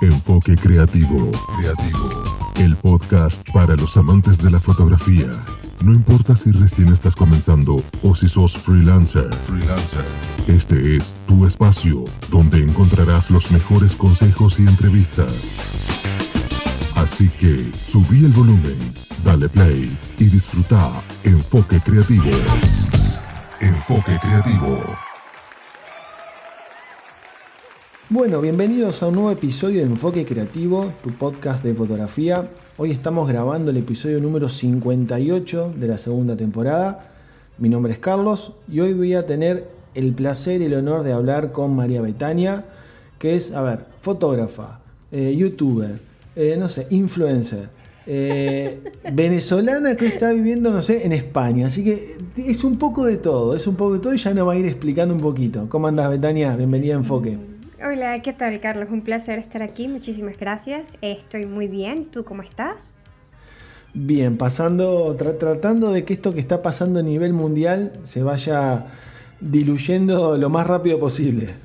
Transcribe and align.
Enfoque 0.00 0.56
Creativo. 0.56 1.30
Creativo. 1.58 2.22
El 2.56 2.76
podcast 2.76 3.48
para 3.52 3.76
los 3.76 3.96
amantes 3.96 4.38
de 4.38 4.50
la 4.50 4.60
fotografía. 4.60 5.28
No 5.84 5.92
importa 5.92 6.36
si 6.36 6.52
recién 6.52 6.88
estás 6.88 7.16
comenzando 7.16 7.82
o 8.02 8.14
si 8.14 8.28
sos 8.28 8.56
freelancer. 8.56 9.32
Freelancer. 9.44 10.04
Este 10.46 10.96
es 10.96 11.14
tu 11.26 11.46
espacio 11.46 12.04
donde 12.30 12.62
encontrarás 12.62 13.30
los 13.30 13.50
mejores 13.50 13.94
consejos 13.94 14.58
y 14.60 14.66
entrevistas. 14.66 15.32
Así 16.94 17.28
que 17.30 17.70
subí 17.72 18.24
el 18.24 18.32
volumen, 18.32 18.78
dale 19.24 19.48
play 19.48 19.96
y 20.18 20.24
disfruta 20.24 21.02
Enfoque 21.24 21.80
Creativo. 21.80 22.30
Enfoque 23.60 24.18
Creativo. 24.20 25.11
Bueno, 28.12 28.42
bienvenidos 28.42 29.02
a 29.02 29.06
un 29.08 29.14
nuevo 29.14 29.30
episodio 29.30 29.78
de 29.78 29.86
Enfoque 29.86 30.26
Creativo, 30.26 30.92
tu 31.02 31.12
podcast 31.12 31.64
de 31.64 31.72
fotografía. 31.72 32.46
Hoy 32.76 32.90
estamos 32.90 33.26
grabando 33.26 33.70
el 33.70 33.78
episodio 33.78 34.20
número 34.20 34.50
58 34.50 35.72
de 35.78 35.86
la 35.88 35.96
segunda 35.96 36.36
temporada. 36.36 37.10
Mi 37.56 37.70
nombre 37.70 37.94
es 37.94 37.98
Carlos 37.98 38.52
y 38.70 38.80
hoy 38.80 38.92
voy 38.92 39.14
a 39.14 39.24
tener 39.24 39.66
el 39.94 40.12
placer 40.12 40.60
y 40.60 40.66
el 40.66 40.74
honor 40.74 41.04
de 41.04 41.12
hablar 41.12 41.52
con 41.52 41.74
María 41.74 42.02
Betania, 42.02 42.66
que 43.18 43.34
es, 43.34 43.50
a 43.52 43.62
ver, 43.62 43.86
fotógrafa, 44.02 44.82
eh, 45.10 45.34
youtuber, 45.34 45.98
eh, 46.36 46.56
no 46.58 46.68
sé, 46.68 46.88
influencer, 46.90 47.70
eh, 48.06 48.92
venezolana 49.14 49.96
que 49.96 50.04
está 50.04 50.34
viviendo, 50.34 50.70
no 50.70 50.82
sé, 50.82 51.06
en 51.06 51.12
España. 51.12 51.68
Así 51.68 51.82
que 51.82 52.18
es 52.36 52.62
un 52.62 52.76
poco 52.76 53.06
de 53.06 53.16
todo, 53.16 53.56
es 53.56 53.66
un 53.66 53.76
poco 53.76 53.94
de 53.94 54.00
todo 54.00 54.12
y 54.12 54.18
ya 54.18 54.34
nos 54.34 54.46
va 54.46 54.52
a 54.52 54.56
ir 54.56 54.66
explicando 54.66 55.14
un 55.14 55.22
poquito. 55.22 55.66
¿Cómo 55.70 55.88
andas, 55.88 56.10
Betania? 56.10 56.54
Bienvenida 56.54 56.92
a 56.92 56.98
Enfoque. 56.98 57.51
Hola, 57.84 58.22
¿qué 58.22 58.32
tal 58.32 58.60
Carlos? 58.60 58.90
Un 58.92 59.02
placer 59.02 59.40
estar 59.40 59.60
aquí, 59.60 59.88
muchísimas 59.88 60.38
gracias. 60.38 60.98
Estoy 61.02 61.46
muy 61.46 61.66
bien, 61.66 62.04
¿tú 62.04 62.22
cómo 62.22 62.40
estás? 62.42 62.94
Bien, 63.92 64.38
pasando, 64.38 65.16
tratando 65.16 65.90
de 65.90 66.04
que 66.04 66.12
esto 66.12 66.32
que 66.32 66.38
está 66.38 66.62
pasando 66.62 67.00
a 67.00 67.02
nivel 67.02 67.32
mundial 67.32 67.98
se 68.04 68.22
vaya 68.22 68.86
diluyendo 69.40 70.38
lo 70.38 70.48
más 70.48 70.68
rápido 70.68 71.00
posible. 71.00 71.56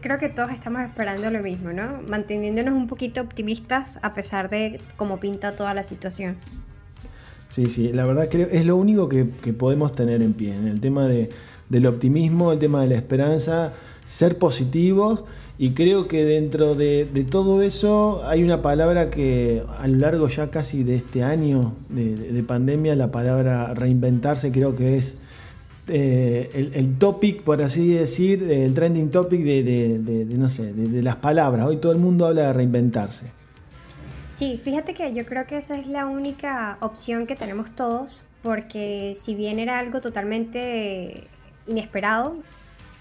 Creo 0.00 0.16
que 0.18 0.30
todos 0.30 0.50
estamos 0.50 0.80
esperando 0.80 1.30
lo 1.30 1.42
mismo, 1.42 1.72
¿no? 1.72 2.00
Manteniéndonos 2.08 2.72
un 2.72 2.86
poquito 2.86 3.20
optimistas 3.20 3.98
a 4.00 4.14
pesar 4.14 4.48
de 4.48 4.80
cómo 4.96 5.20
pinta 5.20 5.54
toda 5.54 5.74
la 5.74 5.82
situación. 5.82 6.36
Sí, 7.50 7.66
sí, 7.66 7.92
la 7.92 8.06
verdad 8.06 8.28
creo 8.30 8.48
es 8.50 8.64
lo 8.64 8.76
único 8.76 9.10
que, 9.10 9.24
podemos 9.24 9.92
tener 9.92 10.22
en 10.22 10.32
pie, 10.32 10.54
en 10.54 10.66
el 10.66 10.80
tema 10.80 11.06
de, 11.06 11.28
del 11.68 11.86
optimismo, 11.86 12.50
el 12.50 12.58
tema 12.58 12.80
de 12.80 12.88
la 12.88 12.94
esperanza 12.94 13.74
ser 14.04 14.38
positivos 14.38 15.24
y 15.56 15.70
creo 15.70 16.08
que 16.08 16.24
dentro 16.24 16.74
de, 16.74 17.06
todo 17.30 17.62
eso 17.62 18.22
hay 18.26 18.42
una 18.42 18.60
palabra 18.60 19.08
que 19.08 19.62
a 19.78 19.86
lo 19.86 19.98
largo 19.98 20.28
ya 20.28 20.50
casi 20.50 20.82
de 20.82 20.96
este 20.96 21.22
año 21.22 21.74
de, 21.88 22.42
pandemia, 22.42 22.96
la 22.96 23.10
palabra 23.10 23.72
reinventarse 23.72 24.50
creo 24.50 24.74
que 24.74 24.96
es 24.96 25.16
eh, 25.86 26.70
el, 26.74 26.98
topic, 26.98 27.42
por 27.42 27.62
así 27.62 27.88
decir, 27.88 28.42
el 28.50 28.74
trending 28.74 29.10
topic 29.10 29.42
de, 29.42 30.26
no 30.36 30.48
sé, 30.48 30.72
de 30.72 31.02
las 31.02 31.16
palabras. 31.16 31.66
Hoy 31.66 31.76
todo 31.76 31.92
el 31.92 31.98
mundo 31.98 32.26
habla 32.26 32.48
de 32.48 32.52
reinventarse. 32.52 33.26
Sí, 34.34 34.58
fíjate 34.60 34.94
que 34.94 35.14
yo 35.14 35.24
creo 35.26 35.46
que 35.46 35.58
esa 35.58 35.78
es 35.78 35.86
la 35.86 36.06
única 36.06 36.78
opción 36.80 37.24
que 37.24 37.36
tenemos 37.36 37.70
todos, 37.70 38.22
porque 38.42 39.12
si 39.14 39.36
bien 39.36 39.60
era 39.60 39.78
algo 39.78 40.00
totalmente 40.00 41.28
inesperado, 41.68 42.38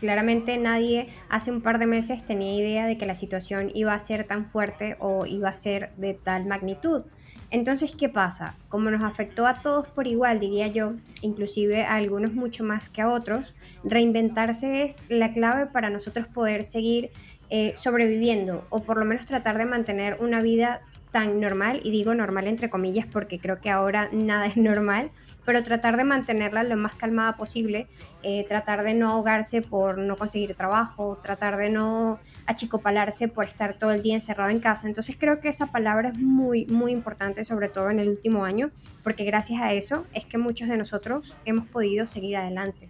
Claramente 0.04 0.58
nadie 0.58 1.08
hace 1.30 1.50
un 1.50 1.62
par 1.62 1.80
de 1.80 1.86
meses 1.86 2.26
tenía 2.26 2.54
idea 2.54 2.86
de 2.86 2.98
que 2.98 3.06
la 3.06 3.16
situación 3.16 3.72
iba 3.74 3.94
a 3.94 4.00
ser 4.00 4.26
tan 4.26 4.46
fuerte 4.46 4.98
o 5.00 5.26
iba 5.26 5.48
a 5.48 5.54
ser 5.54 5.94
de 5.96 6.14
tal 6.14 6.46
magnitud. 6.46 7.04
Entonces, 7.52 7.96
¿qué 7.96 8.10
pasa? 8.10 8.58
Como 8.68 8.92
nos 8.92 9.02
afectó 9.02 9.48
a 9.48 9.62
todos 9.62 9.88
por 9.88 10.06
igual, 10.06 10.42
diría 10.42 10.68
yo, 10.68 10.96
inclusive 11.22 11.86
a 11.86 11.96
algunos 11.96 12.34
mucho 12.34 12.66
más 12.66 12.90
que 12.90 13.02
a 13.02 13.12
otros, 13.12 13.56
reinventarse 13.86 14.84
es 14.84 15.06
la 15.08 15.32
clave 15.32 15.68
para 15.68 15.90
nosotros 15.90 16.28
poder 16.28 16.66
seguir 16.66 17.12
eh, 17.50 17.72
sobreviviendo 17.78 18.68
o 18.72 18.84
por 18.84 18.98
lo 18.98 19.06
menos 19.06 19.26
tratar 19.26 19.58
de 19.58 19.68
mantener 19.68 20.18
una 20.20 20.42
vida 20.42 20.82
tan 21.14 21.40
normal, 21.40 21.80
y 21.84 21.92
digo 21.92 22.16
normal 22.16 22.48
entre 22.48 22.72
comillas 22.72 23.06
porque 23.06 23.40
creo 23.40 23.62
que 23.62 23.70
ahora 23.70 24.10
nada 24.12 24.48
es 24.48 24.58
normal, 24.58 25.12
pero 25.46 25.62
tratar 25.62 25.96
de 25.96 26.04
mantenerla 26.04 26.64
lo 26.64 26.76
más 26.76 26.96
calmada 26.96 27.38
posible, 27.38 27.88
eh, 28.24 28.44
tratar 28.48 28.84
de 28.84 28.96
no 28.96 29.10
ahogarse 29.12 29.62
por 29.62 30.00
no 30.00 30.18
conseguir 30.18 30.56
trabajo, 30.56 31.20
tratar 31.22 31.58
de 31.58 31.70
no 31.70 32.20
achicopalarse 32.48 33.28
por 33.28 33.46
estar 33.46 33.78
todo 33.78 33.92
el 33.92 34.02
día 34.02 34.16
encerrado 34.16 34.50
en 34.50 34.60
casa. 34.60 34.88
Entonces 34.88 35.16
creo 35.20 35.40
que 35.40 35.50
esa 35.50 35.68
palabra 35.68 36.10
es 36.10 36.18
muy, 36.18 36.66
muy 36.66 36.92
importante, 36.92 37.44
sobre 37.44 37.70
todo 37.70 37.92
en 37.92 38.00
el 38.00 38.10
último 38.10 38.44
año, 38.44 38.72
porque 39.04 39.24
gracias 39.24 39.62
a 39.62 39.72
eso 39.72 40.06
es 40.16 40.26
que 40.26 40.40
muchos 40.40 40.68
de 40.68 40.78
nosotros 40.78 41.38
hemos 41.46 41.68
podido 41.68 42.08
seguir 42.08 42.38
adelante. 42.38 42.90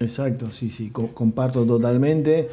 Exacto, 0.00 0.50
sí, 0.50 0.68
sí, 0.68 0.90
comparto 0.90 1.64
totalmente. 1.64 2.50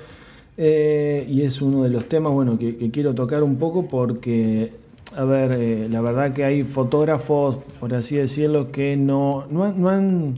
Eh, 0.60 1.28
y 1.30 1.44
es 1.44 1.62
uno 1.62 1.84
de 1.84 1.90
los 1.90 2.10
temas 2.10 2.34
bueno, 2.34 2.58
que, 2.58 2.90
quiero 2.90 3.14
tocar 3.14 3.44
un 3.44 3.58
poco 3.58 3.88
porque, 3.88 4.74
a 5.16 5.24
ver, 5.24 5.52
eh, 5.52 5.88
la 5.90 6.02
verdad 6.02 6.34
que 6.34 6.44
hay 6.44 6.64
fotógrafos, 6.64 7.60
por 7.80 7.94
así 7.94 8.16
decirlo, 8.16 8.72
que 8.72 8.98
no, 8.98 9.46
no, 9.52 9.90
han 9.90 10.34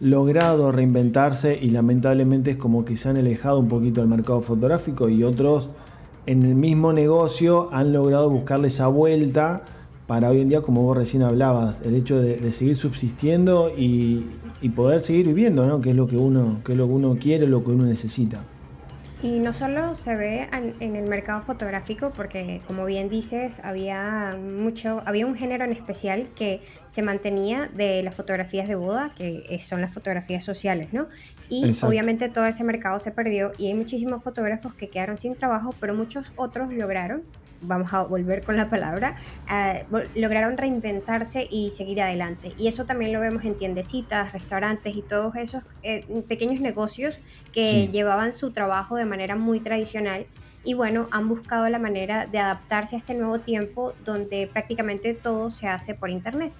logrado 0.00 0.72
reinventarse 0.72 1.58
y 1.60 1.68
lamentablemente 1.68 2.52
es 2.52 2.56
como 2.56 2.84
que 2.86 2.96
se 2.96 3.10
han 3.10 3.18
alejado 3.18 3.58
un 3.58 3.68
poquito 3.68 4.00
del 4.00 4.08
mercado 4.08 4.40
fotográfico 4.40 5.10
y 5.10 5.22
otros 5.22 5.68
en 6.24 6.44
el 6.44 6.54
mismo 6.54 6.92
negocio 6.92 7.68
han 7.72 7.92
logrado 7.92 8.30
buscarle 8.30 8.68
esa 8.68 8.88
vuelta 8.88 9.62
para 10.06 10.30
hoy 10.30 10.40
en 10.40 10.48
día, 10.48 10.62
como 10.62 10.82
vos 10.82 10.96
recién 10.96 11.22
hablabas, 11.22 11.82
el 11.84 11.94
hecho 11.94 12.20
de, 12.20 12.50
seguir 12.52 12.76
subsistiendo 12.76 13.70
y, 13.76 14.24
poder 14.74 15.00
seguir 15.00 15.26
viviendo, 15.26 15.66
¿no? 15.66 15.80
que 15.80 15.90
es 15.90 15.96
lo 15.96 16.06
que 16.06 16.16
uno, 16.16 16.60
que 16.64 16.72
es 16.72 16.78
lo 16.78 16.86
que 16.86 16.92
uno 16.92 17.16
quiere, 17.20 17.46
lo 17.46 17.62
que 17.64 17.72
uno 17.72 17.84
necesita. 17.84 18.44
Y 19.22 19.38
no 19.38 19.52
solo 19.52 19.94
se 19.94 20.16
ve 20.16 20.48
en 20.52 20.96
el 20.96 21.04
mercado 21.04 21.40
fotográfico, 21.42 22.10
porque 22.10 22.60
como 22.66 22.84
bien 22.84 23.08
dices, 23.08 23.60
había 23.62 24.36
mucho, 24.36 25.00
había 25.06 25.26
un 25.26 25.36
género 25.36 25.64
en 25.64 25.70
especial 25.70 26.28
que 26.34 26.60
se 26.86 27.02
mantenía 27.02 27.68
de 27.68 28.02
las 28.02 28.16
fotografías 28.16 28.66
de 28.66 28.74
boda, 28.74 29.12
que 29.16 29.60
son 29.60 29.80
las 29.80 29.94
fotografías 29.94 30.42
sociales, 30.42 30.92
¿no? 30.92 31.06
Y 31.48 31.70
obviamente 31.84 32.30
todo 32.30 32.46
ese 32.46 32.64
mercado 32.64 32.98
se 32.98 33.12
perdió 33.12 33.52
y 33.58 33.68
hay 33.68 33.74
muchísimos 33.74 34.24
fotógrafos 34.24 34.74
que 34.74 34.88
quedaron 34.88 35.16
sin 35.18 35.36
trabajo, 35.36 35.72
pero 35.78 35.94
muchos 35.94 36.32
otros 36.34 36.72
lograron 36.72 37.22
vamos 37.62 37.92
a 37.92 38.04
volver 38.04 38.42
con 38.44 38.56
la 38.56 38.68
palabra, 38.68 39.16
eh, 39.50 39.84
lograron 40.14 40.56
reinventarse 40.56 41.46
y 41.50 41.70
seguir 41.70 42.02
adelante. 42.02 42.50
Y 42.58 42.68
eso 42.68 42.84
también 42.84 43.12
lo 43.12 43.20
vemos 43.20 43.44
en 43.44 43.56
tiendecitas, 43.56 44.32
restaurantes 44.32 44.94
y 44.94 45.02
todos 45.02 45.36
esos 45.36 45.62
eh, 45.82 46.04
pequeños 46.28 46.60
negocios 46.60 47.20
que 47.52 47.88
llevaban 47.88 48.32
su 48.32 48.52
trabajo 48.52 48.96
de 48.96 49.04
manera 49.04 49.36
muy 49.36 49.60
tradicional 49.60 50.26
y 50.64 50.74
bueno, 50.74 51.08
han 51.10 51.28
buscado 51.28 51.68
la 51.68 51.78
manera 51.78 52.26
de 52.26 52.38
adaptarse 52.38 52.94
a 52.96 52.98
este 52.98 53.14
nuevo 53.14 53.40
tiempo 53.40 53.94
donde 54.04 54.48
prácticamente 54.52 55.14
todo 55.14 55.50
se 55.50 55.66
hace 55.66 55.94
por 55.94 56.10
internet. 56.10 56.52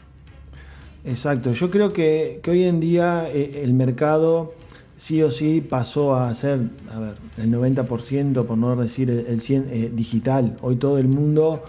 Exacto, 1.04 1.52
yo 1.52 1.70
creo 1.70 1.92
que, 1.92 2.40
que 2.42 2.50
hoy 2.50 2.64
en 2.64 2.80
día 2.80 3.28
eh, 3.28 3.62
el 3.62 3.74
mercado 3.74 4.54
sí 5.02 5.20
o 5.20 5.30
sí 5.30 5.60
pasó 5.68 6.14
a 6.14 6.32
ser, 6.32 6.60
a 6.88 7.00
ver, 7.00 7.14
el 7.36 7.50
90%, 7.50 8.46
por 8.46 8.56
no 8.56 8.76
decir 8.76 9.10
el 9.10 9.40
100%, 9.40 9.66
eh, 9.68 9.90
digital. 9.92 10.56
Hoy 10.62 10.76
todo 10.76 10.96
el 10.96 11.08
mundo, 11.08 11.64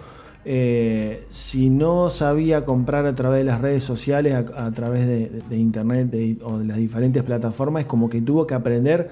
eh, 0.45 1.25
si 1.29 1.71
no 1.71 2.11
sabía 2.11 2.63
comprar 2.63 3.07
a 3.07 3.13
través 3.13 3.39
de 3.39 3.45
las 3.45 3.59
redes 3.59 3.83
sociales, 3.83 4.35
a, 4.35 4.71
través 4.73 5.07
de, 5.07 5.57
internet 5.57 6.13
o 6.43 6.59
de 6.59 6.65
las 6.65 6.77
diferentes 6.77 7.23
plataformas, 7.23 7.81
es 7.81 7.87
como 7.87 8.07
que 8.07 8.21
tuvo 8.21 8.45
que 8.45 8.53
aprender 8.53 9.09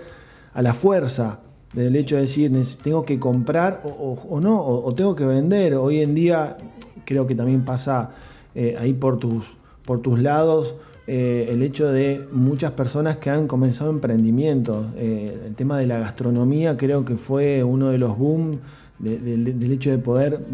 a 0.54 0.62
la 0.62 0.76
fuerza 0.76 1.40
del 1.74 1.96
hecho 1.96 2.14
de 2.14 2.22
decir, 2.22 2.52
tengo 2.84 3.04
que 3.04 3.20
comprar 3.20 3.82
o, 3.84 4.40
no, 4.40 4.64
o, 4.64 4.94
tengo 4.94 5.16
que 5.16 5.26
vender. 5.26 5.74
Hoy 5.74 6.00
en 6.00 6.14
día 6.14 6.58
creo 7.06 7.26
que 7.26 7.34
también 7.34 7.66
pasa 7.66 8.12
eh, 8.54 8.76
ahí 8.78 8.94
por 8.94 9.18
tus, 9.18 9.58
por 9.84 10.04
tus 10.04 10.20
lados 10.20 10.76
eh, 11.08 11.48
el 11.50 11.64
hecho 11.64 11.92
de 11.92 12.28
muchas 12.32 12.72
personas 12.72 13.18
que 13.18 13.30
han 13.30 13.48
comenzado 13.48 13.90
emprendimientos. 13.90 14.88
Eh, 14.96 15.46
el 15.48 15.56
tema 15.56 15.78
de 15.78 15.88
la 15.88 16.00
gastronomía 16.00 16.78
creo 16.78 17.04
que 17.04 17.18
fue 17.18 17.64
uno 17.64 17.90
de 17.90 17.98
los 17.98 18.18
boom 18.18 18.60
del 19.00 19.72
hecho 19.72 19.90
de 19.90 19.98
poder, 19.98 20.46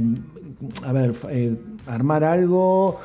a 0.84 0.94
ver, 0.94 1.12
eh, 1.30 1.58
armar 1.86 2.24
algo 2.24 2.98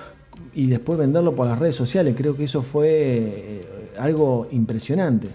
y 0.54 0.68
después 0.68 0.96
venderlo 0.96 1.34
por 1.34 1.48
las 1.48 1.58
redes 1.58 1.74
sociales. 1.74 2.14
Creo 2.16 2.36
que 2.36 2.44
eso 2.44 2.62
fue 2.62 3.66
algo 3.98 4.46
impresionante. 4.52 5.28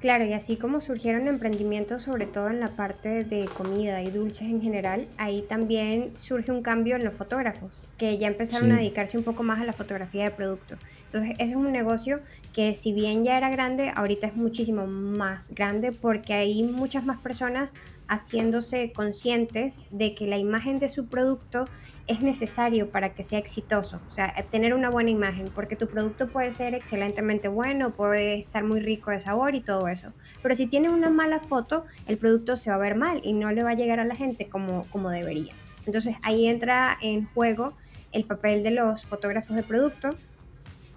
Claro, 0.00 0.24
y 0.24 0.32
así 0.32 0.56
como 0.56 0.80
surgieron 0.80 1.26
emprendimientos, 1.26 2.02
sobre 2.02 2.26
todo 2.26 2.50
en 2.50 2.60
la 2.60 2.76
parte 2.76 3.24
de 3.24 3.46
comida 3.46 4.00
y 4.00 4.12
dulces 4.12 4.48
en 4.48 4.62
general, 4.62 5.08
ahí 5.16 5.42
también 5.42 6.16
surge 6.16 6.52
un 6.52 6.62
cambio 6.62 6.94
en 6.94 7.04
los 7.04 7.14
fotógrafos, 7.14 7.72
que 7.96 8.16
ya 8.16 8.28
empezaron 8.28 8.70
a 8.70 8.76
dedicarse 8.76 9.18
un 9.18 9.24
poco 9.24 9.42
más 9.42 9.60
a 9.60 9.64
la 9.64 9.72
fotografía 9.72 10.22
de 10.22 10.30
producto. 10.30 10.76
Entonces, 11.06 11.30
ese 11.38 11.50
es 11.50 11.56
un 11.56 11.72
negocio 11.72 12.20
que 12.58 12.74
si 12.74 12.92
bien 12.92 13.22
ya 13.22 13.36
era 13.36 13.50
grande, 13.50 13.92
ahorita 13.94 14.26
es 14.26 14.34
muchísimo 14.34 14.84
más 14.88 15.54
grande 15.54 15.92
porque 15.92 16.34
hay 16.34 16.64
muchas 16.64 17.04
más 17.04 17.18
personas 17.18 17.72
haciéndose 18.08 18.92
conscientes 18.92 19.82
de 19.92 20.16
que 20.16 20.26
la 20.26 20.38
imagen 20.38 20.80
de 20.80 20.88
su 20.88 21.06
producto 21.06 21.68
es 22.08 22.20
necesario 22.20 22.90
para 22.90 23.14
que 23.14 23.22
sea 23.22 23.38
exitoso, 23.38 24.00
o 24.08 24.10
sea, 24.10 24.34
tener 24.50 24.74
una 24.74 24.90
buena 24.90 25.10
imagen, 25.10 25.52
porque 25.54 25.76
tu 25.76 25.86
producto 25.86 26.26
puede 26.26 26.50
ser 26.50 26.74
excelentemente 26.74 27.46
bueno, 27.46 27.92
puede 27.92 28.40
estar 28.40 28.64
muy 28.64 28.80
rico 28.80 29.12
de 29.12 29.20
sabor 29.20 29.54
y 29.54 29.60
todo 29.60 29.86
eso, 29.86 30.12
pero 30.42 30.56
si 30.56 30.66
tiene 30.66 30.88
una 30.88 31.10
mala 31.10 31.38
foto, 31.38 31.84
el 32.08 32.18
producto 32.18 32.56
se 32.56 32.70
va 32.70 32.76
a 32.76 32.80
ver 32.80 32.96
mal 32.96 33.20
y 33.22 33.34
no 33.34 33.52
le 33.52 33.62
va 33.62 33.70
a 33.70 33.74
llegar 33.74 34.00
a 34.00 34.04
la 34.04 34.16
gente 34.16 34.48
como, 34.48 34.84
como 34.90 35.10
debería. 35.10 35.54
Entonces 35.86 36.16
ahí 36.24 36.48
entra 36.48 36.98
en 37.00 37.26
juego 37.26 37.74
el 38.10 38.24
papel 38.24 38.64
de 38.64 38.72
los 38.72 39.04
fotógrafos 39.04 39.54
de 39.54 39.62
producto, 39.62 40.16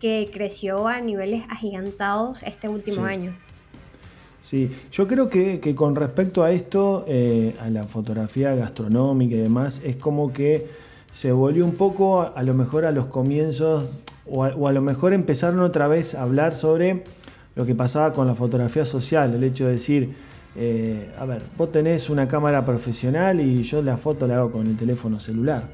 que 0.02 0.30
creció 0.34 0.88
a 0.88 1.00
niveles 1.00 1.44
agigantados 1.50 2.42
este 2.44 2.68
último 2.68 3.06
año. 3.06 3.34
Sí, 4.42 4.70
yo 4.92 5.08
creo 5.08 5.30
que, 5.30 5.76
con 5.76 5.96
respecto 5.96 6.44
a 6.44 6.52
esto, 6.52 7.06
eh, 7.08 7.56
a 7.62 7.70
la 7.70 7.86
fotografía 7.86 8.56
gastronómica 8.56 9.36
y 9.36 9.38
demás, 9.38 9.80
es 9.86 9.96
como 9.96 10.34
que 10.34 10.68
se 11.12 11.32
volvió 11.32 11.64
un 11.64 11.76
poco 11.76 12.34
a, 12.36 12.44
lo 12.44 12.56
mejor 12.56 12.86
a 12.86 12.92
los 12.92 13.06
comienzos 13.06 14.00
o 14.28 14.44
a, 14.44 14.72
lo 14.72 14.82
mejor 14.82 15.14
empezaron 15.14 15.60
otra 15.60 15.88
vez 15.88 16.16
a 16.16 16.24
hablar 16.24 16.56
sobre 16.56 17.04
lo 17.56 17.66
que 17.66 17.76
pasaba 17.76 18.14
con 18.14 18.26
la 18.26 18.34
fotografía 18.34 18.86
social, 18.86 19.36
el 19.36 19.44
hecho 19.44 19.66
de 19.68 19.74
decir, 19.74 20.16
eh, 20.56 21.14
a 21.20 21.26
ver, 21.26 21.44
vos 21.58 21.72
tenés 21.72 22.10
una 22.10 22.28
cámara 22.28 22.66
profesional 22.66 23.40
y 23.40 23.62
yo 23.62 23.82
la 23.84 23.98
foto 23.98 24.26
la 24.26 24.38
hago 24.38 24.52
con 24.52 24.66
el 24.66 24.76
teléfono 24.76 25.20
celular. 25.20 25.70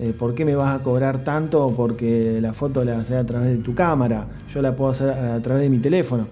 Eh, 0.00 0.14
¿Por 0.16 0.34
qué 0.34 0.44
me 0.44 0.54
vas 0.54 0.78
a 0.78 0.82
cobrar 0.82 1.24
tanto 1.24 1.72
porque 1.74 2.40
la 2.40 2.52
foto 2.52 2.84
la 2.84 2.98
hacer 2.98 3.16
a 3.16 3.26
través 3.26 3.48
de 3.48 3.58
tu 3.58 3.74
cámara? 3.74 4.26
Yo 4.48 4.62
la 4.62 4.76
puedo 4.76 4.90
hacer 4.90 5.10
a 5.10 5.40
través 5.42 5.62
de 5.62 5.70
mi 5.70 5.78
teléfono. 5.78 6.28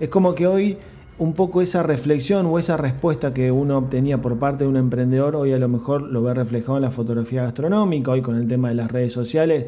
Es 0.00 0.10
como 0.10 0.34
que 0.34 0.46
hoy 0.46 0.76
un 1.18 1.32
poco 1.34 1.62
esa 1.62 1.82
reflexión 1.82 2.46
o 2.46 2.58
esa 2.58 2.76
respuesta 2.76 3.32
que 3.32 3.52
uno 3.52 3.78
obtenía 3.78 4.20
por 4.20 4.38
parte 4.38 4.64
de 4.64 4.70
un 4.70 4.76
emprendedor, 4.76 5.36
hoy 5.36 5.52
a 5.52 5.58
lo 5.58 5.68
mejor 5.68 6.02
lo 6.02 6.22
ve 6.22 6.34
reflejado 6.34 6.76
en 6.76 6.82
la 6.82 6.90
fotografía 6.90 7.42
gastronómica, 7.42 8.10
hoy 8.10 8.20
con 8.20 8.36
el 8.36 8.48
tema 8.48 8.68
de 8.68 8.74
las 8.74 8.90
redes 8.90 9.12
sociales 9.12 9.66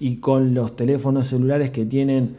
y 0.00 0.16
con 0.16 0.54
los 0.54 0.74
teléfonos 0.74 1.26
celulares 1.26 1.70
que 1.70 1.84
tienen, 1.84 2.36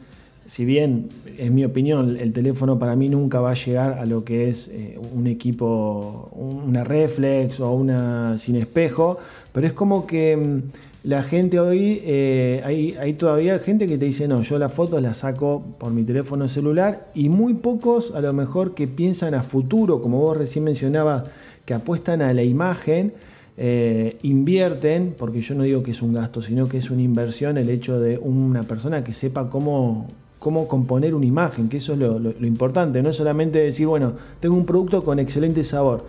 si 0.49 0.65
bien 0.65 1.09
es 1.37 1.51
mi 1.51 1.63
opinión, 1.63 2.17
el 2.19 2.33
teléfono 2.33 2.79
para 2.79 2.95
mí 2.95 3.07
nunca 3.07 3.39
va 3.39 3.51
a 3.51 3.53
llegar 3.53 3.99
a 3.99 4.07
lo 4.07 4.23
que 4.23 4.49
es 4.49 4.67
eh, 4.69 4.99
un 5.13 5.27
equipo, 5.27 6.31
una 6.33 6.83
reflex 6.83 7.59
o 7.59 7.71
una 7.71 8.35
sin 8.39 8.55
espejo, 8.55 9.19
pero 9.51 9.67
es 9.67 9.73
como 9.73 10.07
que 10.07 10.35
mm, 10.35 10.61
la 11.03 11.21
gente 11.21 11.59
hoy, 11.59 12.01
eh, 12.03 12.95
hay, 12.99 13.13
todavía 13.13 13.59
gente 13.59 13.87
que 13.87 13.99
te 13.99 14.05
dice, 14.05 14.27
no, 14.27 14.41
yo 14.41 14.57
las 14.57 14.73
fotos 14.73 15.03
las 15.03 15.17
saco 15.17 15.63
por 15.77 15.91
mi 15.91 16.01
teléfono 16.01 16.47
celular 16.47 17.11
y 17.13 17.29
muy 17.29 17.53
pocos 17.53 18.11
a 18.15 18.19
lo 18.19 18.33
mejor 18.33 18.73
que 18.73 18.87
piensan 18.87 19.35
a 19.35 19.43
futuro, 19.43 20.01
como 20.01 20.19
vos 20.19 20.35
recién 20.35 20.63
mencionabas, 20.63 21.25
que 21.63 21.75
apuestan 21.75 22.23
a 22.23 22.33
la 22.33 22.41
imagen, 22.41 23.13
eh, 23.55 24.17
invierten, 24.23 25.13
porque 25.15 25.41
yo 25.41 25.53
no 25.53 25.61
digo 25.61 25.83
que 25.83 25.91
es 25.91 26.01
un 26.01 26.11
gasto, 26.11 26.41
sino 26.41 26.67
que 26.67 26.79
es 26.79 26.89
una 26.89 27.03
inversión 27.03 27.59
el 27.59 27.69
hecho 27.69 27.99
de 27.99 28.17
una 28.17 28.63
persona 28.63 29.03
que 29.03 29.13
sepa 29.13 29.47
cómo, 29.47 30.07
cómo 30.39 30.67
componer 30.67 31.13
una 31.13 31.25
imagen, 31.25 31.69
que 31.69 31.77
eso 31.77 31.93
es 31.93 31.99
lo, 31.99 32.17
lo 32.17 32.47
importante, 32.47 33.03
no 33.03 33.09
es 33.09 33.15
solamente 33.17 33.59
decir, 33.59 33.87
bueno, 33.87 34.13
tengo 34.39 34.55
un 34.55 34.65
producto 34.65 35.03
con 35.03 35.19
excelente 35.19 35.63
sabor 35.63 36.05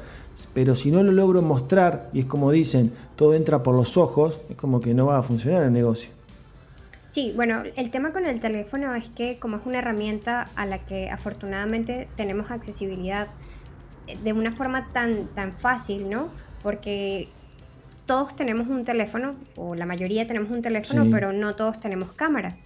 pero 0.55 0.75
si 0.75 0.91
no 0.91 1.03
lo 1.03 1.13
logro 1.13 1.43
mostrar, 1.43 2.09
y 2.13 2.21
es 2.21 2.27
como 2.27 2.51
dicen, 2.51 2.93
todo 3.17 3.35
entra 3.35 3.63
por 3.63 3.75
los 3.75 3.97
ojos, 3.97 4.41
es 4.49 4.57
como 4.57 4.81
que 4.81 4.95
no 4.95 5.07
va 5.07 5.19
a 5.19 5.23
funcionar 5.23 5.63
el 5.63 5.73
negocio. 5.73 6.11
Sí, 7.05 7.33
bueno, 7.35 7.63
el 7.77 7.91
tema 7.91 8.13
con 8.13 8.25
el 8.25 8.39
teléfono 8.39 8.95
es 8.95 9.11
que 9.11 9.39
como 9.39 9.57
es 9.57 9.63
una 9.67 9.79
herramienta 9.79 10.49
a 10.55 10.65
la 10.67 10.79
que 10.79 11.11
afortunadamente 11.11 12.09
tenemos 12.17 12.51
accesibilidad 12.51 13.27
eh, 14.07 14.17
de 14.23 14.33
una 14.33 14.53
forma 14.53 14.93
tan, 14.93 15.27
tan 15.35 15.57
fácil, 15.57 16.09
¿no? 16.09 16.29
Porque 16.63 17.29
todos 18.07 18.37
tenemos 18.37 18.69
un 18.69 18.85
teléfono, 18.85 19.35
o 19.57 19.75
la 19.75 19.87
mayoría 19.87 20.27
tenemos 20.27 20.51
un 20.51 20.63
teléfono, 20.63 21.07
pero 21.11 21.33
no 21.33 21.55
todos 21.57 21.81
tenemos 21.81 22.13
cámara. 22.13 22.57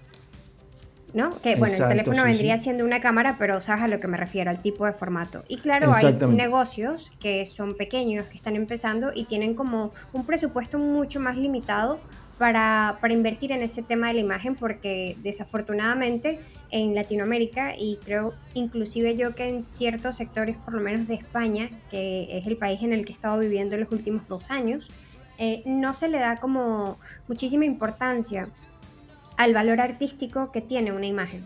¿No? 1.15 1.41
Que 1.41 1.55
bueno, 1.55 1.75
el 1.75 1.89
teléfono 1.89 2.25
vendría 2.25 2.59
siendo 2.59 2.85
una 2.85 3.01
cámara, 3.01 3.37
pero 3.39 3.61
sabes 3.61 3.85
a 3.85 3.89
lo 3.89 4.01
que 4.01 4.09
me 4.09 4.17
refiero, 4.17 4.51
al 4.51 4.61
tipo 4.61 4.85
de 4.85 4.93
formato. 4.93 5.45
Y 5.49 5.59
claro, 5.59 5.93
hay 5.95 6.13
negocios 6.29 7.13
que 7.21 7.47
son 7.47 7.77
pequeños, 7.77 8.27
que 8.27 8.37
están 8.37 8.57
empezando 8.57 9.13
y 9.15 9.25
tienen 9.25 9.55
como 9.55 9.93
un 10.13 10.27
presupuesto 10.27 10.79
mucho 10.79 11.21
más 11.21 11.37
limitado 11.37 12.01
para, 12.37 12.99
para, 13.01 13.15
invertir 13.15 13.53
en 13.53 13.63
ese 13.63 13.85
tema 13.85 14.09
de 14.09 14.15
la 14.15 14.21
imagen 14.21 14.57
porque 14.57 15.17
desafortunadamente 15.23 16.41
en 16.73 16.93
Latinoamérica 16.93 17.75
y 17.79 18.01
creo 18.05 18.35
inclusive 18.55 19.15
yo 19.15 19.37
que 19.37 19.49
en 19.49 19.63
ciertos 19.63 20.17
sectores 20.17 20.57
por 20.57 20.75
lo 20.75 20.81
menos 20.81 21.07
de 21.07 21.15
España 21.15 21.71
que 21.91 22.27
es 22.37 22.49
el 22.49 22.57
país 22.57 22.83
en 22.83 22.93
el 22.93 23.05
que 23.05 23.13
he 23.13 23.15
estado 23.15 23.39
viviendo 23.39 23.77
en 23.77 23.83
los 23.83 23.93
últimos 23.93 24.27
dos 24.27 24.51
años 24.51 24.91
eh, 25.39 25.63
no 25.65 25.95
se 25.95 26.09
le 26.09 26.19
da 26.19 26.39
como 26.39 26.99
muchísima 27.29 27.67
importancia 27.67 28.49
al 29.37 29.55
valor 29.55 29.81
artístico 29.81 30.53
que 30.53 30.61
tiene 30.61 30.93
una 30.93 31.07
imagen. 31.07 31.45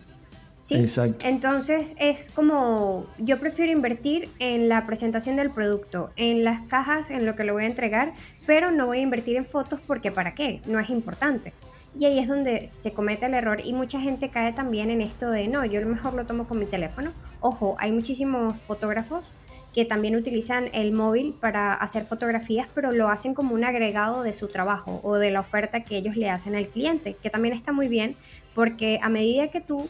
¿Sí? 0.59 0.75
Exacto. 0.75 1.25
Entonces 1.25 1.95
es 1.99 2.29
como 2.31 3.05
yo 3.17 3.39
prefiero 3.39 3.71
invertir 3.71 4.29
en 4.39 4.67
la 4.67 4.85
presentación 4.85 5.37
del 5.37 5.51
producto, 5.51 6.11
en 6.17 6.43
las 6.43 6.61
cajas, 6.61 7.11
en 7.11 7.25
lo 7.25 7.35
que 7.35 7.45
lo 7.45 7.53
voy 7.53 7.63
a 7.63 7.67
entregar, 7.67 8.11
pero 8.45 8.69
no 8.69 8.87
voy 8.87 8.99
a 8.99 9.01
invertir 9.01 9.37
en 9.37 9.45
fotos 9.45 9.79
porque 9.87 10.11
para 10.11 10.33
qué, 10.35 10.61
no 10.65 10.79
es 10.79 10.89
importante. 10.89 11.53
Y 11.97 12.05
ahí 12.05 12.19
es 12.19 12.27
donde 12.27 12.67
se 12.67 12.93
comete 12.93 13.25
el 13.25 13.33
error 13.33 13.59
y 13.63 13.73
mucha 13.73 13.99
gente 13.99 14.29
cae 14.29 14.51
también 14.53 14.89
en 14.89 15.01
esto 15.01 15.31
de 15.31 15.47
no, 15.47 15.65
yo 15.65 15.79
a 15.79 15.83
lo 15.83 15.89
mejor 15.89 16.13
lo 16.13 16.25
tomo 16.25 16.45
con 16.45 16.59
mi 16.59 16.65
teléfono. 16.65 17.11
Ojo, 17.39 17.75
hay 17.79 17.91
muchísimos 17.91 18.57
fotógrafos 18.57 19.31
que 19.73 19.85
también 19.85 20.15
utilizan 20.15 20.69
el 20.73 20.91
móvil 20.91 21.35
para 21.39 21.73
hacer 21.73 22.03
fotografías, 22.03 22.67
pero 22.73 22.91
lo 22.91 23.09
hacen 23.09 23.33
como 23.33 23.53
un 23.53 23.63
agregado 23.63 24.23
de 24.23 24.33
su 24.33 24.47
trabajo 24.47 24.99
o 25.03 25.15
de 25.15 25.31
la 25.31 25.39
oferta 25.39 25.83
que 25.83 25.97
ellos 25.97 26.15
le 26.15 26.29
hacen 26.29 26.55
al 26.55 26.67
cliente, 26.69 27.15
que 27.21 27.29
también 27.29 27.53
está 27.53 27.71
muy 27.71 27.87
bien 27.87 28.15
porque 28.55 28.99
a 29.01 29.09
medida 29.09 29.49
que 29.49 29.61
tú 29.61 29.89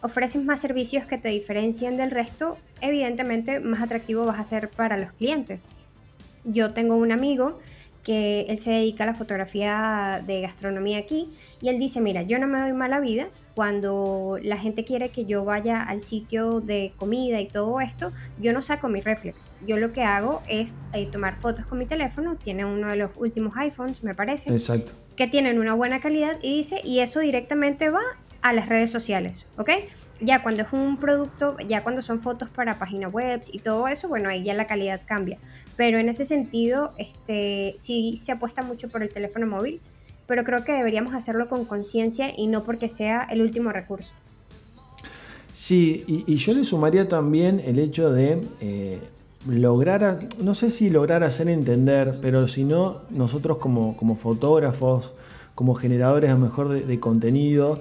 ofreces 0.00 0.44
más 0.44 0.60
servicios 0.60 1.06
que 1.06 1.18
te 1.18 1.28
diferencien 1.28 1.96
del 1.96 2.10
resto, 2.10 2.58
evidentemente 2.80 3.60
más 3.60 3.82
atractivo 3.82 4.26
vas 4.26 4.40
a 4.40 4.44
ser 4.44 4.68
para 4.68 4.96
los 4.96 5.12
clientes. 5.12 5.66
Yo 6.44 6.74
tengo 6.74 6.96
un 6.96 7.12
amigo 7.12 7.60
que 8.02 8.42
él 8.48 8.58
se 8.58 8.70
dedica 8.70 9.04
a 9.04 9.06
la 9.06 9.14
fotografía 9.14 10.22
de 10.26 10.40
gastronomía 10.40 10.98
aquí 10.98 11.28
y 11.60 11.68
él 11.68 11.78
dice, 11.78 12.00
mira, 12.00 12.22
yo 12.22 12.38
no 12.38 12.48
me 12.48 12.60
doy 12.60 12.72
mala 12.72 13.00
vida 13.00 13.28
cuando 13.54 14.38
la 14.42 14.56
gente 14.56 14.84
quiere 14.84 15.10
que 15.10 15.24
yo 15.24 15.44
vaya 15.44 15.82
al 15.82 16.00
sitio 16.00 16.60
de 16.60 16.92
comida 16.96 17.40
y 17.40 17.46
todo 17.46 17.80
esto, 17.80 18.12
yo 18.40 18.52
no 18.52 18.62
saco 18.62 18.88
mi 18.88 19.00
reflex. 19.00 19.50
Yo 19.66 19.76
lo 19.76 19.92
que 19.92 20.02
hago 20.02 20.42
es 20.48 20.78
eh, 20.94 21.06
tomar 21.06 21.36
fotos 21.36 21.66
con 21.66 21.78
mi 21.78 21.86
teléfono, 21.86 22.36
tiene 22.36 22.64
uno 22.64 22.88
de 22.88 22.96
los 22.96 23.10
últimos 23.16 23.56
iPhones, 23.56 24.02
me 24.02 24.14
parece. 24.14 24.50
Exacto. 24.50 24.92
Que 25.16 25.26
tienen 25.26 25.58
una 25.58 25.74
buena 25.74 26.00
calidad 26.00 26.38
y 26.40 26.56
dice, 26.56 26.80
y 26.82 27.00
eso 27.00 27.20
directamente 27.20 27.90
va 27.90 28.02
a 28.40 28.52
las 28.52 28.68
redes 28.68 28.90
sociales, 28.90 29.46
¿ok? 29.56 29.70
Ya 30.22 30.42
cuando 30.42 30.62
es 30.62 30.72
un 30.72 30.98
producto, 30.98 31.56
ya 31.66 31.82
cuando 31.82 32.00
son 32.00 32.20
fotos 32.20 32.48
para 32.48 32.78
páginas 32.78 33.12
web 33.12 33.40
y 33.52 33.58
todo 33.58 33.88
eso, 33.88 34.08
bueno, 34.08 34.28
ahí 34.28 34.44
ya 34.44 34.54
la 34.54 34.66
calidad 34.66 35.00
cambia. 35.04 35.38
Pero 35.76 35.98
en 35.98 36.08
ese 36.08 36.24
sentido, 36.24 36.94
este, 36.96 37.74
sí 37.76 38.16
se 38.16 38.32
apuesta 38.32 38.62
mucho 38.62 38.88
por 38.88 39.02
el 39.02 39.10
teléfono 39.10 39.46
móvil 39.46 39.80
pero 40.26 40.44
creo 40.44 40.64
que 40.64 40.72
deberíamos 40.72 41.14
hacerlo 41.14 41.48
con 41.48 41.64
conciencia 41.64 42.28
y 42.34 42.46
no 42.46 42.64
porque 42.64 42.88
sea 42.88 43.26
el 43.30 43.42
último 43.42 43.70
recurso. 43.70 44.14
Sí, 45.52 46.04
y, 46.06 46.36
yo 46.36 46.54
le 46.54 46.64
sumaría 46.64 47.06
también 47.06 47.60
el 47.60 47.78
hecho 47.78 48.10
de 48.10 48.40
eh, 48.60 48.98
lograr, 49.46 50.18
no 50.42 50.54
sé 50.54 50.70
si 50.70 50.88
lograr 50.88 51.22
hacer 51.22 51.50
entender, 51.50 52.18
pero 52.22 52.48
si 52.48 52.64
no, 52.64 53.02
nosotros 53.10 53.58
como, 53.58 53.94
como 53.96 54.16
fotógrafos, 54.16 55.12
como 55.54 55.74
generadores 55.74 56.30
a 56.30 56.34
lo 56.34 56.38
mejor 56.38 56.70
de, 56.70 57.00
contenido, 57.00 57.80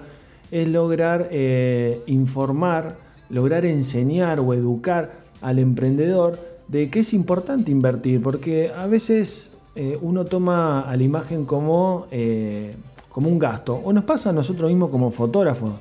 es 0.51 0.67
lograr 0.67 1.29
eh, 1.31 2.01
informar, 2.07 2.97
lograr 3.29 3.65
enseñar 3.65 4.39
o 4.41 4.53
educar 4.53 5.13
al 5.41 5.59
emprendedor 5.59 6.37
de 6.67 6.89
que 6.89 6.99
es 6.99 7.13
importante 7.13 7.71
invertir, 7.71 8.21
porque 8.21 8.71
a 8.75 8.85
veces 8.85 9.51
eh, 9.75 9.97
uno 10.01 10.25
toma 10.25 10.81
a 10.81 10.95
la 10.95 11.03
imagen 11.03 11.45
como, 11.45 12.05
eh, 12.11 12.75
como 13.09 13.29
un 13.29 13.39
gasto. 13.39 13.75
O 13.75 13.93
nos 13.93 14.03
pasa 14.03 14.29
a 14.29 14.33
nosotros 14.33 14.69
mismos 14.69 14.89
como 14.89 15.11
fotógrafos. 15.11 15.73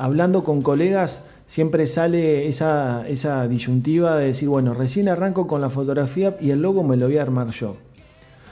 Hablando 0.00 0.42
con 0.42 0.60
colegas 0.60 1.22
siempre 1.46 1.86
sale 1.86 2.48
esa, 2.48 3.06
esa 3.06 3.46
disyuntiva 3.46 4.16
de 4.16 4.26
decir, 4.26 4.48
bueno, 4.48 4.74
recién 4.74 5.08
arranco 5.08 5.46
con 5.46 5.60
la 5.60 5.68
fotografía 5.68 6.36
y 6.40 6.50
el 6.50 6.60
logo 6.60 6.82
me 6.82 6.96
lo 6.96 7.06
voy 7.06 7.18
a 7.18 7.22
armar 7.22 7.50
yo. 7.50 7.76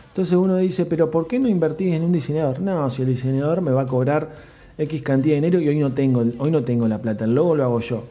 Entonces 0.08 0.36
uno 0.36 0.56
dice, 0.56 0.86
pero 0.86 1.10
¿por 1.10 1.26
qué 1.26 1.40
no 1.40 1.48
invertís 1.48 1.94
en 1.94 2.04
un 2.04 2.12
diseñador? 2.12 2.60
No, 2.60 2.88
si 2.88 3.02
el 3.02 3.08
diseñador 3.08 3.60
me 3.60 3.72
va 3.72 3.82
a 3.82 3.86
cobrar 3.86 4.30
X 4.78 5.02
cantidad 5.02 5.36
de 5.36 5.40
dinero 5.40 5.60
y 5.60 5.68
hoy 5.68 5.78
no 5.78 5.92
tengo, 5.92 6.24
hoy 6.38 6.50
no 6.50 6.62
tengo 6.62 6.86
la 6.88 7.00
plata, 7.00 7.24
el 7.24 7.34
logo 7.34 7.56
lo 7.56 7.64
hago 7.64 7.80
yo. 7.80 8.04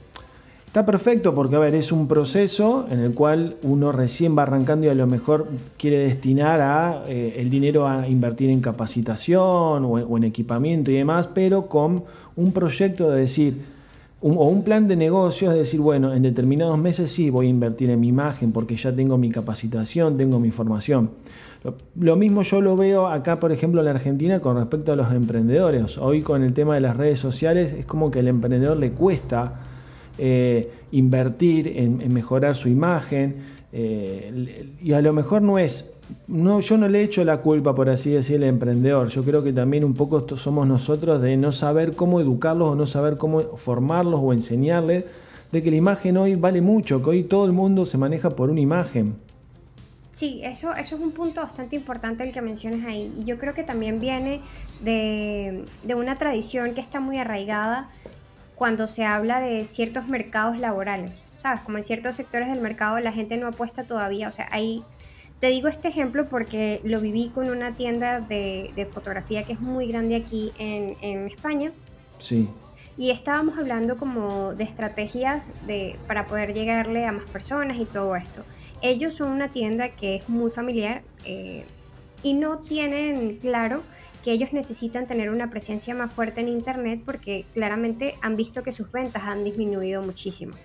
Está 0.75 0.86
perfecto 0.86 1.34
porque, 1.34 1.55
a 1.55 1.60
ver, 1.60 1.74
es 1.74 1.93
un 1.93 2.05
proceso 2.05 2.86
en 2.91 3.00
el 3.00 3.13
cual 3.13 3.55
uno 3.63 3.93
recién 3.93 4.38
va 4.38 4.43
arrancando 4.43 4.86
y 4.86 4.89
a 4.89 4.93
lo 4.93 5.07
mejor 5.07 5.48
quiere 5.77 6.00
destinar 6.00 6.60
a, 6.60 7.05
eh, 7.07 7.36
el 7.38 7.50
dinero 7.50 7.88
a 7.88 8.10
invertir 8.10 8.50
en 8.50 8.60
capacitación 8.60 9.86
o, 9.86 10.17
en 10.17 10.24
equipamiento 10.25 10.91
y 10.91 10.95
demás, 10.95 11.29
pero 11.34 11.67
con 11.67 12.03
un 12.36 12.51
proyecto 12.51 13.10
de 13.10 13.22
decir, 13.22 13.75
o 14.34 14.48
un 14.48 14.63
plan 14.63 14.88
de 14.88 14.96
negocio, 14.96 15.51
es 15.51 15.58
decir, 15.58 15.79
bueno, 15.79 16.12
en 16.12 16.24
determinados 16.24 16.79
meses 16.79 17.12
sí 17.12 17.29
voy 17.29 17.46
a 17.46 17.50
invertir 17.50 17.91
en 17.91 18.00
mi 18.00 18.08
imagen 18.08 18.51
porque 18.51 18.75
ya 18.75 18.91
tengo 18.91 19.20
mi 19.20 19.29
capacitación, 19.29 20.17
tengo 20.17 20.39
mi 20.39 20.50
formación. 20.50 21.12
Lo, 22.00 22.15
mismo 22.15 22.41
yo 22.41 22.60
lo 22.60 22.75
veo 22.75 23.08
acá, 23.08 23.39
por 23.39 23.51
ejemplo, 23.51 23.82
en 23.82 23.86
la 23.86 23.91
Argentina 23.91 24.39
con 24.39 24.58
respecto 24.58 24.91
a 24.91 24.96
los 24.96 25.12
emprendedores. 25.12 26.00
Hoy 26.00 26.22
con 26.22 26.41
el 26.41 26.53
tema 26.53 26.74
de 26.74 26.82
las 26.82 26.98
redes 26.98 27.20
sociales 27.20 27.74
es 27.74 27.86
como 27.86 28.10
que 28.10 28.20
al 28.20 28.27
emprendedor 28.27 28.77
le 28.77 28.91
cuesta 28.91 29.60
eh, 30.17 30.72
invertir 30.91 31.67
en, 31.75 32.12
mejorar 32.12 32.55
su 32.55 32.70
imagen. 32.70 33.36
Eh, 33.72 34.74
y 34.81 34.93
a 34.93 35.01
lo 35.01 35.13
mejor 35.13 35.41
no 35.41 35.57
es, 35.60 35.93
no, 36.27 36.60
yo 36.60 36.77
no 36.77 36.88
le 36.88 37.01
echo 37.01 37.24
la 37.24 37.41
culpa, 37.41 37.75
por 37.75 37.89
así 37.89 38.12
decir, 38.12 38.38
al 38.38 38.43
emprendedor. 38.43 39.10
Yo 39.10 39.24
creo 39.24 39.43
que 39.43 39.53
también 39.53 39.84
un 39.84 39.95
poco 39.95 40.38
somos 40.38 40.67
nosotros 40.67 41.22
de 41.22 41.38
no 41.38 41.51
saber 41.51 41.93
cómo 41.93 42.22
educarlos 42.22 42.69
o 42.69 42.75
no 42.75 42.86
saber 42.86 43.17
cómo 43.17 43.57
formarlos 43.57 44.19
o 44.24 44.34
enseñarles 44.34 45.05
de 45.51 45.63
que 45.63 45.72
la 45.72 45.77
imagen 45.77 46.17
hoy 46.17 46.36
vale 46.36 46.62
mucho, 46.62 47.01
que 47.01 47.10
hoy 47.10 47.24
todo 47.24 47.45
el 47.45 47.53
mundo 47.53 47.86
se 47.86 47.98
maneja 47.98 48.31
por 48.31 48.50
una 48.50 48.62
imagen. 48.62 49.15
Sí, 50.12 50.39
eso, 50.43 50.74
eso 50.74 50.95
es 50.95 51.01
un 51.01 51.12
punto 51.12 51.41
bastante 51.41 51.75
importante 51.75 52.24
el 52.24 52.31
que 52.31 52.41
mencionas 52.41 52.86
ahí. 52.86 53.12
Y 53.17 53.25
yo 53.25 53.38
creo 53.38 53.53
que 53.53 53.63
también 53.63 54.00
viene 54.00 54.39
de, 54.81 55.65
de 55.84 55.95
una 55.95 56.17
tradición 56.17 56.74
que 56.74 56.79
está 56.79 57.01
muy 57.01 57.17
arraigada 57.17 57.89
cuando 58.55 58.88
se 58.88 59.03
habla 59.03 59.41
de 59.41 59.65
ciertos 59.65 60.07
mercados 60.07 60.57
laborales, 60.57 61.12
¿sabes? 61.45 61.61
Como 61.61 61.77
en 61.77 61.83
ciertos 61.83 62.15
sectores 62.15 62.49
del 62.49 62.59
mercado 62.59 62.99
la 62.99 63.11
gente 63.11 63.37
no 63.37 63.47
apuesta 63.47 63.83
todavía, 63.83 64.27
o 64.27 64.31
sea, 64.31 64.47
ahí... 64.51 64.83
Te 65.39 65.47
digo 65.47 65.67
este 65.67 65.89
ejemplo 65.89 66.27
porque 66.29 66.79
lo 66.85 67.01
viví 67.01 67.29
con 67.29 67.49
una 67.49 67.75
tienda 67.75 68.21
de, 68.21 68.87
fotografía 68.89 69.43
que 69.43 69.53
es 69.53 69.59
muy 69.59 69.85
grande 69.85 70.15
aquí 70.15 70.53
en, 70.57 70.95
en, 71.01 71.27
España. 71.27 71.73
Sí. 72.19 72.49
Y 72.97 73.11
estábamos 73.11 73.57
hablando 73.59 73.97
como 73.97 74.53
de 74.53 74.63
estrategias 74.63 75.53
de, 75.67 75.99
para 76.07 76.25
poder 76.25 76.53
llegarle 76.53 77.05
a 77.05 77.11
más 77.11 77.25
personas 77.25 77.77
y 77.77 77.85
todo 77.85 78.15
esto. 78.15 78.43
Ellos 78.81 79.13
son 79.13 79.29
una 79.29 79.51
tienda 79.51 79.89
que 79.89 80.15
es 80.15 80.29
muy 80.29 80.49
familiar 80.49 81.03
eh, 81.25 81.65
y 82.23 82.33
no 82.33 82.59
tienen 82.59 83.37
claro 83.37 83.83
que 84.23 84.31
ellos 84.31 84.53
necesitan 84.53 85.05
tener 85.05 85.29
una 85.29 85.49
presencia 85.49 85.93
más 85.93 86.13
fuerte 86.13 86.41
en 86.41 86.47
Internet 86.47 87.01
porque 87.05 87.45
claramente 87.53 88.15
han 88.21 88.37
visto 88.37 88.63
que 88.63 88.71
sus 88.71 88.89
ventas 88.89 89.23
han 89.23 89.43
disminuido 89.43 90.01
muchísimo. 90.01 90.55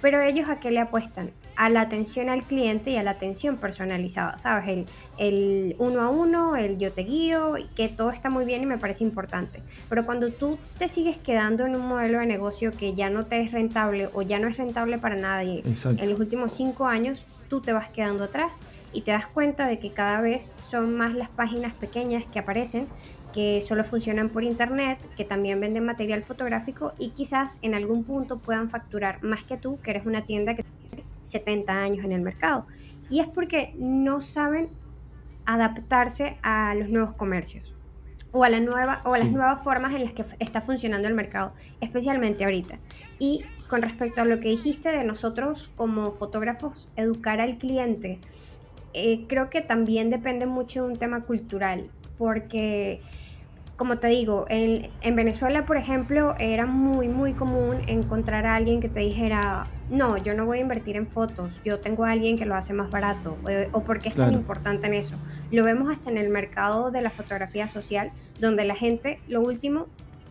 Pero 0.00 0.20
ellos 0.20 0.48
a 0.48 0.60
qué 0.60 0.70
le 0.70 0.80
apuestan? 0.80 1.30
A 1.56 1.68
la 1.68 1.82
atención 1.82 2.30
al 2.30 2.44
cliente 2.44 2.90
y 2.90 2.96
a 2.96 3.02
la 3.02 3.10
atención 3.12 3.58
personalizada, 3.58 4.38
¿sabes? 4.38 4.68
El, 4.68 4.86
el 5.18 5.76
uno 5.78 6.00
a 6.00 6.08
uno, 6.08 6.56
el 6.56 6.78
yo 6.78 6.92
te 6.92 7.02
guío, 7.02 7.54
que 7.74 7.88
todo 7.88 8.10
está 8.10 8.30
muy 8.30 8.46
bien 8.46 8.62
y 8.62 8.66
me 8.66 8.78
parece 8.78 9.04
importante. 9.04 9.62
Pero 9.88 10.06
cuando 10.06 10.30
tú 10.30 10.58
te 10.78 10.88
sigues 10.88 11.18
quedando 11.18 11.66
en 11.66 11.76
un 11.76 11.86
modelo 11.86 12.20
de 12.20 12.26
negocio 12.26 12.72
que 12.72 12.94
ya 12.94 13.10
no 13.10 13.26
te 13.26 13.40
es 13.40 13.52
rentable 13.52 14.08
o 14.14 14.22
ya 14.22 14.38
no 14.38 14.48
es 14.48 14.56
rentable 14.56 14.98
para 14.98 15.16
nadie 15.16 15.62
en 15.64 16.10
los 16.10 16.18
últimos 16.18 16.52
cinco 16.52 16.86
años, 16.86 17.26
tú 17.48 17.60
te 17.60 17.72
vas 17.72 17.90
quedando 17.90 18.24
atrás 18.24 18.62
y 18.92 19.02
te 19.02 19.10
das 19.10 19.26
cuenta 19.26 19.66
de 19.66 19.78
que 19.78 19.92
cada 19.92 20.20
vez 20.20 20.54
son 20.58 20.96
más 20.96 21.14
las 21.14 21.28
páginas 21.28 21.74
pequeñas 21.74 22.24
que 22.26 22.38
aparecen 22.38 22.86
que 23.32 23.60
solo 23.60 23.84
funcionan 23.84 24.28
por 24.28 24.42
internet, 24.42 24.98
que 25.16 25.24
también 25.24 25.60
venden 25.60 25.84
material 25.84 26.22
fotográfico 26.22 26.92
y 26.98 27.10
quizás 27.10 27.58
en 27.62 27.74
algún 27.74 28.04
punto 28.04 28.38
puedan 28.38 28.68
facturar 28.68 29.22
más 29.22 29.44
que 29.44 29.56
tú, 29.56 29.78
que 29.80 29.90
eres 29.92 30.06
una 30.06 30.24
tienda 30.24 30.54
que 30.54 30.62
tiene 30.62 31.04
70 31.22 31.82
años 31.82 32.04
en 32.04 32.12
el 32.12 32.22
mercado. 32.22 32.66
Y 33.08 33.20
es 33.20 33.26
porque 33.26 33.72
no 33.76 34.20
saben 34.20 34.68
adaptarse 35.46 36.38
a 36.42 36.74
los 36.74 36.88
nuevos 36.88 37.14
comercios 37.14 37.74
o 38.32 38.44
a, 38.44 38.48
la 38.48 38.60
nueva, 38.60 39.00
o 39.04 39.14
a 39.14 39.18
las 39.18 39.30
nuevas 39.30 39.62
formas 39.62 39.94
en 39.94 40.04
las 40.04 40.12
que 40.12 40.24
está 40.38 40.60
funcionando 40.60 41.08
el 41.08 41.14
mercado, 41.14 41.52
especialmente 41.80 42.44
ahorita. 42.44 42.78
Y 43.18 43.44
con 43.68 43.82
respecto 43.82 44.20
a 44.20 44.24
lo 44.24 44.40
que 44.40 44.48
dijiste 44.48 44.90
de 44.90 45.04
nosotros 45.04 45.70
como 45.74 46.12
fotógrafos, 46.12 46.88
educar 46.96 47.40
al 47.40 47.58
cliente, 47.58 48.20
eh, 48.94 49.26
creo 49.28 49.50
que 49.50 49.60
también 49.60 50.10
depende 50.10 50.46
mucho 50.46 50.84
de 50.84 50.92
un 50.92 50.98
tema 50.98 51.24
cultural 51.24 51.90
porque, 52.20 53.00
como 53.76 53.98
te 53.98 54.08
digo, 54.08 54.44
en, 54.50 54.90
Venezuela, 55.16 55.64
por 55.64 55.78
ejemplo, 55.78 56.34
era 56.38 56.66
muy, 56.66 57.08
muy 57.08 57.32
común 57.32 57.78
encontrar 57.86 58.44
a 58.44 58.56
alguien 58.56 58.78
que 58.80 58.90
te 58.90 59.00
dijera, 59.00 59.66
no, 59.88 60.18
yo 60.18 60.34
no 60.34 60.44
voy 60.44 60.58
a 60.58 60.60
invertir 60.60 60.96
en 60.96 61.06
fotos, 61.06 61.62
yo 61.64 61.80
tengo 61.80 62.04
a 62.04 62.10
alguien 62.10 62.36
que 62.36 62.44
lo 62.44 62.54
hace 62.54 62.74
más 62.74 62.90
barato, 62.90 63.38
eh, 63.48 63.70
o 63.72 63.84
porque 63.84 64.10
es 64.10 64.16
tan 64.16 64.34
importante 64.34 64.86
en 64.86 64.92
eso. 64.92 65.16
Lo 65.50 65.64
vemos 65.64 65.90
hasta 65.90 66.10
en 66.10 66.18
el 66.18 66.28
mercado 66.28 66.90
de 66.90 67.00
la 67.00 67.08
fotografía 67.08 67.66
social, 67.66 68.12
donde 68.38 68.66
la 68.66 68.74
gente, 68.74 69.18
lo 69.26 69.40
último 69.40 69.86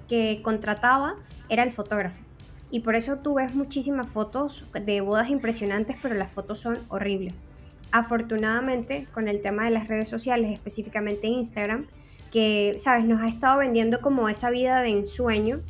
que 0.07 0.41
contrataba 0.43 1.15
era 1.49 1.63
el 1.63 1.71
fotógrafo. 1.71 2.21
Y 2.69 2.81
por 2.81 2.93
eso 2.93 3.17
tú 3.17 3.33
ves 3.33 3.55
muchísimas 3.55 4.11
fotos 4.11 4.67
de 4.73 5.01
bodas 5.01 5.31
impresionantes, 5.31 5.97
pero 5.99 6.13
las 6.13 6.31
fotos 6.31 6.59
son 6.59 6.85
horribles 6.89 7.47
afortunadamente 7.91 9.07
con 9.13 9.27
el 9.27 9.41
tema 9.41 9.65
de 9.65 9.71
las 9.71 9.87
redes 9.87 10.07
sociales, 10.07 10.51
específicamente 10.51 11.27
Instagram, 11.27 11.87
que, 12.31 12.75
sabes, 12.79 13.05
nos 13.05 13.21
ha 13.21 13.27
estado 13.27 13.59
vendiendo 13.59 14.01
como 14.01 14.29
esa 14.29 14.49
vida 14.49 14.81
de 14.81 14.89
ensueño 14.89 15.61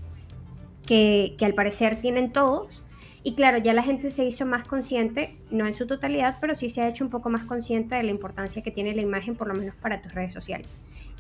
que, 0.86 1.36
que 1.38 1.46
al 1.46 1.54
parecer 1.54 2.02
tienen 2.02 2.32
todos. 2.32 2.84
Y 3.24 3.36
claro, 3.36 3.58
ya 3.58 3.74
la 3.74 3.84
gente 3.84 4.12
se 4.12 4.26
hizo 4.26 4.46
más 4.46 4.64
consciente, 4.64 5.38
no 5.52 5.66
en 5.66 5.74
su 5.74 5.88
totalidad, 5.88 6.38
pero 6.40 6.56
sí 6.56 6.70
se 6.70 6.82
ha 6.82 6.88
hecho 6.88 7.04
un 7.04 7.10
poco 7.10 7.30
más 7.30 7.44
consciente 7.46 7.96
de 7.96 8.04
la 8.04 8.12
importancia 8.12 8.64
que 8.64 8.72
tiene 8.72 8.96
la 8.96 9.02
imagen, 9.02 9.36
por 9.36 9.48
lo 9.48 9.54
menos 9.54 9.76
para 9.76 10.02
tus 10.02 10.14
redes 10.14 10.32
sociales. 10.32 10.68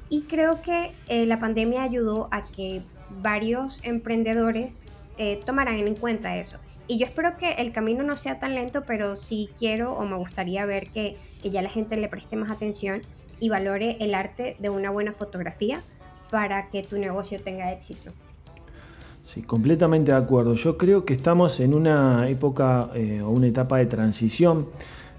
Y 0.09 0.23
creo 0.23 0.61
que 0.61 0.93
eh, 1.07 1.25
la 1.25 1.39
pandemia 1.39 1.83
ayudó 1.83 2.29
a 2.31 2.47
que 2.47 2.81
varios 3.21 3.79
emprendedores 3.83 4.83
eh, 5.17 5.39
tomarán 5.45 5.75
en 5.75 5.95
cuenta 5.95 6.37
eso. 6.37 6.57
Y 6.91 6.97
yo 6.97 7.05
espero 7.05 7.37
que 7.37 7.51
el 7.51 7.71
camino 7.71 8.01
no 8.01 8.17
sea 8.17 8.39
tan 8.39 8.55
lento, 8.55 8.81
pero 8.83 9.15
sí 9.15 9.51
quiero 9.55 9.93
o 9.93 10.05
me 10.05 10.17
gustaría 10.17 10.65
ver 10.65 10.89
que, 10.89 11.17
que 11.39 11.51
ya 11.51 11.61
la 11.61 11.69
gente 11.69 11.95
le 11.97 12.09
preste 12.09 12.35
más 12.35 12.49
atención 12.49 13.03
y 13.39 13.49
valore 13.49 13.97
el 13.99 14.15
arte 14.15 14.57
de 14.57 14.71
una 14.71 14.89
buena 14.89 15.13
fotografía 15.13 15.83
para 16.31 16.71
que 16.71 16.81
tu 16.81 16.97
negocio 16.97 17.39
tenga 17.43 17.71
éxito. 17.71 18.09
Sí, 19.21 19.43
completamente 19.43 20.11
de 20.11 20.17
acuerdo. 20.17 20.55
Yo 20.55 20.79
creo 20.79 21.05
que 21.05 21.13
estamos 21.13 21.59
en 21.59 21.75
una 21.75 22.27
época 22.27 22.89
eh, 22.95 23.21
o 23.21 23.29
una 23.29 23.45
etapa 23.45 23.77
de 23.77 23.85
transición 23.85 24.67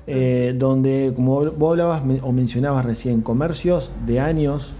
eh, 0.08 0.52
donde, 0.56 1.12
como 1.14 1.52
vos 1.52 1.70
hablabas 1.70 2.02
o 2.22 2.32
mencionabas 2.32 2.84
recién, 2.84 3.22
comercios 3.22 3.92
de 4.06 4.18
años, 4.18 4.74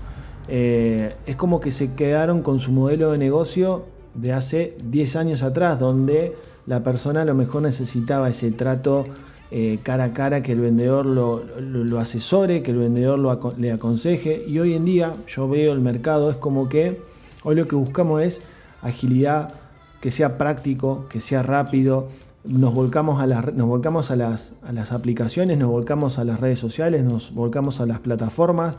es 0.49 1.37
como 1.37 1.61
que 1.61 1.71
se 1.71 1.95
quedaron 1.95 2.43
con 2.43 2.59
su 2.59 2.73
modelo 2.73 3.13
de 3.13 3.19
negocio 3.19 3.85
de 4.15 4.33
hace 4.33 4.77
10 4.83 5.15
años 5.15 5.45
atrás, 5.45 5.79
donde 5.79 6.35
la 6.67 6.83
persona 6.83 7.23
a 7.23 7.25
lo 7.25 7.35
mejor 7.35 7.63
necesitaba 7.63 8.29
ese 8.29 8.51
trato 8.53 9.05
eh, 9.53 9.81
cara 9.83 10.05
a 10.05 10.13
cara, 10.13 10.43
que 10.45 10.53
el 10.53 10.61
vendedor 10.61 11.07
lo, 11.07 11.99
asesore, 11.99 12.63
que 12.63 12.71
el 12.71 12.79
vendedor 12.79 13.19
lo, 13.19 13.55
le 13.57 13.73
aconseje. 13.73 14.45
Y 14.47 14.61
hoy 14.61 14.75
en 14.75 14.85
día 14.85 15.17
yo 15.27 15.49
veo 15.49 15.73
el 15.73 15.81
mercado, 15.81 16.31
es 16.31 16.37
como 16.37 16.69
que 16.69 17.01
hoy 17.43 17.57
lo 17.57 17.67
que 17.67 17.75
buscamos 17.75 18.23
es 18.23 18.43
agilidad, 18.81 19.55
que 20.01 20.13
sea 20.13 20.39
práctico, 20.39 21.07
que 21.09 21.21
sea 21.21 21.43
rápido. 21.43 22.07
Nos 22.45 22.73
volcamos, 22.73 23.21
a 23.21 23.27
las, 23.27 23.53
nos 23.53 23.67
volcamos 23.67 24.13
a, 24.13 24.17
las, 24.17 24.55
a 24.63 24.73
las 24.73 24.93
aplicaciones, 24.93 25.59
nos 25.59 25.69
volcamos 25.69 26.19
a 26.21 26.25
las 26.25 26.39
redes 26.39 26.61
sociales, 26.61 27.03
nos 27.03 27.35
volcamos 27.35 27.81
a 27.81 27.87
las 27.87 27.99
plataformas. 27.99 28.77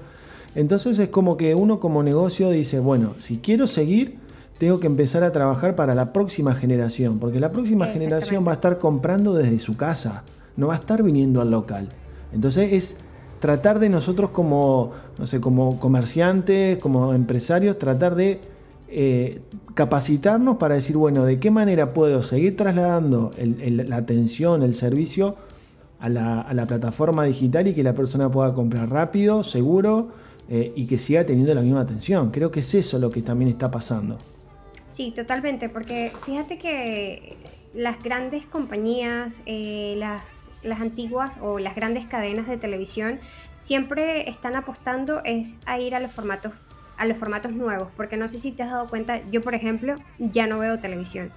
Entonces 0.55 0.99
es 0.99 1.09
como 1.09 1.35
que 1.35 1.53
uno 1.53 1.81
como 1.81 2.01
negocio 2.01 2.49
dice, 2.49 2.79
bueno, 2.79 3.13
si 3.17 3.39
quiero 3.39 3.67
seguir, 3.67 4.19
tengo 4.61 4.79
que 4.79 4.85
empezar 4.85 5.23
a 5.23 5.31
trabajar 5.31 5.75
para 5.75 5.95
la 5.95 6.13
próxima 6.13 6.53
generación, 6.53 7.17
porque 7.17 7.39
la 7.39 7.51
próxima 7.51 7.87
generación 7.87 8.45
va 8.45 8.51
a 8.51 8.53
estar 8.53 8.77
comprando 8.77 9.33
desde 9.33 9.57
su 9.57 9.75
casa, 9.75 10.23
no 10.55 10.67
va 10.67 10.75
a 10.75 10.77
estar 10.77 11.01
viniendo 11.01 11.41
al 11.41 11.49
local. 11.49 11.89
Entonces 12.31 12.71
es 12.71 12.97
tratar 13.39 13.79
de 13.79 13.89
nosotros 13.89 14.29
como, 14.29 14.91
no 15.17 15.25
sé, 15.25 15.41
como 15.41 15.79
comerciantes, 15.79 16.77
como 16.77 17.11
empresarios, 17.15 17.79
tratar 17.79 18.13
de 18.13 18.39
eh, 18.87 19.41
capacitarnos 19.73 20.57
para 20.57 20.75
decir, 20.75 20.95
bueno, 20.95 21.25
¿de 21.25 21.39
qué 21.39 21.49
manera 21.49 21.91
puedo 21.91 22.21
seguir 22.21 22.55
trasladando 22.55 23.31
la 23.39 23.95
atención, 23.95 24.61
el 24.61 24.75
servicio 24.75 25.37
a 25.99 26.07
la, 26.07 26.65
plataforma 26.67 27.23
digital 27.23 27.67
y 27.67 27.73
que 27.73 27.81
la 27.81 27.95
persona 27.95 28.29
pueda 28.29 28.53
comprar 28.53 28.91
rápido, 28.91 29.41
seguro 29.41 30.09
eh, 30.49 30.71
y 30.75 30.85
que 30.85 30.99
siga 30.99 31.25
teniendo 31.25 31.51
la 31.55 31.61
misma 31.61 31.81
atención? 31.81 32.29
Creo 32.29 32.51
que 32.51 32.59
es 32.59 32.75
eso 32.75 32.99
lo 32.99 33.09
que 33.09 33.23
también 33.23 33.49
está 33.49 33.71
pasando. 33.71 34.19
Sí, 34.91 35.11
totalmente, 35.11 35.69
porque 35.69 36.11
fíjate 36.25 36.57
que 36.57 37.37
las 37.73 38.03
grandes 38.03 38.45
compañías, 38.45 39.41
eh, 39.45 39.95
las, 39.97 40.49
las 40.63 40.81
antiguas 40.81 41.39
o 41.41 41.59
las 41.59 41.75
grandes 41.75 42.05
cadenas 42.05 42.45
de 42.47 42.57
televisión 42.57 43.21
siempre 43.55 44.29
están 44.29 44.57
apostando 44.57 45.23
es 45.23 45.61
a 45.65 45.79
ir 45.79 45.95
a 45.95 46.01
los 46.01 46.11
formatos 46.11 46.51
a 46.97 47.05
los 47.05 47.17
formatos 47.17 47.53
nuevos, 47.53 47.87
porque 47.95 48.15
no 48.15 48.27
sé 48.27 48.37
si 48.37 48.51
te 48.51 48.61
has 48.61 48.69
dado 48.69 48.87
cuenta, 48.87 49.27
yo 49.31 49.41
por 49.41 49.55
ejemplo 49.55 49.95
ya 50.19 50.45
no 50.45 50.59
veo 50.59 50.79
televisión. 50.79 51.31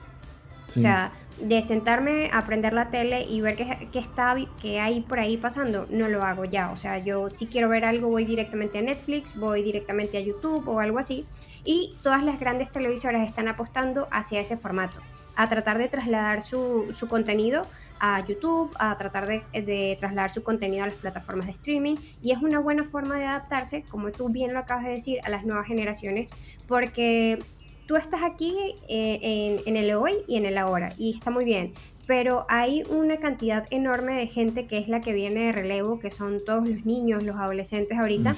O 0.67 0.71
sea, 0.81 1.13
de 1.41 1.63
sentarme 1.63 2.31
a 2.33 2.45
prender 2.45 2.73
la 2.73 2.91
tele 2.91 3.23
y 3.23 3.41
ver 3.41 3.57
qué, 3.57 3.89
qué, 3.93 3.99
está, 3.99 4.35
qué 4.61 4.81
hay 4.81 5.03
por 5.03 5.21
ahí 5.21 5.37
pasando, 5.37 5.87
no 5.91 6.09
lo 6.09 6.23
hago 6.23 6.45
ya. 6.45 6.71
O 6.71 6.77
sea, 6.77 6.99
yo 6.99 7.31
si 7.31 7.47
quiero 7.47 7.69
ver 7.69 7.85
algo 7.85 8.09
voy 8.09 8.25
directamente 8.25 8.79
a 8.79 8.83
Netflix, 8.83 9.37
voy 9.39 9.63
directamente 9.63 10.19
a 10.19 10.21
YouTube 10.21 10.67
o 10.69 10.81
algo 10.81 10.99
así. 10.99 11.27
Y 11.65 11.97
todas 12.03 12.23
las 12.23 12.39
grandes 12.39 12.71
televisoras 12.71 13.27
están 13.27 13.49
apostando 13.49 14.07
hacia 14.11 14.41
ese 14.41 14.57
formato, 14.57 14.99
a 15.35 15.49
tratar 15.49 15.79
de 15.79 15.89
trasladar 15.89 16.43
su, 16.43 16.93
su 16.93 17.09
contenido 17.09 17.67
a 18.01 18.25
YouTube, 18.27 18.71
a 18.79 18.97
tratar 18.97 19.27
de, 19.27 19.43
de, 19.53 19.97
trasladar 19.99 20.31
su 20.31 20.43
contenido 20.43 20.85
a 20.85 20.89
las 20.89 20.97
plataformas 20.97 21.47
de 21.47 21.53
streaming. 21.53 21.97
Y 22.23 22.33
es 22.33 22.39
una 22.39 22.59
buena 22.59 22.85
forma 22.85 23.17
de 23.17 23.25
adaptarse, 23.25 23.83
como 23.85 24.13
tú 24.13 24.29
bien 24.29 24.53
lo 24.53 24.59
acabas 24.59 24.85
de 24.85 24.91
decir, 24.91 25.19
a 25.25 25.31
las 25.31 25.45
nuevas 25.47 25.67
generaciones, 25.67 26.33
porque 26.69 27.43
tú 27.87 27.97
estás 27.97 28.23
aquí 28.23 28.55
eh, 28.89 29.61
en, 29.67 29.77
el 29.77 29.93
hoy 29.93 30.13
y 30.27 30.37
en 30.37 30.47
el 30.47 30.59
ahora, 30.59 30.93
y 30.99 31.15
está 31.15 31.31
muy 31.31 31.45
bien, 31.45 31.73
pero 32.07 32.45
hay 32.49 32.83
una 32.89 33.19
cantidad 33.19 33.67
enorme 33.71 34.17
de 34.17 34.27
gente 34.27 34.67
que 34.67 34.79
es 34.79 34.89
la 34.89 35.01
que 35.01 35.13
viene 35.13 35.47
de 35.47 35.53
relevo, 35.53 35.99
que 35.99 36.11
son 36.11 36.45
todos 36.45 36.69
los 36.69 36.85
niños, 36.85 37.23
los 37.23 37.37
adolescentes 37.37 37.99
ahorita, 37.99 38.35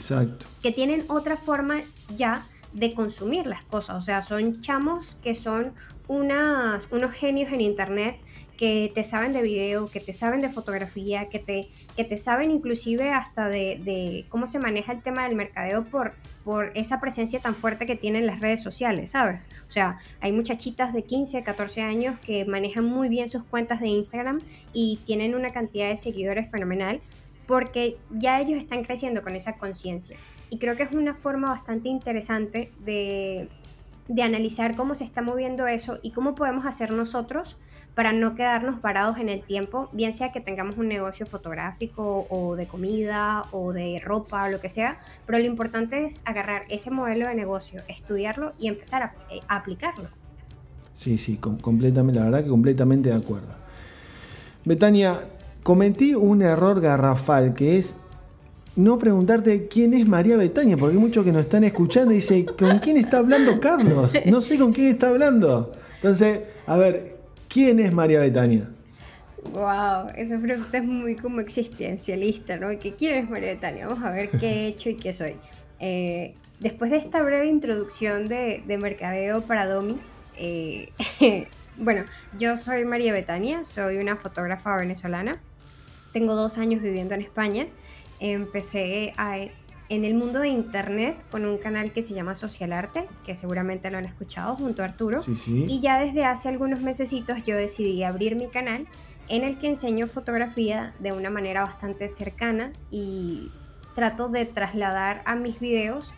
que 0.63 0.73
tienen 0.73 1.05
otra 1.09 1.37
forma 1.37 1.81
ya 2.15 2.47
de 2.77 2.95
consumir 2.95 3.47
las 3.47 3.63
cosas, 3.65 3.97
o 3.97 4.03
sea, 4.03 4.21
son 4.21 4.61
chamos 4.61 5.17
que 5.23 5.35
son 5.35 5.73
unas, 6.09 6.89
unos 6.93 7.13
genios 7.13 7.51
en 7.53 7.63
internet 7.63 8.19
que 8.59 8.93
te 8.95 9.03
saben 9.03 9.33
de 9.33 9.43
video, 9.43 9.89
que 9.91 10.01
te 10.01 10.13
saben 10.13 10.41
de 10.41 10.51
fotografía, 10.51 11.29
que 11.29 11.39
te, 11.39 11.69
que 11.97 12.05
te 12.05 12.19
saben 12.19 12.51
inclusive 12.51 13.11
hasta 13.11 13.49
de, 13.49 13.81
de 13.83 14.27
cómo 14.29 14.47
se 14.47 14.59
maneja 14.59 14.93
el 14.93 15.03
tema 15.03 15.25
del 15.25 15.37
mercadeo 15.37 15.85
por 15.87 16.15
por 16.47 16.71
esa 16.77 17.01
presencia 17.01 17.41
tan 17.41 17.57
fuerte 17.57 17.87
que 17.87 17.97
tienen 17.97 18.25
las 18.25 18.39
redes 18.39 18.63
sociales, 18.63 19.11
¿sabes? 19.11 19.49
O 19.69 19.73
sea, 19.73 19.99
hay 20.21 20.31
muchachitas 20.31 20.93
de 20.93 21.03
15, 21.03 21.43
14 21.43 21.83
años 21.83 22.21
que 22.21 22.45
manejan 22.45 22.85
muy 22.85 23.09
bien 23.09 23.29
sus 23.29 23.43
cuentas 23.43 23.81
de 23.81 23.89
Instagram 23.89 24.41
y 24.73 25.01
tienen 25.05 25.35
una 25.35 25.51
cantidad 25.51 25.89
de 25.89 25.97
seguidores 25.97 26.49
fenomenal 26.49 27.01
porque 27.47 27.99
ya 28.11 28.41
ellos 28.41 28.59
están 28.59 28.85
creciendo 28.85 29.23
con 29.23 29.35
esa 29.37 29.57
conciencia. 29.57 30.17
Y 30.51 30.59
creo 30.59 30.77
que 30.77 30.85
es 30.85 30.93
una 30.93 31.15
forma 31.15 31.49
bastante 31.49 31.89
interesante 31.89 32.73
de, 32.85 33.49
de 34.09 34.23
analizar 34.23 34.77
cómo 34.77 34.95
se 34.95 35.05
está 35.05 35.23
moviendo 35.23 35.67
eso 35.67 35.99
y 36.03 36.13
cómo 36.13 36.35
podemos 36.35 36.67
hacer 36.67 36.93
nosotros 36.93 37.57
para 37.95 38.13
no 38.13 38.35
quedarnos 38.35 38.79
parados 38.79 39.19
en 39.19 39.31
el 39.31 39.43
tiempo, 39.43 39.89
bien 39.93 40.13
sea 40.13 40.31
que 40.31 40.41
tengamos 40.41 40.77
un 40.77 40.87
negocio 40.87 41.25
fotográfico 41.25 42.27
o 42.29 42.55
de 42.55 42.69
comida 42.69 43.47
o 43.53 43.73
de 43.73 44.01
ropa 44.05 44.45
o 44.45 44.49
lo 44.51 44.61
que 44.61 44.69
sea, 44.69 45.01
pero 45.25 45.39
lo 45.39 45.47
importante 45.47 46.05
es 46.05 46.21
agarrar 46.27 46.65
ese 46.69 46.91
modelo 46.91 47.27
de 47.27 47.35
negocio, 47.35 47.83
estudiarlo 47.89 48.53
y 48.59 48.69
empezar 48.69 49.03
a, 49.03 49.15
eh, 49.31 49.41
aplicarlo. 49.49 50.11
Sí, 50.93 51.17
sí, 51.17 51.39
completamente, 51.39 52.21
la 52.21 52.27
verdad 52.27 52.45
que 52.45 52.51
completamente 52.51 53.09
de 53.09 53.17
acuerdo. 53.17 53.55
Betania, 54.67 55.23
cometí 55.67 56.15
un 56.15 56.43
error 56.43 56.81
garrafal 56.81 57.53
que 57.53 57.77
es 57.77 57.97
no 58.77 58.99
preguntarte 58.99 59.67
quién 59.67 59.95
es 59.95 60.09
María 60.09 60.37
Betania, 60.37 60.77
porque 60.77 60.95
hay 60.95 61.03
muchos 61.03 61.25
que 61.25 61.33
nos 61.33 61.41
están 61.43 61.65
escuchando 61.65 62.13
y 62.13 62.17
dicen, 62.17 62.45
¿con 62.45 62.79
quién 62.79 62.99
está 62.99 63.19
hablando 63.19 63.59
Carlos? 63.59 64.13
No 64.27 64.41
sé 64.41 64.59
con 64.59 64.73
quién 64.73 64.87
está 64.87 65.09
hablando. 65.09 65.73
Entonces, 65.97 66.41
a 66.67 66.77
ver, 66.77 67.17
¿Quién 67.57 67.81
es 67.81 67.91
María 67.91 68.21
Betania? 68.21 68.69
Wow, 69.53 70.11
esa 70.17 70.39
pregunta 70.39 70.77
es 70.77 70.85
muy 70.85 71.17
como 71.17 71.41
existencialista, 71.41 72.59
¿no? 72.59 72.69
¿Quién 72.79 73.15
es 73.15 73.31
María 73.31 73.55
Betania? 73.55 73.87
Vamos 73.87 74.05
a 74.05 74.11
ver 74.11 74.31
qué 74.31 74.47
he 74.47 74.67
hecho 74.67 74.91
y 74.91 74.97
qué 74.97 75.15
soy. 75.15 75.37
Eh, 75.81 76.35
después 76.61 76.91
de 76.91 76.99
esta 76.99 77.23
breve 77.23 77.47
introducción 77.47 78.29
de, 78.29 78.63
mercadeo 78.79 79.47
para 79.47 79.67
Domis, 79.67 80.17
eh, 80.37 80.91
bueno, 81.79 82.05
yo 82.39 82.57
soy 82.57 82.85
María 82.85 83.15
Betania, 83.15 83.65
soy 83.65 83.97
una 83.97 84.17
fotógrafa 84.17 84.77
venezolana. 84.77 85.41
Tengo 86.17 86.35
dos 86.35 86.57
años 86.57 86.81
viviendo 86.81 87.13
en 87.13 87.21
España. 87.21 87.67
Empecé 88.21 89.13
a 89.19 89.37
en 89.37 90.05
el 90.07 90.15
mundo 90.15 90.41
de 90.41 90.49
internet 90.49 91.23
con 91.31 91.45
un 91.45 91.59
canal 91.59 91.93
que 91.93 92.01
se 92.01 92.15
llama 92.15 92.35
Social 92.35 92.73
Arte, 92.73 93.07
que 93.23 93.37
seguramente 93.37 93.91
lo 93.91 93.99
han 93.99 94.07
escuchado 94.07 94.57
junto 94.57 94.81
a 94.81 94.87
Arturo. 94.87 95.21
Y 95.47 95.79
ya 95.81 96.01
desde 96.01 96.25
hace 96.25 96.49
algunos 96.49 96.81
mesecitos 96.81 97.45
yo 97.45 97.55
decidí 97.55 98.03
abrir 98.03 98.35
mi 98.35 98.49
canal 98.49 98.87
en 99.29 99.45
el 99.45 99.59
que 99.59 99.67
enseño 99.67 100.09
fotografía 100.09 100.95
de 101.01 101.13
una 101.13 101.29
manera 101.29 101.65
bastante 101.65 102.09
cercana 102.09 102.73
y 102.91 103.51
trato 103.95 104.31
de 104.31 104.47
trasladar 104.47 105.21
a 105.27 105.37
mis 105.37 105.61
videos 105.61 106.15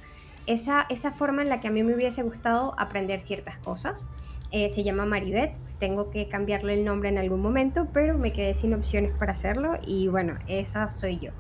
esa, 0.46 0.86
esa 0.90 1.10
forma 1.10 1.42
en 1.42 1.48
la 1.48 1.58
que 1.58 1.66
a 1.66 1.70
mí 1.72 1.82
me 1.82 1.96
hubiese 1.96 2.22
gustado 2.22 2.72
aprender 2.78 3.18
ciertas 3.18 3.58
cosas. 3.58 4.06
Eh, 4.50 4.70
se 4.70 4.82
llama 4.82 5.04
Maribet, 5.04 5.52
tengo 5.78 6.10
que 6.10 6.26
cambiarle 6.26 6.74
el 6.74 6.84
nombre 6.84 7.08
en 7.08 7.18
algún 7.18 7.40
momento, 7.40 7.88
pero 7.92 8.18
me 8.18 8.32
quedé 8.32 8.54
sin 8.54 8.74
opciones 8.74 9.12
para 9.12 9.32
hacerlo 9.32 9.74
y 9.86 10.08
bueno, 10.08 10.34
esa 10.48 10.88
soy 10.88 11.18
yo. 11.18 11.30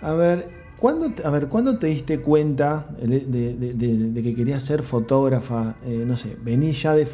A 0.00 0.12
ver, 0.14 0.50
¿cuándo, 0.78 1.12
a 1.24 1.30
ver, 1.30 1.48
¿cuándo 1.48 1.78
te 1.78 1.88
diste 1.88 2.20
cuenta 2.20 2.88
de, 3.00 4.12
que 4.22 4.34
querías 4.34 4.62
ser 4.62 4.82
fotógrafa? 4.82 5.76
Eh, 5.84 6.04
no 6.06 6.16
sé, 6.16 6.36
venís 6.42 6.82
ya 6.82 6.94
de, 6.94 7.06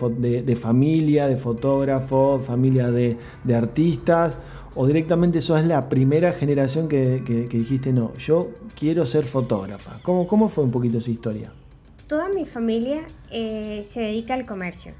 familia 0.56 1.26
de 1.26 1.36
fotógrafos, 1.36 2.44
familia 2.44 2.90
de, 2.90 3.18
artistas, 3.54 4.38
o 4.74 4.86
directamente 4.86 5.40
sos 5.40 5.64
la 5.64 5.88
primera 5.88 6.32
generación 6.32 6.88
que, 6.88 7.48
dijiste, 7.50 7.92
no, 7.92 8.14
yo 8.16 8.50
quiero 8.78 9.04
ser 9.04 9.24
fotógrafa. 9.24 10.00
¿Cómo, 10.02 10.26
cómo 10.26 10.48
fue 10.48 10.64
un 10.64 10.70
poquito 10.70 10.98
esa 10.98 11.10
historia? 11.10 11.52
Toda 12.08 12.30
mi 12.30 12.46
familia 12.46 13.02
eh, 13.30 13.82
se 13.84 14.00
dedica 14.00 14.32
al 14.32 14.46
comercio. 14.46 14.94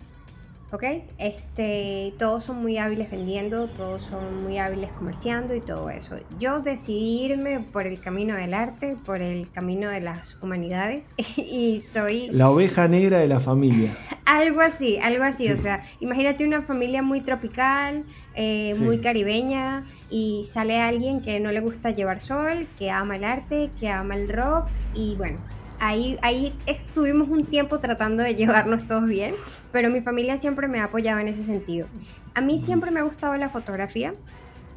¿ok? 0.70 0.84
Este, 1.18 2.12
todos 2.18 2.44
son 2.44 2.60
muy 2.60 2.76
hábiles 2.76 3.10
vendiendo, 3.10 3.68
todos 3.68 4.02
son 4.02 4.42
muy 4.42 4.58
hábiles 4.58 4.92
comerciando 4.92 5.54
y 5.54 5.60
todo 5.60 5.88
eso. 5.90 6.16
Yo 6.38 6.60
decidí 6.60 7.24
irme 7.24 7.60
por 7.60 7.86
el 7.86 7.98
camino 7.98 8.34
del 8.34 8.52
arte, 8.52 8.96
por 9.04 9.22
el 9.22 9.50
camino 9.50 9.88
de 9.88 10.00
las 10.00 10.38
humanidades 10.42 11.14
y 11.38 11.80
soy... 11.80 12.28
La 12.30 12.50
oveja 12.50 12.88
negra 12.88 13.18
de 13.18 13.28
la 13.28 13.40
familia. 13.40 13.90
algo 14.26 14.60
así, 14.60 14.98
algo 14.98 15.24
así, 15.24 15.50
o 15.50 15.56
sea, 15.56 15.82
imagínate 16.00 16.46
una 16.46 16.60
familia 16.60 17.02
muy 17.02 17.22
tropical, 17.22 18.04
eh, 18.34 18.74
muy 18.80 19.00
caribeña 19.00 19.86
y 20.10 20.44
sale 20.44 20.78
alguien 20.80 21.22
que 21.22 21.40
no 21.40 21.52
le 21.52 21.60
gusta 21.60 21.90
llevar 21.90 22.20
sol, 22.20 22.68
que 22.78 22.90
ama 22.90 23.16
el 23.16 23.24
arte, 23.24 23.70
que 23.80 23.88
ama 23.88 24.14
el 24.14 24.28
rock 24.28 24.66
y 24.94 25.16
bueno 25.16 25.38
ahí, 25.80 26.18
ahí 26.22 26.52
estuvimos 26.66 27.28
un 27.28 27.44
tiempo 27.44 27.80
tratando 27.80 28.22
de 28.22 28.34
llevarnos 28.34 28.86
todos 28.86 29.06
bien, 29.06 29.32
pero 29.72 29.90
mi 29.90 30.00
familia 30.00 30.38
siempre 30.38 30.68
me 30.68 30.80
ha 30.80 30.84
apoyado 30.84 31.18
en 31.20 31.28
ese 31.28 31.42
sentido. 31.42 31.86
A 32.34 32.40
mí 32.40 32.58
siempre 32.58 32.90
me 32.90 33.00
ha 33.00 33.02
gustado 33.02 33.36
la 33.36 33.48
fotografía, 33.48 34.14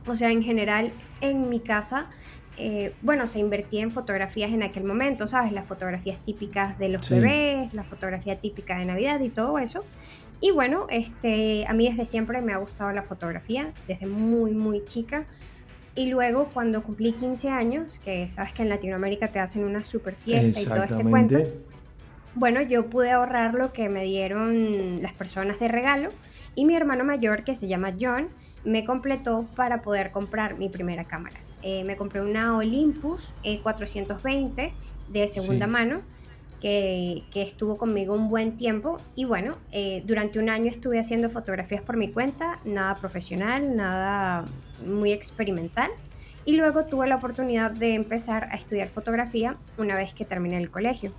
o 0.06 0.16
sea, 0.16 0.32
en 0.32 0.44
general 0.44 0.94
en 1.22 1.50
mi 1.50 1.60
casa, 1.60 2.10
eh, 2.58 2.94
bueno, 3.02 3.28
se 3.28 3.40
invertía 3.40 3.82
en 3.82 3.92
fotografías 3.92 4.52
en 4.52 4.64
aquel 4.64 4.84
momento, 4.84 5.28
¿sabes? 5.28 5.52
Las 5.52 5.68
fotografías 5.68 6.20
típicas 6.20 6.78
de 6.78 6.90
los 6.90 7.10
bebés, 7.10 7.74
la 7.74 7.84
fotografía 7.84 8.40
típica 8.40 8.78
de 8.78 8.86
Navidad 8.86 9.20
y 9.22 9.30
todo 9.30 9.58
eso. 9.58 9.86
Y 10.42 10.52
bueno, 10.52 10.88
este, 10.90 11.66
a 11.68 11.74
mí 11.74 11.88
desde 11.88 12.04
siempre 12.04 12.42
me 12.42 12.54
ha 12.54 12.58
gustado 12.58 12.92
la 12.92 13.04
fotografía, 13.04 13.74
desde 13.88 14.08
muy, 14.08 14.54
muy 14.54 14.84
chica. 14.84 15.26
Y 15.96 16.10
luego 16.10 16.50
cuando 16.54 16.84
cumplí 16.84 17.12
15 17.14 17.50
años, 17.50 18.00
que 18.00 18.30
sabes 18.30 18.54
que 18.54 18.64
en 18.64 18.70
Latinoamérica 18.70 19.28
te 19.28 19.40
hacen 19.40 19.64
una 19.64 19.84
super 19.84 20.16
fiesta 20.16 20.62
y 20.62 20.66
todo 20.66 20.84
este 20.84 21.04
cuento, 21.04 21.40
bueno, 22.34 22.62
yo 22.62 22.90
pude 22.90 23.12
ahorrar 23.12 23.54
lo 23.56 23.74
que 23.74 23.90
me 23.90 24.06
dieron 24.06 25.02
las 25.02 25.12
personas 25.12 25.60
de 25.60 25.68
regalo 25.68 26.10
y 26.56 26.66
mi 26.66 26.76
hermano 26.76 27.04
mayor, 27.04 27.44
que 27.44 27.56
se 27.56 27.68
llama 27.68 27.94
John, 28.00 28.30
me 28.64 28.86
completó 28.86 29.48
para 29.56 29.82
poder 29.82 30.12
comprar 30.12 30.58
mi 30.58 30.70
primera 30.70 31.04
cámara. 31.04 31.36
Eh, 31.62 31.84
me 31.84 31.98
compré 31.98 32.22
una 32.22 32.58
Olympus 32.58 33.34
E420 33.44 34.72
de 35.10 35.28
segunda 35.28 35.68
mano 35.68 36.02
que, 36.62 37.24
estuvo 37.34 37.78
conmigo 37.78 38.14
un 38.16 38.30
buen 38.30 38.56
tiempo 38.56 39.00
y 39.16 39.26
bueno, 39.26 39.58
eh, 39.72 40.04
durante 40.06 40.40
un 40.40 40.50
año 40.50 40.70
estuve 40.70 41.00
haciendo 41.00 41.30
fotografías 41.30 41.82
por 41.82 41.98
mi 41.98 42.12
cuenta, 42.12 42.60
nada 42.64 42.96
profesional, 42.96 43.76
nada 43.76 44.46
muy 44.86 45.12
experimental. 45.12 45.90
Y 46.44 46.58
luego 46.58 46.86
tuve 46.86 47.08
la 47.08 47.18
oportunidad 47.18 47.72
de 47.72 47.94
empezar 47.94 48.46
a 48.52 48.56
estudiar 48.56 48.88
fotografía 48.88 49.58
una 49.78 49.96
vez 49.96 50.14
que 50.14 50.26
terminé 50.26 50.58
el 50.58 50.72
colegio. 50.72 51.14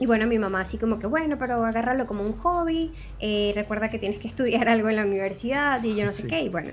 Y 0.00 0.06
bueno, 0.06 0.26
mi 0.26 0.38
mamá 0.38 0.62
así 0.62 0.76
como 0.76 0.98
que, 0.98 1.06
bueno, 1.06 1.38
pero 1.38 1.64
agárralo 1.64 2.06
como 2.06 2.24
un 2.24 2.32
hobby, 2.32 2.92
eh, 3.20 3.52
recuerda 3.54 3.90
que 3.90 3.98
tienes 3.98 4.18
que 4.18 4.28
estudiar 4.32 4.68
algo 4.68 4.88
en 4.88 4.96
la 4.96 5.04
universidad 5.04 5.82
y 5.82 5.94
yo 5.94 6.04
no 6.04 6.12
sé 6.12 6.26
qué. 6.26 6.42
Y 6.42 6.48
bueno, 6.48 6.70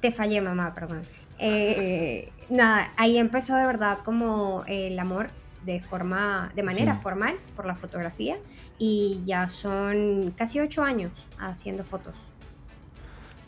te 0.00 0.12
fallé 0.12 0.40
mamá, 0.40 0.74
perdón. 0.74 1.02
Eh, 1.38 2.30
nada, 2.48 2.92
ahí 2.96 3.18
empezó 3.18 3.56
de 3.56 3.66
verdad 3.66 3.98
como 3.98 4.62
el 4.68 4.98
amor 4.98 5.30
de 5.64 5.80
forma, 5.80 6.52
de 6.54 6.62
manera 6.62 6.94
formal 6.94 7.36
por 7.56 7.66
la 7.66 7.74
fotografía 7.74 8.36
y 8.78 9.20
ya 9.24 9.48
son 9.48 10.32
casi 10.36 10.60
ocho 10.60 10.82
años 10.82 11.26
haciendo 11.38 11.84
fotos. 11.84 12.14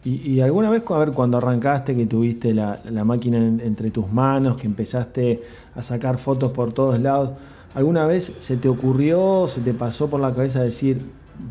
Y, 0.08 0.40
alguna 0.40 0.70
vez, 0.70 0.84
a 0.88 0.98
ver, 1.00 1.10
cuando 1.10 1.38
arrancaste, 1.38 1.96
que 1.96 2.06
tuviste 2.06 2.54
la, 2.54 2.80
máquina 3.04 3.38
entre 3.38 3.90
tus 3.90 4.12
manos, 4.12 4.56
que 4.56 4.68
empezaste 4.68 5.42
a 5.74 5.82
sacar 5.82 6.16
fotos 6.16 6.52
por 6.52 6.72
todos 6.72 7.00
lados, 7.00 7.32
¿alguna 7.74 8.06
vez 8.06 8.36
se 8.38 8.56
te 8.56 8.68
ocurrió, 8.68 9.48
se 9.48 9.62
te 9.62 9.74
pasó 9.74 10.08
por 10.08 10.20
la 10.20 10.32
cabeza 10.32 10.62
decir, 10.62 11.00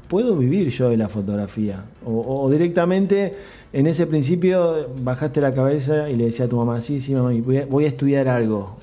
¿puedo 0.07 0.37
vivir 0.37 0.69
yo 0.69 0.89
de 0.89 0.95
la 0.95 1.09
fotografía? 1.09 1.83
O, 2.05 2.49
directamente 2.49 3.35
en 3.73 3.87
ese 3.87 4.07
principio 4.07 4.89
bajaste 5.01 5.41
la 5.41 5.53
cabeza 5.53 6.09
y 6.09 6.15
le 6.15 6.23
decía 6.23 6.45
a 6.45 6.47
tu 6.47 6.55
mamá, 6.55 6.79
sí, 6.79 7.01
sí, 7.01 7.13
mamá, 7.13 7.31
voy 7.69 7.83
a, 7.83 7.87
estudiar 7.87 8.29
algo. 8.29 8.77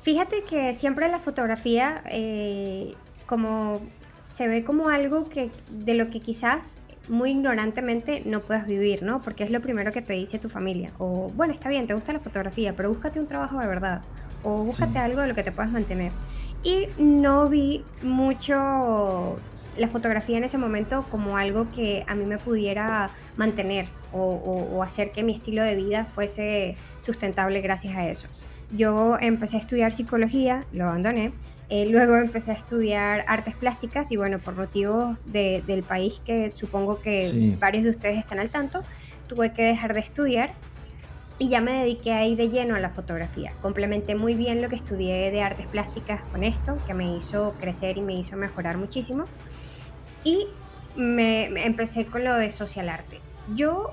Fíjate 0.00 0.44
que 0.48 0.72
siempre 0.72 1.10
la 1.10 1.18
fotografía 1.18 2.02
eh, 2.10 2.94
como 3.26 3.82
se 4.22 4.48
ve 4.48 4.64
como 4.64 4.88
algo 4.88 5.28
que 5.28 5.50
de 5.68 5.92
lo 5.92 6.08
que 6.08 6.20
quizás 6.20 6.78
muy 7.08 7.30
ignorantemente 7.30 8.22
no 8.24 8.40
puedas 8.40 8.66
vivir, 8.66 9.02
¿no? 9.02 9.22
Porque 9.22 9.44
es 9.44 9.50
lo 9.50 9.60
primero 9.60 9.92
que 9.92 10.02
te 10.02 10.12
dice 10.14 10.38
tu 10.38 10.48
familia. 10.48 10.92
O, 10.98 11.30
bueno, 11.34 11.52
está 11.52 11.68
bien, 11.68 11.86
te 11.86 11.94
gusta 11.94 12.12
la 12.12 12.20
fotografía, 12.20 12.74
pero 12.74 12.88
búscate 12.88 13.20
un 13.20 13.26
trabajo 13.26 13.58
de 13.60 13.66
verdad. 13.66 14.02
O 14.42 14.64
búscate 14.64 14.98
algo 14.98 15.20
de 15.20 15.28
lo 15.28 15.34
que 15.34 15.42
te 15.42 15.52
puedas 15.52 15.70
mantener. 15.70 16.12
Y 16.62 16.88
no 16.98 17.48
vi 17.48 17.84
mucho 18.02 19.38
la 19.76 19.88
fotografía 19.88 20.38
en 20.38 20.44
ese 20.44 20.58
momento 20.58 21.04
como 21.10 21.36
algo 21.36 21.70
que 21.70 22.04
a 22.06 22.14
mí 22.14 22.24
me 22.24 22.38
pudiera 22.38 23.10
mantener 23.36 23.86
o, 24.12 24.82
hacer 24.82 25.12
que 25.12 25.22
mi 25.22 25.34
estilo 25.34 25.62
de 25.62 25.76
vida 25.76 26.04
fuese 26.06 26.76
sustentable 27.00 27.60
gracias 27.60 27.96
a 27.96 28.08
eso. 28.08 28.28
Yo 28.72 29.16
empecé 29.20 29.56
a 29.56 29.60
estudiar 29.60 29.92
psicología, 29.92 30.64
lo 30.72 30.86
abandoné, 30.86 31.32
eh, 31.68 31.86
luego 31.86 32.16
empecé 32.16 32.52
a 32.52 32.54
estudiar 32.54 33.24
artes 33.26 33.56
plásticas 33.56 34.12
y 34.12 34.16
bueno, 34.16 34.38
por 34.38 34.54
motivos 34.54 35.22
del 35.26 35.82
país 35.82 36.20
que 36.24 36.52
supongo 36.52 37.00
que 37.00 37.56
varios 37.58 37.84
de 37.84 37.90
ustedes 37.90 38.18
están 38.18 38.38
al 38.38 38.50
tanto, 38.50 38.82
tuve 39.26 39.52
que 39.52 39.62
dejar 39.62 39.94
de 39.94 40.00
estudiar 40.00 40.54
y 41.38 41.48
ya 41.48 41.60
me 41.60 41.72
dediqué 41.72 42.12
ahí 42.12 42.34
de 42.34 42.48
lleno 42.48 42.76
a 42.76 42.80
la 42.80 42.90
fotografía. 42.90 43.52
Complementé 43.60 44.14
muy 44.14 44.34
bien 44.34 44.62
lo 44.62 44.68
que 44.68 44.76
estudié 44.76 45.30
de 45.30 45.42
artes 45.42 45.66
plásticas 45.66 46.24
con 46.24 46.44
esto, 46.44 46.78
que 46.86 46.94
me 46.94 47.14
hizo 47.14 47.54
crecer 47.60 47.98
y 47.98 48.00
me 48.00 48.14
hizo 48.14 48.36
mejorar 48.36 48.78
muchísimo. 48.78 49.26
Y 50.24 50.46
me, 50.96 51.46
empecé 51.66 52.06
con 52.06 52.24
lo 52.24 52.34
de 52.34 52.50
social 52.50 52.88
arte. 52.88 53.20
Yo 53.54 53.92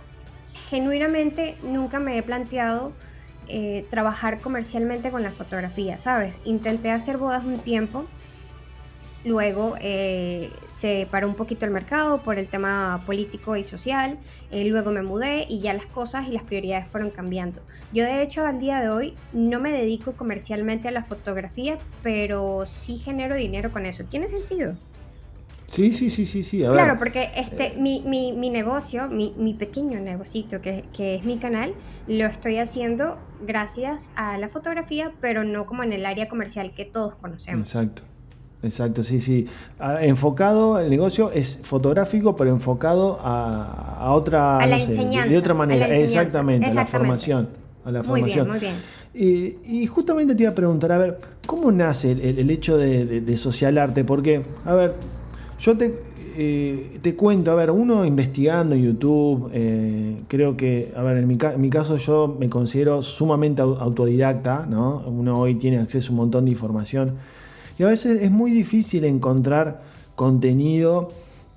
genuinamente 0.69 1.57
nunca 1.63 1.99
me 1.99 2.17
he 2.17 2.23
planteado 2.23 2.93
eh, 3.47 3.85
trabajar 3.89 4.41
comercialmente 4.41 5.11
con 5.11 5.23
la 5.23 5.31
fotografía, 5.31 5.97
¿sabes? 5.97 6.41
Intenté 6.45 6.91
hacer 6.91 7.17
bodas 7.17 7.43
un 7.45 7.59
tiempo 7.59 8.07
Luego 9.25 9.75
eh, 9.79 10.51
se 10.69 11.07
paró 11.09 11.27
un 11.27 11.35
poquito 11.35 11.65
el 11.65 11.71
mercado 11.71 12.21
por 12.23 12.37
el 12.37 12.49
tema 12.49 13.01
político 13.05 13.55
y 13.55 13.63
social. 13.63 14.17
Eh, 14.51 14.65
luego 14.65 14.91
me 14.91 15.01
mudé 15.01 15.45
y 15.49 15.61
ya 15.61 15.73
las 15.73 15.85
cosas 15.85 16.27
y 16.27 16.31
las 16.31 16.43
prioridades 16.43 16.87
fueron 16.89 17.09
cambiando. 17.09 17.61
Yo 17.93 18.03
de 18.03 18.21
hecho 18.21 18.45
al 18.45 18.59
día 18.59 18.81
de 18.81 18.89
hoy 18.89 19.15
no 19.31 19.61
me 19.61 19.71
dedico 19.71 20.13
comercialmente 20.13 20.89
a 20.89 20.91
la 20.91 21.03
fotografía, 21.03 21.77
pero 22.01 22.65
sí 22.65 22.97
genero 22.97 23.35
dinero 23.35 23.71
con 23.71 23.85
eso. 23.85 24.03
¿Tiene 24.03 24.27
sentido? 24.27 24.75
Sí, 25.73 25.91
sí, 25.91 26.11
sí, 26.11 26.27
sí, 26.27 26.43
sí. 26.43 26.59
claro, 26.59 26.99
porque 26.99 27.29
este, 27.35 27.73
mi, 27.79 28.03
mi, 28.05 28.31
mi, 28.31 28.51
negocio, 28.51 29.09
mi, 29.09 29.33
mi 29.37 29.55
pequeño 29.55 29.99
negocito 29.99 30.61
que, 30.61 30.85
que, 30.93 31.15
es 31.15 31.25
mi 31.25 31.37
canal, 31.37 31.73
lo 32.07 32.27
estoy 32.27 32.59
haciendo 32.59 33.17
gracias 33.45 34.11
a 34.15 34.37
la 34.37 34.49
fotografía, 34.49 35.11
pero 35.19 35.43
no 35.43 35.65
como 35.65 35.81
en 35.83 35.91
el 35.91 36.05
área 36.05 36.29
comercial 36.29 36.73
que 36.75 36.85
todos 36.85 37.15
conocemos. 37.15 37.67
Exacto. 37.67 38.03
Exacto, 38.63 39.03
sí, 39.03 39.19
sí. 39.19 39.45
Enfocado, 39.99 40.79
el 40.79 40.89
negocio 40.89 41.31
es 41.31 41.59
fotográfico, 41.63 42.37
pero 42.37 42.51
enfocado 42.51 43.19
a, 43.21 44.13
otra. 44.13 44.57
A 44.57 44.67
la 44.67 44.77
enseñanza. 44.77 45.29
de 45.29 45.37
otra 45.37 45.53
manera, 45.53 45.87
exactamente, 45.87 46.67
a 46.67 46.73
la 46.73 46.85
formación. 46.85 47.49
A 47.83 47.91
la 47.91 48.03
muy 48.03 48.23
bien, 48.23 48.47
muy 48.47 48.59
bien. 48.59 48.75
Y, 49.13 49.85
justamente 49.87 50.33
te 50.33 50.43
iba 50.43 50.51
a 50.53 50.55
preguntar, 50.55 50.93
a 50.93 50.97
ver, 50.97 51.19
¿cómo 51.45 51.71
nace 51.73 52.11
el, 52.11 52.49
hecho 52.49 52.77
de, 52.77 53.37
social 53.37 53.77
arte? 53.77 54.05
Porque, 54.05 54.43
a 54.63 54.73
ver, 54.73 54.95
yo 55.63 55.77
te, 55.77 55.97
eh, 56.35 56.99
te 57.01 57.15
cuento, 57.15 57.51
a 57.51 57.55
ver, 57.55 57.71
uno 57.71 58.03
investigando 58.03 58.75
YouTube, 58.75 59.49
eh, 59.53 60.21
creo 60.27 60.57
que, 60.57 60.91
a 60.93 61.01
ver, 61.03 61.17
en 61.17 61.27
mi, 61.27 61.69
caso 61.69 61.95
yo 61.95 62.35
me 62.37 62.49
considero 62.49 63.01
sumamente 63.01 63.61
autodidacta, 63.61 64.65
¿no? 64.65 65.01
Uno 65.07 65.39
hoy 65.39 65.55
tiene 65.55 65.79
acceso 65.79 66.09
a 66.09 66.11
un 66.11 66.17
montón 66.17 66.45
de 66.45 66.51
información. 66.51 67.13
Y 67.79 67.83
a 67.83 67.87
veces 67.87 68.21
es 68.21 68.29
muy 68.29 68.51
difícil 68.51 69.05
encontrar 69.05 69.81
contenido 70.15 71.07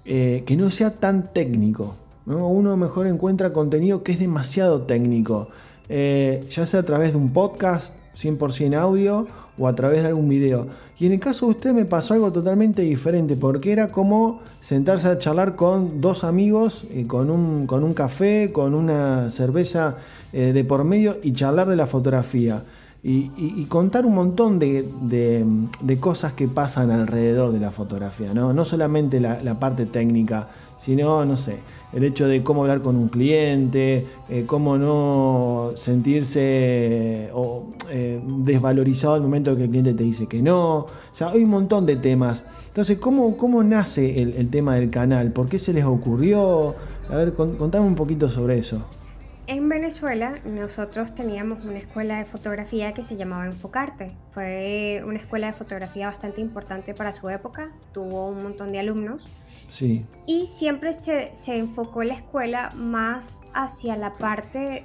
eh, 0.05 0.45
que 0.47 0.57
no 0.57 0.71
sea 0.71 0.93
tan 0.95 1.33
técnico. 1.33 1.97
Uno 2.27 2.77
mejor 2.77 3.09
encuentra 3.09 3.53
contenido 3.53 4.05
que 4.05 4.13
es 4.13 4.21
demasiado 4.21 4.83
técnico, 4.83 5.49
ya 5.89 6.67
sea 6.67 6.81
a 6.81 6.83
través 6.85 7.13
de 7.13 7.19
un 7.19 7.33
podcast 7.33 7.95
100% 8.17 8.75
audio 8.75 9.27
o 9.59 9.69
a 9.69 9.75
través 9.75 10.03
de 10.03 10.09
algún 10.09 10.29
video. 10.29 10.67
Y 10.99 11.07
en 11.07 11.13
el 11.13 11.21
caso 11.21 11.47
de 11.47 11.53
usted 11.53 11.73
me 11.73 11.85
pasó 11.85 12.15
algo 12.15 12.33
totalmente 12.33 12.83
diferente, 12.83 13.37
porque 13.37 13.73
era 13.73 13.89
como 13.89 14.41
sentarse 14.61 15.09
a 15.09 15.19
charlar 15.19 15.55
con 15.57 16.01
dos 16.01 16.25
amigos, 16.25 16.85
eh, 16.91 17.07
con, 17.07 17.31
un, 17.31 17.67
con, 17.67 17.85
un, 17.85 17.95
café, 17.95 18.51
con 18.53 18.75
una 18.75 19.31
cerveza 19.31 19.97
de 20.33 20.65
por 20.65 20.85
medio 20.85 21.17
y 21.23 21.33
charlar 21.33 21.67
de 21.67 21.77
la 21.77 21.87
fotografía 21.87 22.63
y, 23.09 23.65
contar 23.67 24.05
un 24.05 24.17
montón 24.17 24.59
de, 24.59 24.85
cosas 26.01 26.33
que 26.33 26.49
pasan 26.49 26.91
alrededor 26.91 27.53
de 27.53 27.61
la 27.61 27.71
fotografía, 27.71 28.35
no, 28.35 28.53
no 28.53 28.65
solamente 28.65 29.21
la, 29.21 29.61
parte 29.61 29.87
técnica, 29.87 30.49
sino, 30.77 31.25
no 31.25 31.37
sé, 31.37 31.59
el 31.93 32.03
hecho 32.03 32.27
de 32.27 32.43
cómo 32.43 32.63
hablar 32.63 32.83
con 32.83 32.97
un 32.97 33.09
cliente, 33.09 34.05
eh, 34.29 34.45
cómo 34.45 34.77
no 34.77 35.71
sentirse 35.77 37.31
eh, 37.91 38.23
desvalorizado 38.27 39.15
al 39.15 39.23
momento 39.23 39.55
que 39.55 39.65
el 39.65 39.71
cliente 39.71 39.95
te 39.95 40.03
dice 40.03 40.27
que 40.27 40.43
no, 40.43 40.79
o 40.79 40.89
sea, 41.13 41.29
hay 41.29 41.45
un 41.45 41.51
montón 41.51 41.87
de 41.87 41.97
temas. 41.97 42.45
Entonces, 42.67 42.99
¿cómo, 42.99 43.37
cómo 43.37 43.63
nace 43.63 44.21
el, 44.21 44.35
el 44.35 44.51
tema 44.51 44.75
del 44.75 44.91
canal? 44.91 45.31
¿Por 45.31 45.49
qué 45.49 45.61
se 45.61 45.73
les 45.73 45.85
ocurrió? 45.85 46.75
A 47.09 47.15
ver, 47.15 47.35
contame 47.35 47.87
un 47.87 47.95
poquito 47.95 48.29
sobre 48.29 48.59
eso. 48.59 48.83
En 49.49 49.69
Venezuela 49.69 50.41
nosotros 50.45 51.15
teníamos 51.15 51.65
una 51.65 51.79
escuela 51.79 52.19
de 52.19 52.25
fotografía 52.25 52.93
que 52.93 53.05
se 53.05 53.17
llamaba 53.17 53.47
Enfocarte. 53.47 54.11
Fue 54.31 55.03
una 55.07 55.19
escuela 55.19 55.47
de 55.47 55.53
fotografía 55.53 56.09
bastante 56.09 56.41
importante 56.41 56.95
para 56.95 57.13
su 57.13 57.29
época, 57.29 57.71
tuvo 57.93 58.27
un 58.27 58.43
montón 58.43 58.73
de 58.73 58.81
alumnos. 58.81 59.29
Sí. 59.69 60.05
Y 60.27 60.49
siempre 60.49 60.93
se, 60.93 61.31
enfocó 61.57 62.03
la 62.03 62.15
escuela 62.15 62.73
más 62.75 63.43
hacia 63.55 63.97
la 63.97 64.15
parte 64.15 64.85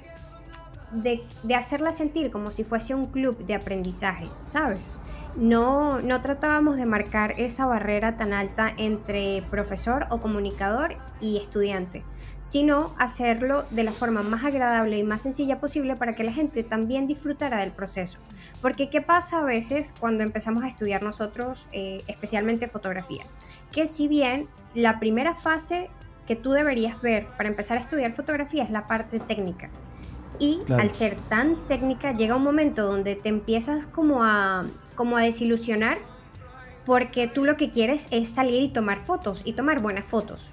de, 0.92 1.24
de, 1.42 1.54
hacerla 1.56 1.90
sentir 1.90 2.30
como 2.30 2.52
si 2.52 2.62
fuese 2.62 2.94
un 2.94 3.06
club 3.06 3.44
de 3.44 3.54
aprendizaje, 3.54 4.28
¿sabes? 4.44 4.96
No, 5.36 6.00
no 6.00 6.20
tratábamos 6.20 6.76
de 6.76 6.86
marcar 6.86 7.34
esa 7.38 7.66
barrera 7.66 8.16
tan 8.16 8.32
alta 8.32 8.72
entre 8.76 9.42
profesor 9.50 10.06
o 10.10 10.20
comunicador 10.20 10.96
y 11.20 11.38
estudiante 11.38 12.04
sino 12.42 12.92
hacerlo 12.98 13.64
de 13.70 13.84
la 13.84 13.92
forma 13.92 14.22
más 14.22 14.44
agradable 14.44 14.98
y 14.98 15.04
más 15.04 15.22
sencilla 15.22 15.60
posible 15.60 15.94
para 15.94 16.14
que 16.14 16.24
la 16.24 16.32
gente 16.32 16.64
también 16.64 17.06
disfrutara 17.06 17.60
del 17.60 17.70
proceso. 17.70 18.18
Porque 18.60 18.90
¿qué 18.90 19.00
pasa 19.00 19.40
a 19.40 19.44
veces 19.44 19.94
cuando 19.98 20.24
empezamos 20.24 20.64
a 20.64 20.68
estudiar 20.68 21.04
nosotros, 21.04 21.68
eh, 21.72 22.02
especialmente 22.08 22.68
fotografía? 22.68 23.24
Que 23.70 23.86
si 23.86 24.08
bien 24.08 24.48
la 24.74 24.98
primera 24.98 25.34
fase 25.34 25.88
que 26.26 26.34
tú 26.34 26.50
deberías 26.50 27.00
ver 27.00 27.28
para 27.36 27.48
empezar 27.48 27.78
a 27.78 27.80
estudiar 27.80 28.12
fotografía 28.12 28.64
es 28.64 28.70
la 28.70 28.88
parte 28.88 29.20
técnica. 29.20 29.70
Y 30.40 30.60
al 30.70 30.90
ser 30.92 31.14
tan 31.14 31.68
técnica 31.68 32.12
llega 32.12 32.34
un 32.34 32.42
momento 32.42 32.84
donde 32.84 33.14
te 33.14 33.28
empiezas 33.28 33.86
como 33.86 34.24
a, 34.24 34.64
como 34.94 35.16
a 35.16 35.22
desilusionar 35.22 35.98
porque 36.84 37.28
tú 37.28 37.44
lo 37.44 37.56
que 37.56 37.70
quieres 37.70 38.08
es 38.10 38.28
salir 38.28 38.62
y 38.62 38.68
tomar 38.68 39.00
fotos 39.00 39.42
y 39.44 39.52
tomar 39.52 39.80
buenas 39.80 40.06
fotos. 40.06 40.52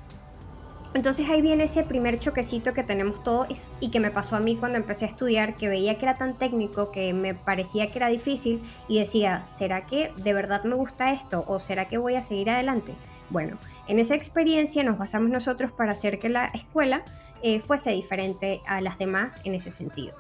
Entonces 0.96 1.30
ahí 1.30 1.42
viene 1.42 1.66
ese 1.66 1.84
primer 1.84 2.18
choquecito 2.18 2.74
que 2.74 2.84
tenemos 2.84 3.24
todos 3.24 3.70
y 3.80 3.92
que 3.92 4.00
me 4.00 4.10
pasó 4.10 4.36
a 4.36 4.40
mí 4.40 4.56
cuando 4.56 4.80
empecé 4.80 5.06
a 5.06 5.10
estudiar, 5.10 5.56
que 5.56 5.70
veía 5.70 6.00
que 6.00 6.06
era 6.06 6.18
tan 6.18 6.36
técnico 6.36 6.92
que 6.92 7.14
me 7.14 7.36
parecía 7.36 7.92
que 7.92 8.00
era 8.00 8.08
difícil 8.08 8.62
y 8.88 8.98
decía, 8.98 9.44
¿será 9.44 9.86
que 9.86 10.12
de 10.18 10.34
verdad 10.34 10.64
me 10.64 10.74
gusta 10.74 11.14
esto 11.14 11.46
o 11.48 11.60
será 11.60 11.88
que 11.88 12.00
voy 12.00 12.16
a 12.16 12.24
seguir 12.24 12.50
adelante? 12.50 12.96
Bueno, 13.30 13.60
en 13.88 14.00
esa 14.00 14.16
experiencia 14.16 14.84
nos 14.84 14.98
basamos 14.98 15.30
nosotros 15.30 15.72
para 15.72 15.92
hacer 15.92 16.18
que 16.18 16.30
la 16.30 16.48
escuela 16.48 17.04
eh, 17.44 17.60
fuese 17.60 17.92
diferente 17.92 18.62
a 18.66 18.82
las 18.82 18.98
demás 18.98 19.42
en 19.46 19.54
ese 19.54 19.70
sentido. 19.70 20.16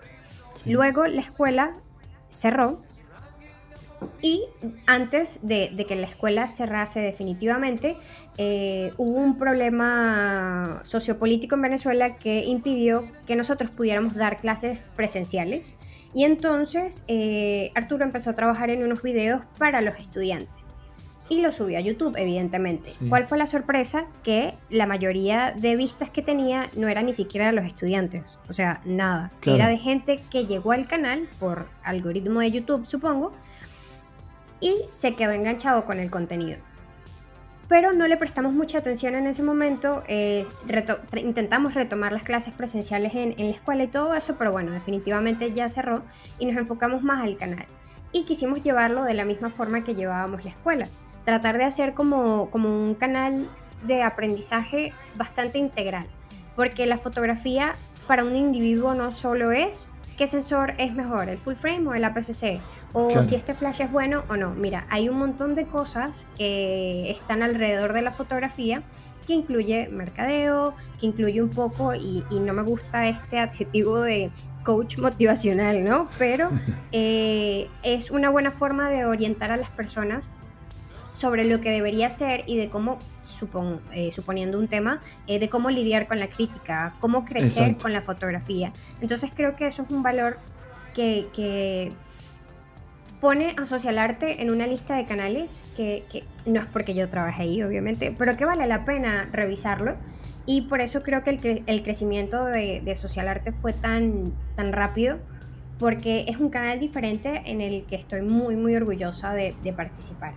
Luego 0.65 1.05
la 1.07 1.21
escuela 1.21 1.73
cerró 2.29 2.83
y 4.21 4.43
antes 4.85 5.47
de, 5.47 5.73
que 5.87 5.95
la 5.95 6.07
escuela 6.07 6.47
cerrase 6.47 6.99
definitivamente, 6.99 7.97
eh, 8.37 8.91
hubo 8.97 9.17
un 9.17 9.37
problema 9.37 10.81
sociopolítico 10.83 11.55
en 11.55 11.61
Venezuela 11.61 12.17
que 12.17 12.45
impidió 12.45 13.09
que 13.25 13.35
nosotros 13.35 13.71
pudiéramos 13.71 14.15
dar 14.15 14.41
clases 14.41 14.91
presenciales. 14.95 15.75
Y 16.13 16.25
entonces 16.25 17.03
eh, 17.07 17.71
Arturo 17.75 18.03
empezó 18.03 18.31
a 18.31 18.35
trabajar 18.35 18.71
en 18.71 18.83
unos 18.83 19.01
videos 19.01 19.43
para 19.57 19.81
los 19.81 19.97
estudiantes. 19.99 20.77
Y 21.29 21.41
lo 21.41 21.51
subió 21.51 21.77
a 21.77 21.81
YouTube, 21.81 22.15
evidentemente. 22.17 22.91
¿Cuál 23.07 23.25
fue 23.25 23.37
la 23.37 23.45
sorpresa? 23.45 24.07
Que 24.23 24.55
la 24.71 24.87
mayoría 24.87 25.53
de 25.55 25.75
vistas 25.75 26.09
que 26.09 26.23
tenía 26.23 26.67
no 26.75 26.87
era 26.87 27.03
ni 27.03 27.13
siquiera 27.13 27.45
de 27.45 27.53
los 27.53 27.65
estudiantes. 27.65 28.39
O 28.49 28.53
sea, 28.53 28.81
nada. 28.83 29.31
Era 29.45 29.67
de 29.67 29.77
gente 29.77 30.19
que 30.31 30.47
llegó 30.47 30.71
al 30.71 30.87
canal 30.87 31.29
por 31.39 31.69
algoritmo 31.83 32.39
de 32.39 32.49
YouTube, 32.49 32.83
supongo, 32.83 33.31
y 34.59 34.83
se 34.87 35.15
quedó 35.15 35.31
enganchado 35.31 35.85
con 35.85 35.99
el 35.99 36.09
contenido. 36.09 36.57
pero 37.67 37.93
no 37.93 38.07
le 38.07 38.17
prestamos 38.17 38.51
mucha 38.51 38.79
atención 38.79 39.13
en 39.13 39.27
ese 39.27 39.43
momento. 39.43 40.01
Eh, 40.07 40.43
intentamos 41.17 41.75
retomar 41.75 42.11
las 42.11 42.23
clases 42.23 42.51
presenciales 42.55 43.13
en, 43.13 43.35
en, 43.37 43.49
la 43.49 43.55
escuela 43.55 43.83
y 43.83 43.87
todo 43.87 44.15
eso, 44.15 44.37
pero 44.39 44.51
bueno, 44.51 44.71
definitivamente 44.71 45.53
ya 45.53 45.69
cerró 45.69 46.03
y 46.39 46.47
nos 46.47 46.57
enfocamos 46.57 47.03
más 47.03 47.21
al 47.21 47.37
canal. 47.37 47.67
Y 48.11 48.23
quisimos 48.23 48.63
llevarlo 48.63 49.03
de 49.03 49.13
la 49.13 49.23
misma 49.23 49.51
forma 49.51 49.83
que 49.83 49.93
llevábamos 49.93 50.43
la 50.43 50.49
escuela. 50.49 50.87
Tratar 51.25 51.59
de 51.59 51.65
hacer 51.65 51.93
como, 51.93 52.49
como 52.49 52.69
un 52.69 52.95
canal 52.95 53.47
de 53.85 54.01
aprendizaje 54.01 54.93
bastante 55.15 55.59
integral, 55.59 56.07
porque 56.55 56.87
la 56.87 56.97
fotografía 56.97 57.75
para 58.07 58.23
un 58.23 58.35
individuo 58.35 58.95
no 58.95 59.11
solo 59.11 59.51
es 59.51 59.91
qué 60.19 60.27
sensor 60.27 60.73
es 60.77 60.93
mejor, 60.93 61.29
el 61.29 61.37
full 61.37 61.53
frame 61.53 61.87
o 61.87 61.93
el 61.93 62.03
APS-C, 62.03 62.59
o 62.91 63.23
si 63.23 63.35
este 63.35 63.53
flash 63.53 63.79
es 63.79 63.89
bueno 63.89 64.25
o 64.27 64.35
no. 64.35 64.53
Mira, 64.53 64.85
hay 64.89 65.07
un 65.07 65.17
montón 65.17 65.55
de 65.55 65.65
cosas 65.65 66.27
que 66.37 67.09
están 67.09 67.41
alrededor 67.41 67.93
de 67.93 68.01
la 68.01 68.11
fotografía 68.11 68.83
que 69.25 69.31
incluye 69.31 69.87
mercadeo, 69.87 70.73
que 70.99 71.05
incluye 71.05 71.41
un 71.41 71.49
poco, 71.49 71.95
y, 71.95 72.25
no 72.31 72.51
me 72.51 72.63
gusta 72.63 73.07
este 73.07 73.39
adjetivo 73.39 74.01
de 74.01 74.29
coach 74.65 74.97
motivacional, 74.97 75.85
¿no? 75.85 76.09
Pero 76.17 76.49
eh, 76.91 77.69
es 77.83 78.11
una 78.11 78.29
buena 78.29 78.51
forma 78.51 78.89
de 78.89 79.05
orientar 79.05 79.53
a 79.53 79.55
las 79.55 79.69
personas 79.69 80.33
sobre 81.13 81.45
lo 81.45 81.61
que 81.61 81.69
debería 81.71 82.09
ser 82.09 82.43
y 82.45 82.57
de 82.57 82.69
cómo, 82.69 82.99
eh, 83.93 84.11
suponiendo 84.11 84.59
un 84.59 84.67
tema, 84.67 84.99
eh, 85.27 85.39
de 85.39 85.49
cómo 85.49 85.69
lidiar 85.69 86.07
con 86.07 86.19
la 86.19 86.29
crítica, 86.29 86.93
cómo 86.99 87.25
crecer 87.25 87.77
con 87.77 87.93
la 87.93 88.01
fotografía. 88.01 88.71
Entonces 89.01 89.31
creo 89.35 89.55
que 89.55 89.67
eso 89.67 89.83
es 89.83 89.91
un 89.91 90.03
valor 90.03 90.37
que, 90.93 91.91
pone 93.21 93.53
a 93.57 93.65
Social 93.65 93.97
Arte 93.97 94.41
en 94.41 94.49
una 94.49 94.65
lista 94.65 94.95
de 94.95 95.05
canales 95.05 95.65
que, 95.75 96.05
no 96.45 96.61
es 96.61 96.67
porque 96.67 96.93
yo 96.93 97.09
trabajé 97.09 97.43
ahí, 97.43 97.63
obviamente, 97.63 98.15
pero 98.17 98.37
que 98.37 98.45
vale 98.45 98.65
la 98.65 98.85
pena 98.85 99.27
revisarlo. 99.33 99.97
Y 100.45 100.61
por 100.61 100.79
eso 100.79 101.03
creo 101.03 101.21
que 101.21 101.63
el, 101.65 101.83
crecimiento 101.83 102.45
de, 102.45 102.95
Social 102.95 103.27
Arte 103.27 103.51
fue 103.51 103.73
tan, 103.73 104.31
tan 104.55 104.71
rápido, 104.71 105.17
porque 105.79 106.25
es 106.29 106.37
un 106.37 106.49
canal 106.49 106.79
diferente 106.79 107.43
en 107.45 107.59
el 107.59 107.83
que 107.83 107.97
estoy 107.97 108.21
muy, 108.21 108.55
muy 108.55 108.73
orgullosa 108.75 109.33
de 109.33 109.73
participar. 109.75 110.33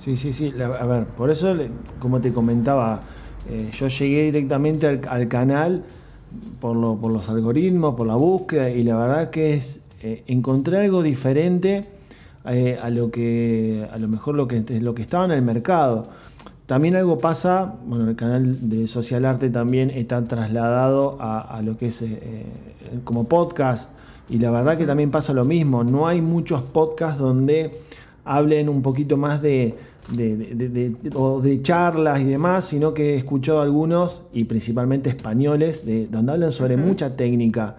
Sí, 0.00 0.16
sí, 0.16 0.32
sí. 0.32 0.54
a 0.58 0.86
ver, 0.86 1.04
por 1.04 1.28
eso, 1.28 1.54
como 1.98 2.22
te 2.22 2.32
comentaba, 2.32 3.02
eh, 3.46 3.70
yo 3.70 3.86
llegué 3.88 4.24
directamente 4.24 4.86
al, 4.86 5.28
canal 5.28 5.84
por, 6.58 6.74
los 6.74 7.28
algoritmos, 7.28 7.96
por 7.96 8.06
la 8.06 8.14
búsqueda, 8.14 8.70
y 8.70 8.82
la 8.82 8.96
verdad 8.96 9.28
que 9.28 9.52
es 9.52 9.80
eh, 10.00 10.24
algo 10.74 11.02
diferente 11.02 11.84
eh, 12.46 12.78
a 12.82 12.88
lo 12.88 13.10
que 13.10 13.86
a 13.92 13.98
lo 13.98 14.08
mejor 14.08 14.36
lo 14.36 14.48
que, 14.48 14.64
lo 14.80 14.94
que 14.94 15.02
estaba 15.02 15.26
en 15.26 15.32
el 15.32 15.42
mercado. 15.42 16.08
También 16.64 16.96
algo 16.96 17.18
pasa, 17.18 17.74
bueno, 17.84 18.08
el 18.08 18.16
canal 18.16 18.70
de 18.70 18.86
Social 18.86 19.26
Arte 19.26 19.50
también 19.50 19.90
está 19.90 20.24
trasladado 20.24 21.18
a, 21.20 21.60
lo 21.62 21.76
que 21.76 21.88
es 21.88 22.02
como 23.04 23.24
podcast, 23.24 23.90
y 24.30 24.38
la 24.38 24.50
verdad 24.50 24.78
que 24.78 24.86
también 24.86 25.10
pasa 25.10 25.34
lo 25.34 25.44
mismo. 25.44 25.84
No 25.84 26.08
hay 26.08 26.22
muchos 26.22 26.62
podcasts 26.62 27.18
donde 27.18 27.70
hablen 28.24 28.68
un 28.68 28.80
poquito 28.82 29.16
más 29.16 29.42
de, 29.42 29.76
de, 30.10 30.94
o 31.14 31.40
de 31.40 31.62
charlas 31.62 32.20
y 32.20 32.24
demás, 32.24 32.66
sino 32.66 32.94
que 32.94 33.14
he 33.14 33.16
escuchado 33.16 33.60
algunos, 33.60 34.22
y 34.32 34.44
principalmente 34.44 35.10
españoles, 35.10 35.84
de, 35.84 36.06
donde 36.06 36.32
hablan 36.32 36.52
sobre 36.52 36.76
mucha 36.76 37.16
técnica. 37.16 37.76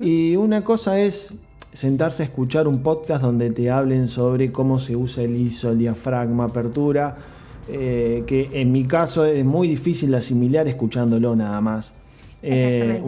Y 0.00 0.36
una 0.36 0.62
cosa 0.62 1.00
es 1.00 1.34
sentarse 1.72 2.22
a 2.22 2.26
escuchar 2.26 2.68
un 2.68 2.82
podcast 2.82 3.22
donde 3.22 3.50
te 3.50 3.70
hablen 3.70 4.06
sobre 4.08 4.52
cómo 4.52 4.78
se 4.78 4.94
usa 4.94 5.22
el 5.24 5.36
ISO, 5.36 5.70
el 5.70 5.78
diafragma, 5.78 6.44
apertura, 6.44 7.16
eh, 7.68 8.24
que 8.26 8.50
en 8.52 8.72
mi 8.72 8.84
caso 8.84 9.24
es 9.24 9.44
muy 9.44 9.68
difícil 9.68 10.14
asimilar 10.14 10.68
escuchándolo 10.68 11.34
nada 11.34 11.60
más. 11.60 11.94
Eh, 12.42 13.00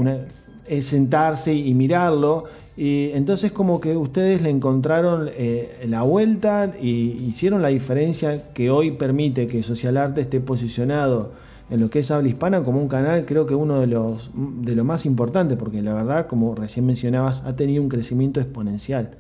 es 0.67 0.87
sentarse 0.87 1.55
y 1.55 1.75
mirarlo 1.75 2.45
y 2.77 3.11
entonces 3.13 3.53
como 3.53 3.81
que 3.81 3.97
ustedes 3.97 4.43
le 4.43 4.51
encontraron 4.51 5.31
eh, 5.33 5.85
la 5.87 6.03
vuelta 6.03 6.73
y 6.81 7.25
hicieron 7.25 7.63
la 7.63 7.69
diferencia 7.69 8.53
que 8.53 8.71
hoy 8.71 8.91
permite 8.91 9.47
que 9.47 9.63
Social 9.63 9.97
Arte 9.97 10.23
esté 10.23 10.41
posicionado 10.41 11.33
en 11.71 11.81
lo 11.81 11.89
que 11.89 12.01
es 12.01 12.11
habla 12.11 12.29
hispana 12.29 12.63
como 12.63 12.81
un 12.81 12.89
canal, 12.89 13.25
creo 13.25 13.47
que 13.47 13.55
uno 13.55 13.81
de 13.81 13.87
los 13.87 14.31
de 14.35 14.75
lo 14.75 14.85
más 14.85 15.07
importantes, 15.07 15.57
porque 15.57 15.83
la 15.83 15.95
verdad, 15.95 16.27
como 16.27 16.55
recién 16.55 16.85
mencionabas, 16.85 17.43
ha 17.45 17.57
tenido 17.57 17.83
un 17.83 17.89
crecimiento 17.89 18.41
exponencial. 18.41 19.17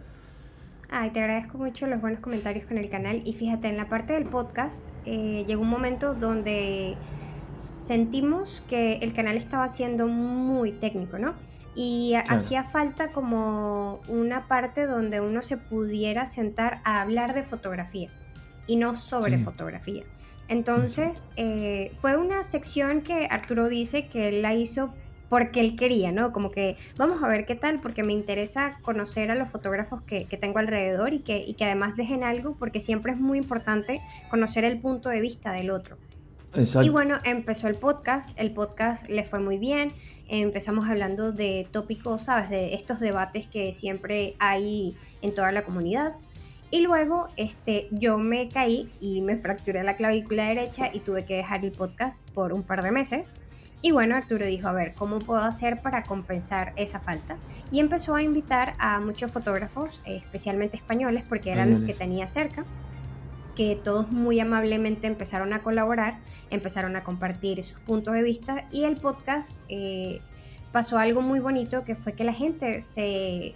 Ay, 0.90 1.10
te 1.10 1.20
agradezco 1.20 1.58
mucho 1.58 1.86
los 1.86 2.00
buenos 2.00 2.20
comentarios 2.20 2.66
con 2.66 2.76
el 2.76 2.88
canal. 2.90 3.22
Y 3.24 3.32
fíjate, 3.32 3.68
en 3.68 3.76
la 3.76 3.88
parte 3.88 4.12
del 4.12 4.24
podcast 4.24 4.84
eh, 5.06 5.44
llegó 5.46 5.62
un 5.62 5.70
momento 5.70 6.14
donde 6.14 6.96
sentimos 7.54 8.62
que 8.68 8.94
el 8.94 9.12
canal 9.12 9.36
estaba 9.36 9.68
siendo 9.68 10.06
muy 10.08 10.72
técnico, 10.72 11.18
¿no? 11.18 11.34
Y 11.76 12.14
hacía 12.14 12.64
falta 12.64 13.10
como 13.10 14.00
una 14.08 14.46
parte 14.46 14.86
donde 14.86 15.20
uno 15.20 15.42
se 15.42 15.56
pudiera 15.56 16.24
sentar 16.24 16.80
a 16.84 17.00
hablar 17.00 17.34
de 17.34 17.42
fotografía 17.42 18.10
y 18.68 18.76
no 18.76 18.94
sobre 18.94 19.38
fotografía. 19.38 20.04
Entonces, 20.48 21.26
eh, 21.36 21.90
fue 21.96 22.16
una 22.16 22.44
sección 22.44 23.00
que 23.00 23.26
Arturo 23.30 23.68
dice 23.68 24.06
que 24.06 24.28
él 24.28 24.42
la 24.42 24.54
hizo 24.54 24.94
porque 25.28 25.58
él 25.58 25.74
quería, 25.74 26.12
¿no? 26.12 26.32
Como 26.32 26.50
que 26.52 26.76
vamos 26.96 27.22
a 27.22 27.28
ver 27.28 27.44
qué 27.44 27.56
tal, 27.56 27.80
porque 27.80 28.04
me 28.04 28.12
interesa 28.12 28.78
conocer 28.82 29.32
a 29.32 29.34
los 29.34 29.50
fotógrafos 29.50 30.00
que, 30.02 30.26
tengo 30.40 30.60
alrededor 30.60 31.12
y 31.12 31.20
que, 31.20 31.38
y 31.38 31.54
que 31.54 31.64
además 31.64 31.96
dejen 31.96 32.22
algo, 32.22 32.54
porque 32.56 32.78
siempre 32.78 33.12
es 33.12 33.18
muy 33.18 33.38
importante 33.38 34.00
conocer 34.30 34.64
el 34.64 34.78
punto 34.78 35.08
de 35.08 35.20
vista 35.20 35.50
del 35.50 35.70
otro. 35.70 35.96
Y 36.82 36.88
bueno, 36.88 37.16
empezó 37.24 37.66
el 37.68 37.74
podcast, 37.74 38.38
el 38.38 38.52
podcast 38.52 39.08
le 39.08 39.24
fue 39.24 39.40
muy 39.40 39.58
bien, 39.58 39.92
empezamos 40.28 40.86
hablando 40.88 41.32
de 41.32 41.66
tópicos, 41.72 42.22
¿sabes? 42.22 42.48
De 42.48 42.74
estos 42.74 43.00
debates 43.00 43.48
que 43.48 43.72
siempre 43.72 44.36
hay 44.38 44.96
en 45.22 45.34
toda 45.34 45.50
la 45.52 45.64
comunidad. 45.64 46.12
Y 46.70 46.80
luego 46.80 47.28
este, 47.36 47.88
yo 47.90 48.18
me 48.18 48.48
caí 48.48 48.90
y 49.00 49.20
me 49.20 49.36
fracturé 49.36 49.82
la 49.82 49.96
clavícula 49.96 50.48
derecha 50.48 50.90
y 50.92 51.00
tuve 51.00 51.24
que 51.24 51.36
dejar 51.36 51.64
el 51.64 51.72
podcast 51.72 52.22
por 52.30 52.52
un 52.52 52.62
par 52.62 52.82
de 52.82 52.92
meses. 52.92 53.34
Y 53.82 53.90
bueno, 53.92 54.16
Arturo 54.16 54.46
dijo, 54.46 54.66
a 54.66 54.72
ver, 54.72 54.94
¿cómo 54.94 55.18
puedo 55.18 55.42
hacer 55.42 55.82
para 55.82 56.04
compensar 56.04 56.72
esa 56.76 57.00
falta? 57.00 57.36
Y 57.70 57.80
empezó 57.80 58.14
a 58.14 58.22
invitar 58.22 58.74
a 58.78 58.98
muchos 58.98 59.30
fotógrafos, 59.30 60.00
especialmente 60.06 60.76
españoles, 60.76 61.22
porque 61.28 61.50
eran 61.50 61.70
los 61.70 61.82
que 61.82 61.92
tenía 61.92 62.26
cerca 62.26 62.64
que 63.54 63.76
todos 63.76 64.10
muy 64.10 64.40
amablemente 64.40 65.06
empezaron 65.06 65.52
a 65.52 65.62
colaborar, 65.62 66.18
empezaron 66.50 66.96
a 66.96 67.04
compartir 67.04 67.62
sus 67.62 67.80
puntos 67.80 68.14
de 68.14 68.22
vista 68.22 68.66
y 68.70 68.84
el 68.84 68.96
podcast 68.96 69.60
eh, 69.68 70.20
pasó 70.72 70.98
algo 70.98 71.22
muy 71.22 71.38
bonito 71.38 71.84
que 71.84 71.94
fue 71.94 72.14
que 72.14 72.24
la 72.24 72.32
gente 72.32 72.80
se, 72.80 73.54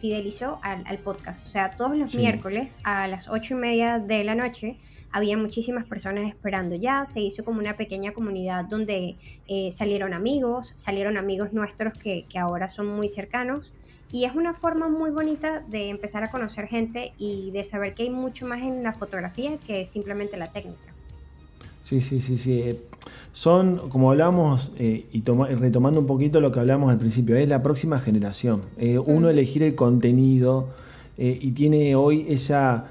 fidelizó 0.00 0.58
al, 0.62 0.98
podcast. 0.98 1.46
O 1.46 1.50
sea, 1.50 1.76
todos 1.76 1.96
los 1.96 2.14
miércoles 2.14 2.80
a 2.82 3.06
las 3.06 3.28
ocho 3.28 3.54
y 3.54 3.58
media 3.58 3.98
de 4.00 4.24
la 4.24 4.34
noche 4.34 4.76
había 5.12 5.36
muchísimas 5.36 5.84
personas 5.84 6.28
esperando. 6.28 6.74
Ya, 6.74 7.04
se 7.04 7.20
hizo 7.20 7.44
como 7.44 7.60
una 7.60 7.76
pequeña 7.76 8.12
comunidad 8.12 8.64
donde 8.64 9.16
eh, 9.46 9.70
salieron 9.72 10.12
amigos, 10.12 10.72
salieron 10.76 11.16
amigos 11.16 11.52
nuestros 11.52 11.94
que, 11.96 12.26
que 12.28 12.38
ahora 12.38 12.68
son 12.68 12.88
muy 12.88 13.08
cercanos 13.08 13.72
y 14.12 14.24
es 14.24 14.34
una 14.34 14.54
forma 14.54 14.88
muy 14.88 15.10
bonita 15.10 15.60
de 15.60 15.88
empezar 15.88 16.24
a 16.24 16.30
conocer 16.30 16.66
gente 16.66 17.12
y 17.18 17.50
de 17.52 17.64
saber 17.64 17.94
que 17.94 18.04
hay 18.04 18.10
mucho 18.10 18.46
más 18.46 18.62
en 18.62 18.82
la 18.82 18.92
fotografía 18.92 19.58
que 19.58 19.84
simplemente 19.84 20.36
la 20.36 20.48
técnica. 20.48 20.90
Sí, 21.82 22.00
sí, 22.00 22.20
sí, 22.20 22.38
sí. 22.38 22.60
Eh, 22.60 22.80
son, 23.32 23.88
como 23.88 24.10
hablamos, 24.10 24.72
eh, 24.78 25.06
y 25.12 25.22
retomando 25.22 26.00
un 26.00 26.06
poquito 26.06 26.40
lo 26.40 26.52
que 26.52 26.60
hablamos 26.60 26.90
al 26.90 26.98
principio, 26.98 27.36
es 27.36 27.48
la 27.48 27.62
próxima 27.62 27.98
generación. 27.98 28.62
Eh, 28.78 28.98
uno 28.98 29.28
elegir 29.28 29.62
el 29.62 29.74
contenido 29.74 30.68
y 31.18 31.52
tiene 31.52 31.94
hoy 31.96 32.24
esa 32.30 32.88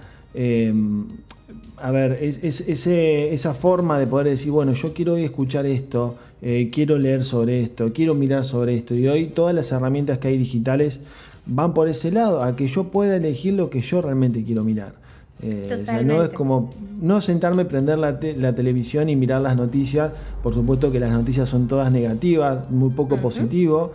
a 1.82 1.92
ver, 1.92 2.20
es, 2.22 2.62
esa 2.88 3.54
forma 3.54 3.98
de 3.98 4.08
poder 4.08 4.28
decir, 4.28 4.52
bueno, 4.52 4.74
yo 4.74 4.94
quiero 4.94 5.14
hoy 5.14 5.24
escuchar 5.24 5.66
esto, 5.66 6.16
eh, 6.42 6.70
quiero 6.72 6.98
leer 6.98 7.26
sobre 7.26 7.60
esto, 7.60 7.92
quiero 7.94 8.16
mirar 8.16 8.44
sobre 8.44 8.76
esto. 8.76 8.96
Y 8.96 9.08
hoy 9.08 9.28
todas 9.28 9.54
las 9.54 9.72
herramientas 9.72 10.18
que 10.18 10.30
hay 10.30 10.38
digitales 10.38 11.02
van 11.46 11.74
por 11.74 11.88
ese 11.88 12.12
lado, 12.12 12.44
a 12.44 12.56
que 12.56 12.68
yo 12.68 12.86
pueda 12.86 13.16
elegir 13.16 13.54
lo 13.54 13.70
que 13.70 13.82
yo 13.82 14.02
realmente 14.02 14.44
quiero 14.44 14.64
mirar. 14.64 14.94
Eh, 15.42 15.86
no 16.04 16.22
es 16.22 16.30
como 16.30 16.70
no 17.02 17.22
sentarme, 17.22 17.64
prender 17.64 17.98
la, 17.98 18.20
televisión 18.20 19.08
y 19.08 19.16
mirar 19.16 19.42
las 19.42 19.56
noticias. 19.56 20.12
Por 20.44 20.54
supuesto 20.54 20.92
que 20.92 21.00
las 21.00 21.12
noticias 21.12 21.48
son 21.48 21.68
todas 21.68 21.92
negativas, 21.92 22.70
muy 22.70 22.90
poco 22.90 23.18
positivo, 23.18 23.94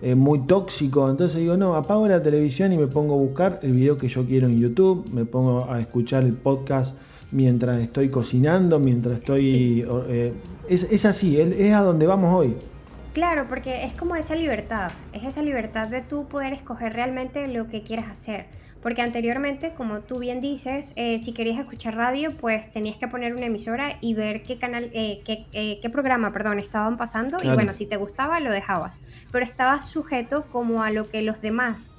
eh, 0.00 0.14
muy 0.14 0.40
tóxico. 0.40 1.08
Entonces 1.08 1.38
digo, 1.38 1.56
no, 1.56 1.76
apago 1.76 2.08
la 2.08 2.22
televisión 2.22 2.72
y 2.72 2.78
me 2.78 2.88
pongo 2.88 3.14
a 3.14 3.18
buscar 3.18 3.60
el 3.62 3.72
video 3.72 3.96
que 3.96 4.08
yo 4.08 4.26
quiero 4.26 4.48
en 4.48 4.58
YouTube, 4.58 5.08
me 5.12 5.24
pongo 5.24 5.70
a 5.70 5.80
escuchar 5.80 6.24
el 6.24 6.32
podcast 6.32 6.96
mientras 7.32 7.80
estoy 7.80 8.10
cocinando, 8.10 8.78
mientras 8.78 9.18
estoy... 9.18 9.84
Eh, 10.08 10.32
es, 10.68 11.04
así, 11.04 11.40
es 11.40 11.74
a 11.74 11.80
donde 11.80 12.06
vamos 12.06 12.32
hoy. 12.32 12.56
Claro, 13.12 13.46
porque 13.46 13.84
es 13.84 13.92
como 13.92 14.16
esa 14.16 14.34
libertad, 14.34 14.92
es 15.12 15.24
esa 15.24 15.42
libertad 15.42 15.88
de 15.88 16.00
tú 16.00 16.28
poder 16.28 16.54
escoger 16.54 16.94
realmente 16.94 17.46
lo 17.48 17.68
que 17.68 17.82
quieras 17.82 18.08
hacer. 18.08 18.46
Porque 18.82 19.02
anteriormente, 19.02 19.74
como 19.74 20.00
tú 20.00 20.18
bien 20.18 20.40
dices, 20.40 20.92
eh, 20.96 21.18
si 21.18 21.32
querías 21.32 21.60
escuchar 21.60 21.94
radio, 21.94 22.34
pues 22.36 22.72
tenías 22.72 22.98
que 22.98 23.06
poner 23.06 23.34
una 23.34 23.46
emisora 23.46 23.96
y 24.00 24.14
ver 24.14 24.42
qué 24.42 24.58
canal, 24.58 24.90
eh, 24.92 25.20
qué, 25.24 25.46
qué, 25.80 25.90
programa, 25.90 26.32
perdón, 26.32 26.58
estaban 26.58 26.96
pasando. 26.96 27.38
Y 27.42 27.48
bueno, 27.48 27.74
si 27.74 27.86
te 27.86 27.96
gustaba, 27.96 28.40
lo 28.40 28.50
dejabas. 28.50 29.02
Pero 29.30 29.44
estabas 29.44 29.86
sujeto 29.86 30.46
como 30.50 30.82
a 30.82 30.90
lo 30.90 31.08
que 31.10 31.22
los 31.22 31.40
demás 31.42 31.94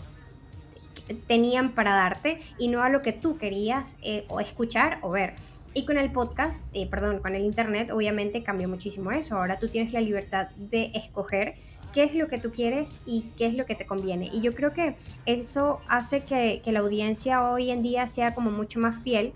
tenían 1.13 1.73
para 1.73 1.93
darte 1.93 2.39
y 2.57 2.67
no 2.67 2.83
a 2.83 2.89
lo 2.89 3.01
que 3.01 3.13
tú 3.13 3.37
querías 3.37 3.97
o 4.27 4.39
escuchar 4.39 4.99
o 5.01 5.11
ver. 5.11 5.35
Y 5.75 5.85
con 5.85 5.97
el 5.97 6.11
podcast, 6.11 6.67
perdón, 6.91 7.19
con 7.19 7.33
el 7.35 7.43
internet, 7.43 7.89
obviamente 7.91 8.43
cambió 8.43 8.69
muchísimo 8.69 9.11
eso. 9.11 9.37
Ahora 9.37 9.57
tú 9.59 9.69
tienes 9.69 9.91
la 9.91 10.01
libertad 10.01 10.49
de 10.55 10.91
escoger 10.93 11.55
qué 11.93 12.03
es 12.03 12.15
lo 12.15 12.27
que 12.27 12.39
tú 12.39 12.51
quieres 12.51 12.99
y 13.05 13.27
qué 13.37 13.45
es 13.45 13.53
lo 13.53 13.65
que 13.65 13.75
te 13.75 13.85
conviene. 13.85 14.29
Y 14.33 14.41
yo 14.41 14.53
creo 14.53 14.73
que 14.73 14.95
eso 15.25 15.79
hace 15.87 16.23
que, 16.23 16.61
la 16.65 16.79
audiencia 16.79 17.49
hoy 17.49 17.69
en 17.69 17.83
día 17.83 18.07
sea 18.07 18.33
como 18.33 18.51
mucho 18.51 18.79
más 18.79 19.03
fiel 19.03 19.31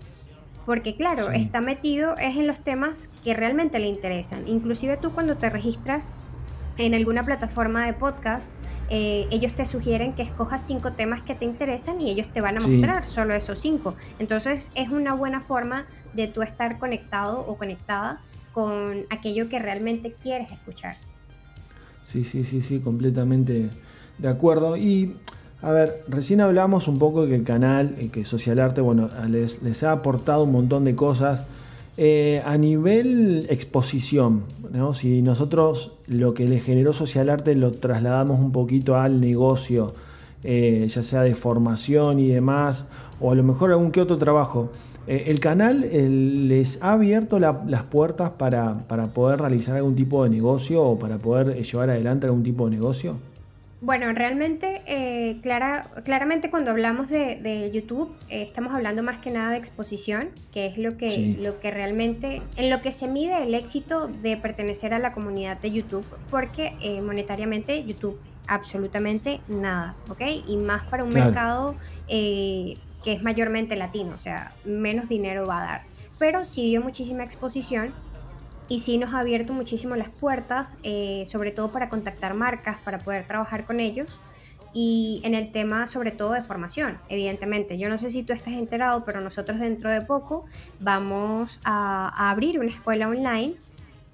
porque 0.66 0.96
claro, 0.96 1.30
está 1.30 1.62
metido 1.62 2.18
es 2.18 2.36
en 2.36 2.46
los 2.46 2.60
temas 2.60 3.10
que 3.24 3.32
realmente 3.32 3.78
le 3.78 3.86
interesan. 3.86 4.46
Inclusive 4.46 4.98
tú 4.98 5.12
cuando 5.12 5.38
te 5.38 5.48
registras 5.48 6.12
en 6.78 6.94
alguna 6.94 7.24
plataforma 7.24 7.84
de 7.84 7.92
podcast, 7.92 8.52
eh, 8.88 9.26
ellos 9.30 9.52
te 9.54 9.66
sugieren 9.66 10.14
que 10.14 10.22
escojas 10.22 10.64
cinco 10.66 10.92
temas 10.92 11.22
que 11.22 11.34
te 11.34 11.44
interesan 11.44 12.00
y 12.00 12.10
ellos 12.10 12.28
te 12.32 12.40
van 12.40 12.56
a 12.56 12.60
mostrar 12.66 13.04
solo 13.04 13.34
esos 13.34 13.58
cinco. 13.58 13.96
Entonces 14.18 14.70
es 14.74 14.88
una 14.88 15.12
buena 15.12 15.40
forma 15.40 15.86
de 16.14 16.28
tú 16.28 16.42
estar 16.42 16.78
conectado 16.78 17.40
o 17.46 17.58
conectada 17.58 18.20
con 18.52 19.04
aquello 19.10 19.48
que 19.48 19.58
realmente 19.58 20.14
quieres 20.14 20.50
escuchar. 20.52 20.96
Sí, 22.02 22.24
sí, 22.24 22.44
sí, 22.44 22.62
sí, 22.62 22.78
completamente 22.78 23.70
de 24.18 24.28
acuerdo. 24.28 24.76
Y 24.76 25.16
a 25.60 25.72
ver, 25.72 26.04
recién 26.08 26.40
hablamos 26.40 26.86
un 26.86 26.98
poco 26.98 27.22
de 27.22 27.30
que 27.30 27.34
el 27.34 27.44
canal, 27.44 27.96
eh, 27.98 28.08
que 28.08 28.24
Social 28.24 28.60
Arte, 28.60 28.80
bueno, 28.80 29.10
les, 29.28 29.62
les 29.62 29.82
ha 29.82 29.92
aportado 29.92 30.44
un 30.44 30.52
montón 30.52 30.84
de 30.84 30.94
cosas. 30.94 31.44
Eh, 32.00 32.40
a 32.44 32.56
nivel 32.56 33.48
exposición, 33.50 34.44
¿no? 34.72 34.92
si 34.94 35.20
nosotros 35.20 35.94
lo 36.06 36.32
que 36.32 36.46
le 36.46 36.60
generó 36.60 36.92
Social 36.92 37.28
Arte 37.28 37.56
lo 37.56 37.72
trasladamos 37.72 38.38
un 38.38 38.52
poquito 38.52 38.94
al 38.94 39.20
negocio, 39.20 39.94
eh, 40.44 40.86
ya 40.88 41.02
sea 41.02 41.22
de 41.22 41.34
formación 41.34 42.20
y 42.20 42.28
demás, 42.28 42.86
o 43.18 43.32
a 43.32 43.34
lo 43.34 43.42
mejor 43.42 43.72
algún 43.72 43.90
que 43.90 44.00
otro 44.00 44.16
trabajo, 44.16 44.70
eh, 45.08 45.24
¿El 45.26 45.40
canal 45.40 45.80
les 46.48 46.82
ha 46.82 46.92
abierto 46.92 47.40
las 47.40 47.82
puertas 47.84 48.30
para, 48.30 48.84
poder 49.14 49.40
realizar 49.40 49.74
algún 49.74 49.96
tipo 49.96 50.22
de 50.22 50.28
negocio 50.28 50.82
o 50.84 50.98
para 50.98 51.16
poder 51.16 51.62
llevar 51.62 51.88
adelante 51.88 52.26
algún 52.26 52.42
tipo 52.42 52.66
de 52.66 52.76
negocio? 52.76 53.16
Bueno, 53.80 54.12
realmente, 54.12 54.82
eh, 54.86 55.38
clara, 55.40 55.88
claramente 56.04 56.50
cuando 56.50 56.72
hablamos 56.72 57.08
de, 57.08 57.70
YouTube, 57.72 58.12
estamos 58.28 58.74
hablando 58.74 59.04
más 59.04 59.18
que 59.18 59.30
nada 59.30 59.52
de 59.52 59.56
exposición, 59.56 60.30
que 60.52 60.66
es 60.66 60.78
lo 60.78 60.96
que, 60.96 61.36
lo 61.38 61.60
que 61.60 61.70
realmente, 61.70 62.42
en 62.56 62.70
lo 62.70 62.80
que 62.80 62.90
se 62.90 63.06
mide 63.06 63.42
el 63.44 63.54
éxito 63.54 64.08
de 64.08 64.36
pertenecer 64.36 64.94
a 64.94 64.98
la 64.98 65.12
comunidad 65.12 65.58
de 65.60 65.70
YouTube, 65.70 66.04
porque 66.28 66.72
monetariamente 67.04 67.84
YouTube 67.84 68.18
absolutamente 68.48 69.40
nada, 69.46 69.94
¿ok? 70.08 70.22
Y 70.48 70.56
más 70.56 70.82
para 70.84 71.04
un 71.04 71.10
mercado 71.10 71.76
que 72.08 73.12
es 73.12 73.22
mayormente 73.22 73.76
latino, 73.76 74.14
o 74.14 74.18
sea, 74.18 74.54
menos 74.64 75.08
dinero 75.08 75.46
va 75.46 75.62
a 75.62 75.66
dar. 75.66 75.82
Pero 76.18 76.44
sí 76.44 76.66
dio 76.66 76.82
muchísima 76.82 77.22
exposición 77.22 77.94
y 78.68 78.80
sí 78.80 78.98
nos 78.98 79.14
ha 79.14 79.20
abierto 79.20 79.52
muchísimo 79.52 79.96
las 79.96 80.10
puertas, 80.10 80.78
eh, 80.82 81.24
sobre 81.26 81.52
todo 81.52 81.72
para 81.72 81.88
contactar 81.88 82.34
marcas, 82.34 82.78
para 82.78 82.98
poder 82.98 83.26
trabajar 83.26 83.64
con 83.64 83.80
ellos. 83.80 84.20
Y 84.74 85.22
en 85.24 85.34
el 85.34 85.50
tema 85.50 85.86
sobre 85.86 86.10
todo 86.10 86.32
de 86.32 86.42
formación, 86.42 86.98
evidentemente. 87.08 87.78
Yo 87.78 87.88
no 87.88 87.96
sé 87.96 88.10
si 88.10 88.22
tú 88.22 88.34
estás 88.34 88.52
enterado, 88.52 89.04
pero 89.04 89.22
nosotros 89.22 89.58
dentro 89.58 89.90
de 89.90 90.02
poco 90.02 90.44
vamos 90.78 91.60
a, 91.64 92.12
a 92.14 92.30
abrir 92.30 92.58
una 92.60 92.68
escuela 92.68 93.08
online 93.08 93.56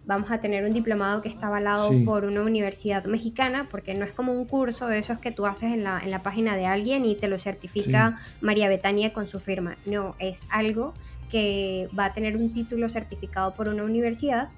vamos 0.07 0.31
a 0.31 0.41
tener 0.41 0.65
un 0.65 0.73
diplomado 0.73 1.23
que 1.23 1.29
está 1.29 1.47
avalado 1.47 1.91
por 2.05 2.25
una 2.25 2.43
universidad 2.43 3.05
mexicana, 3.05 3.69
porque 3.71 3.95
no 3.95 4.05
es 4.05 4.13
como 4.13 4.33
un 4.33 4.45
curso 4.45 4.87
de 4.87 4.99
esos 4.99 5.19
que 5.19 5.31
tú 5.31 5.47
haces 5.47 5.73
en 5.73 5.85
la, 5.85 6.01
en 6.03 6.11
la 6.11 6.23
página 6.23 6.57
de 6.57 6.67
alguien 6.67 7.05
y 7.05 7.15
te 7.15 7.29
lo 7.29 7.39
certifica 7.39 8.17
María 8.41 8.69
Betania 8.69 9.13
con 9.13 9.27
su 9.27 9.41
firma. 9.41 9.77
No, 9.87 10.15
es 10.19 10.47
algo 10.51 10.95
que 11.31 11.89
va 11.99 12.07
a 12.07 12.13
tener 12.13 12.37
un 12.37 12.53
título 12.53 12.89
certificado 12.89 13.55
por 13.55 13.69
una 13.69 13.85
universidad. 13.85 14.51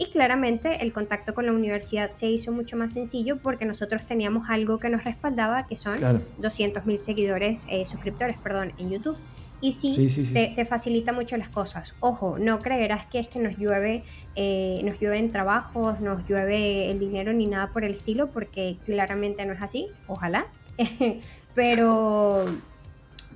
Y 0.00 0.10
claramente 0.12 0.84
el 0.84 0.92
contacto 0.92 1.34
con 1.34 1.46
la 1.46 1.52
universidad 1.52 2.12
se 2.12 2.26
hizo 2.26 2.52
mucho 2.52 2.76
más 2.76 2.92
sencillo 2.92 3.38
porque 3.38 3.64
nosotros 3.64 4.06
teníamos 4.06 4.48
algo 4.48 4.78
que 4.78 4.90
nos 4.90 5.02
respaldaba, 5.02 5.66
que 5.66 5.74
son 5.74 6.22
200 6.38 6.86
mil 6.86 7.00
seguidores, 7.00 7.66
eh, 7.68 7.84
suscriptores, 7.84 8.36
perdón, 8.38 8.72
en 8.78 8.90
YouTube 8.90 9.16
y 9.60 9.72
sí, 9.72 10.08
Te, 10.32 10.64
facilita 10.64 11.12
mucho 11.12 11.36
las 11.36 11.48
cosas. 11.48 11.94
Ojo, 12.00 12.38
no 12.38 12.60
creerás 12.60 13.06
que 13.06 13.18
es 13.18 13.28
que 13.28 13.40
nos 13.40 13.56
llueve, 13.58 14.04
eh, 14.36 14.80
nos 14.84 15.00
llueven 15.00 15.30
trabajos, 15.30 16.00
nos 16.00 16.26
llueve 16.28 16.90
el 16.90 17.00
dinero 17.00 17.32
ni 17.32 17.46
nada 17.46 17.72
por 17.72 17.84
el 17.84 17.94
estilo, 17.94 18.30
porque 18.30 18.76
claramente 18.84 19.44
no 19.46 19.52
es 19.52 19.62
así, 19.62 19.88
ojalá. 20.06 20.46
pero, 21.54 22.44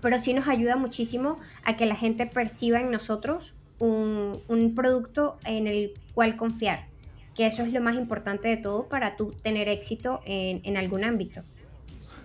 pero 0.00 0.18
sí 0.20 0.32
nos 0.32 0.46
ayuda 0.46 0.76
muchísimo 0.76 1.38
a 1.64 1.76
que 1.76 1.86
la 1.86 1.96
gente 1.96 2.26
perciba 2.26 2.78
en 2.80 2.90
nosotros 2.92 3.54
un, 3.80 4.40
un 4.46 4.74
producto 4.76 5.38
en 5.44 5.66
el 5.66 5.92
cual 6.14 6.36
confiar, 6.36 6.86
que 7.34 7.46
eso 7.46 7.64
es 7.64 7.72
lo 7.72 7.80
más 7.80 7.96
importante 7.96 8.46
de 8.46 8.58
todo 8.58 8.88
para 8.88 9.16
tú 9.16 9.32
tener 9.42 9.68
éxito 9.68 10.20
en, 10.24 10.60
en 10.62 10.76
algún 10.76 11.02
ámbito. 11.02 11.42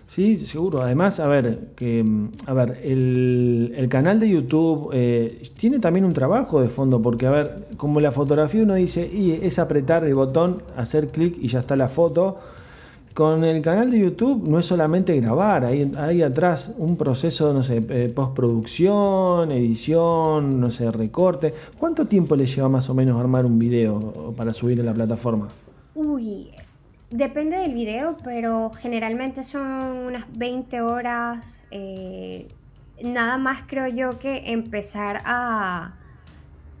Sí, 0.08 0.38
seguro. 0.38 0.80
Además, 0.82 1.20
a 1.20 1.28
ver, 1.28 1.68
que, 1.76 2.02
a 2.46 2.54
ver, 2.54 2.80
el, 2.82 3.86
canal 3.90 4.18
de 4.18 4.30
YouTube 4.30 4.88
eh, 4.94 5.42
tiene 5.58 5.80
también 5.80 6.06
un 6.06 6.14
trabajo 6.14 6.62
de 6.62 6.68
fondo, 6.68 7.02
porque 7.02 7.26
a 7.26 7.30
ver, 7.30 7.68
como 7.76 8.00
la 8.00 8.10
fotografía 8.10 8.62
uno 8.62 8.74
dice, 8.74 9.06
y 9.06 9.32
es 9.32 9.58
apretar 9.58 10.04
el 10.06 10.14
botón, 10.14 10.62
hacer 10.78 11.08
clic 11.08 11.36
y 11.38 11.48
ya 11.48 11.60
está 11.60 11.76
la 11.76 11.90
foto. 11.90 12.38
Con 13.12 13.44
el 13.44 13.60
canal 13.60 13.90
de 13.90 13.98
YouTube 13.98 14.48
no 14.48 14.58
es 14.58 14.64
solamente 14.64 15.14
grabar, 15.20 15.66
hay, 15.66 15.92
hay 15.98 16.22
atrás 16.22 16.72
un 16.78 16.96
proceso, 16.96 17.52
no 17.52 17.62
sé, 17.62 17.84
eh, 17.90 18.10
postproducción, 18.14 19.52
edición, 19.52 20.58
no 20.58 20.70
sé, 20.70 20.90
recorte. 20.90 21.52
¿Cuánto 21.78 22.06
tiempo 22.06 22.34
le 22.34 22.46
lleva 22.46 22.70
más 22.70 22.88
o 22.88 22.94
menos 22.94 23.20
armar 23.20 23.44
un 23.44 23.58
video 23.58 24.32
para 24.34 24.54
subir 24.54 24.80
a 24.80 24.84
la 24.84 24.94
plataforma? 24.94 25.48
Uy, 25.94 26.48
Depende 27.10 27.56
del 27.56 27.72
video, 27.72 28.18
pero 28.22 28.68
generalmente 28.70 29.42
son 29.42 29.66
unas 29.66 30.24
20 30.36 30.82
horas. 30.82 31.64
Eh, 31.70 32.48
nada 33.02 33.38
más 33.38 33.64
creo 33.66 33.88
yo 33.88 34.18
que 34.18 34.52
empezar 34.52 35.22
a, 35.24 35.94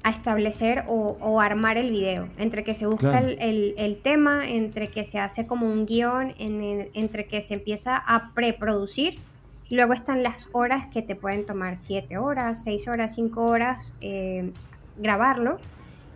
a 0.02 0.10
establecer 0.10 0.84
o, 0.86 1.40
armar 1.40 1.78
el 1.78 1.90
video. 1.90 2.28
Entre 2.36 2.62
que 2.62 2.74
se 2.74 2.86
busca 2.86 3.18
el, 3.18 4.00
tema, 4.02 4.46
entre 4.46 4.88
que 4.88 5.04
se 5.04 5.18
hace 5.18 5.46
como 5.46 5.66
un 5.66 5.86
guion, 5.86 6.34
entre 6.38 7.26
que 7.26 7.40
se 7.40 7.54
empieza 7.54 7.96
a 7.96 8.32
preproducir. 8.34 9.18
Luego 9.70 9.92
están 9.92 10.22
las 10.22 10.48
horas 10.52 10.86
que 10.86 11.02
te 11.02 11.14
pueden 11.14 11.44
tomar 11.44 11.76
7 11.76 12.16
horas, 12.18 12.64
6 12.64 12.88
horas, 12.88 13.14
5 13.14 13.44
horas 13.44 13.96
eh, 14.00 14.52
grabarlo. 14.96 15.58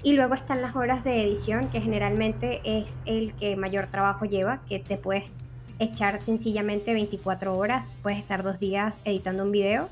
Y 0.02 0.14
luego 0.14 0.34
están 0.34 0.62
las 0.62 0.74
horas 0.74 1.04
de 1.04 1.22
edición, 1.22 1.68
que 1.68 1.80
generalmente 1.80 2.60
es 2.64 3.00
el 3.06 3.34
que 3.34 3.56
mayor 3.56 3.86
trabajo 3.86 4.24
lleva, 4.24 4.62
que 4.66 4.80
te 4.80 4.96
puedes 4.96 5.30
echar 5.78 6.18
sencillamente 6.18 6.92
24 6.92 7.56
horas, 7.56 7.88
puedes 8.02 8.18
estar 8.18 8.42
dos 8.42 8.58
días 8.60 9.02
editando 9.04 9.44
un 9.44 9.52
video 9.52 9.88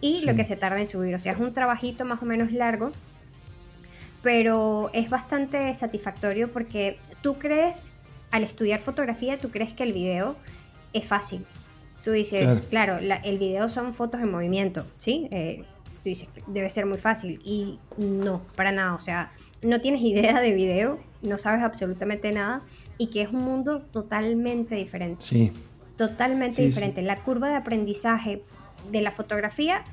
y 0.00 0.24
lo 0.24 0.34
que 0.34 0.44
se 0.44 0.56
tarda 0.56 0.80
en 0.80 0.86
subir. 0.86 1.14
O 1.14 1.18
sea, 1.18 1.32
es 1.32 1.38
un 1.38 1.52
trabajito 1.52 2.04
más 2.04 2.22
o 2.22 2.26
menos 2.26 2.52
largo, 2.52 2.92
pero 4.22 4.90
es 4.92 5.10
bastante 5.10 5.72
satisfactorio 5.74 6.52
porque 6.52 6.98
tú 7.22 7.38
crees, 7.38 7.94
al 8.30 8.42
estudiar 8.42 8.80
fotografía, 8.80 9.38
tú 9.38 9.50
crees 9.50 9.72
que 9.72 9.82
el 9.82 9.92
video 9.92 10.36
es 10.92 11.06
fácil. 11.06 11.46
Tú 12.04 12.12
dices, 12.12 12.62
claro, 12.62 12.98
el 12.98 13.38
video 13.38 13.68
son 13.68 13.92
fotos 13.92 14.20
en 14.20 14.30
movimiento, 14.30 14.86
¿sí? 14.98 15.28
Eh, 15.30 15.64
tú 16.02 16.10
dices, 16.10 16.28
debe 16.46 16.70
ser 16.70 16.86
muy 16.86 16.98
fácil. 16.98 17.40
Y 17.44 17.78
no, 17.96 18.42
para 18.56 18.72
nada. 18.72 18.94
O 18.94 18.98
sea, 18.98 19.32
no 19.62 19.80
tienes 19.80 20.00
idea 20.02 20.40
de 20.40 20.52
video, 20.52 20.98
no 21.22 21.38
sabes 21.38 21.62
absolutamente 21.62 22.32
nada 22.32 22.62
y 22.96 23.08
que 23.08 23.22
es 23.22 23.30
un 23.30 23.44
mundo 23.44 23.82
totalmente 23.82 24.74
diferente. 24.74 25.24
Sí. 25.24 25.52
Totalmente 25.96 26.62
diferente. 26.62 27.02
La 27.02 27.22
curva 27.22 27.48
de 27.48 27.56
aprendizaje 27.56 28.42
de 28.92 29.00
la 29.00 29.10
fotografía 29.10 29.84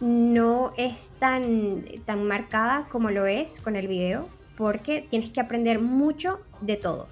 no 0.00 0.72
es 0.76 1.12
tan, 1.18 1.84
tan 2.04 2.26
marcada 2.26 2.88
como 2.90 3.10
lo 3.10 3.26
es 3.26 3.60
con 3.60 3.76
el 3.76 3.88
video 3.88 4.28
porque 4.56 5.06
tienes 5.08 5.30
que 5.30 5.40
aprender 5.40 5.80
mucho 5.80 6.40
de 6.60 6.76
todo. 6.76 7.08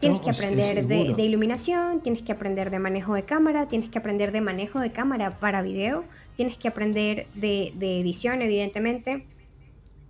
Tienes 0.00 0.20
que 0.20 0.30
aprender 0.30 0.86
de, 0.86 1.22
iluminación, 1.22 2.00
tienes 2.00 2.22
que 2.22 2.32
aprender 2.32 2.70
de 2.70 2.78
manejo 2.78 3.14
de 3.14 3.24
cámara, 3.24 3.68
tienes 3.68 3.90
que 3.90 3.98
aprender 3.98 4.32
de 4.32 4.40
manejo 4.40 4.80
de 4.80 4.92
cámara 4.92 5.38
para 5.38 5.62
video, 5.62 6.04
tienes 6.36 6.56
que 6.56 6.68
aprender 6.68 7.26
de, 7.34 7.72
edición, 8.00 8.40
evidentemente, 8.42 9.26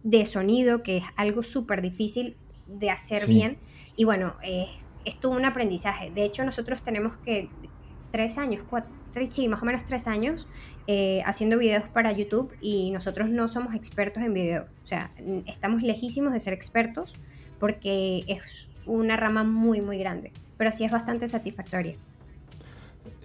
de 0.05 0.27
sonido, 0.27 0.83
que 0.83 0.99
es 0.99 1.05
algo 1.17 1.43
súper 1.43 1.83
difícil 1.83 2.37
de 2.69 2.91
hacer 2.91 3.27
bien. 3.27 3.59
Y 3.97 4.05
bueno, 4.05 4.37
es 5.05 5.19
todo 5.21 5.33
un 5.33 5.45
aprendizaje. 5.45 6.11
De 6.11 6.25
hecho, 6.25 6.45
nosotros 6.45 6.83
tenemos 6.83 7.19
que 7.19 7.51
tres 8.11 8.39
años, 8.39 8.65
sí, 9.29 9.49
más 9.49 9.63
o 9.63 9.65
menos 9.65 9.85
tres 9.85 10.07
años 10.07 10.47
eh, 10.87 11.23
haciendo 11.25 11.59
videos 11.59 11.89
para 11.89 12.13
YouTube 12.13 12.53
y 12.61 12.91
nosotros 12.91 13.29
no 13.29 13.49
somos 13.49 13.75
expertos 13.75 14.23
en 14.23 14.35
video. 14.35 14.67
O 14.83 14.87
sea, 14.87 15.13
estamos 15.47 15.83
lejísimos 15.83 16.33
de 16.33 16.41
ser 16.41 16.53
expertos 16.53 17.15
porque 17.59 18.25
es 18.27 18.70
una 18.87 19.17
rama 19.17 19.45
muy, 19.45 19.81
muy 19.81 19.99
grande, 19.99 20.33
pero 20.57 20.71
sí 20.71 20.85
es 20.85 20.93
bastante 20.93 21.29
satisfactoria. 21.29 21.95